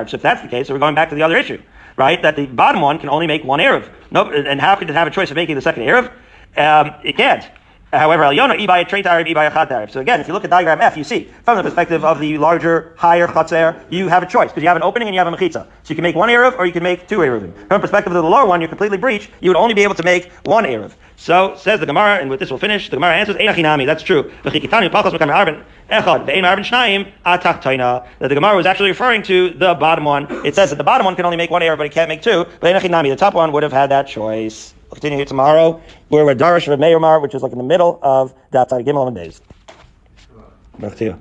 so 0.10 0.16
if 0.16 0.22
that's 0.22 0.42
the 0.42 0.48
case, 0.48 0.68
so 0.68 0.74
we're 0.74 0.80
going 0.80 0.96
back 0.96 1.10
to 1.10 1.16
the 1.16 1.24
other 1.24 1.38
issue. 1.38 1.62
right? 1.98 2.22
That 2.22 2.36
the 2.36 2.46
bottom 2.48 2.82
one 2.82 3.00
can 3.00 3.10
only 3.10 3.28
make 3.28 3.44
one 3.44 3.60
Erev. 3.60 3.90
And 4.12 4.62
how 4.62 4.76
could 4.76 4.90
it 4.90 4.94
have 4.94 5.08
a 5.08 5.12
choice 5.12 5.30
of 5.32 5.36
making 5.36 5.56
the 5.56 5.62
second 5.62 5.84
Erev? 5.84 6.12
Um, 6.58 6.94
it 7.04 7.18
can't. 7.18 7.44
However, 7.94 8.24
Eliona, 8.24 8.60
e 8.60 8.66
by 8.66 8.80
a 8.80 8.86
trait 8.86 9.06
Arab, 9.06 9.28
e 9.28 9.36
by 9.36 9.46
a 9.46 9.52
chat 9.52 9.72
Arab. 9.72 9.92
So 9.92 10.00
again, 10.00 10.20
if 10.20 10.28
you 10.28 10.34
look 10.34 10.44
at 10.44 10.50
diagram 10.50 10.82
F, 10.82 10.98
you 10.98 11.04
see 11.04 11.30
from 11.46 11.58
the 11.58 11.64
perspective 11.64 12.04
of 12.04 12.20
the 12.20 12.40
larger, 12.40 12.96
higher 12.98 13.28
chatzer, 13.28 13.80
you 13.92 14.08
have 14.08 14.24
a 14.24 14.26
choice 14.26 14.50
because 14.50 14.64
you 14.64 14.68
have 14.68 14.78
an 14.78 14.84
opening 14.84 15.08
and 15.08 15.14
you 15.16 15.20
have 15.20 15.32
a 15.32 15.36
mechitza. 15.36 15.68
So 15.84 15.90
you 15.90 15.96
can 15.96 16.02
make 16.02 16.16
one 16.16 16.30
Erev 16.30 16.58
or 16.58 16.66
you 16.66 16.72
can 16.72 16.82
make 16.82 17.08
two 17.08 17.20
Erevim. 17.20 17.54
From 17.54 17.68
the 17.70 17.80
perspective 17.80 18.16
of 18.16 18.24
the 18.24 18.28
lower 18.28 18.48
one, 18.48 18.62
you're 18.62 18.68
completely 18.68 18.98
breached. 18.98 19.30
You 19.42 19.52
would 19.52 19.58
only 19.58 19.76
be 19.76 19.84
able 19.84 19.94
to 19.96 20.04
make 20.04 20.32
one 20.44 20.64
Erev. 20.64 20.94
So 21.18 21.56
says 21.56 21.80
the 21.80 21.86
Gemara, 21.86 22.18
and 22.18 22.32
with 22.32 22.40
this 22.40 22.50
we'll 22.50 22.58
finish. 22.58 22.90
The 22.90 22.96
Gemara 22.96 23.16
answers, 23.16 23.36
Einachinami. 23.36 23.86
That's 23.86 24.02
true. 24.02 24.32
That 24.44 24.54
the 24.54 24.60
Gemara 28.36 28.56
was 28.56 28.66
actually 28.66 28.90
referring 28.90 29.22
to 29.24 29.50
the 29.52 29.76
bottom 29.76 30.06
one. 30.06 30.46
It 30.46 30.56
says 30.56 30.72
that 30.72 30.78
the 30.78 30.84
bottom 30.84 31.06
one 31.06 31.16
can 31.16 31.26
only 31.26 31.38
make 31.38 31.52
one 31.52 31.62
Erev, 31.62 31.78
but 31.78 31.86
it 31.86 31.92
can't 31.92 32.10
make 32.10 32.24
two. 32.24 32.46
But 32.60 32.82
the 32.82 33.16
top 33.16 33.36
one 33.36 33.52
would 33.52 33.64
have 33.64 33.72
had 33.72 33.92
that 33.92 34.08
choice. 34.08 34.74
We'll 34.94 35.00
continue 35.00 35.18
here 35.18 35.26
tomorrow. 35.26 35.82
We're 36.12 36.24
with 36.24 36.40
Darish 36.40 36.72
of 36.72 36.80
Meirmar, 36.80 37.20
which 37.20 37.34
is 37.34 37.42
like 37.42 37.52
in 37.52 37.58
the 37.58 37.64
middle 37.64 37.98
of 38.04 38.32
Dapsai 38.52 38.86
Gimel 38.86 39.08
and 39.08 39.16
days. 39.16 39.42
Back 40.78 40.96
to 40.98 41.06
you. 41.06 41.20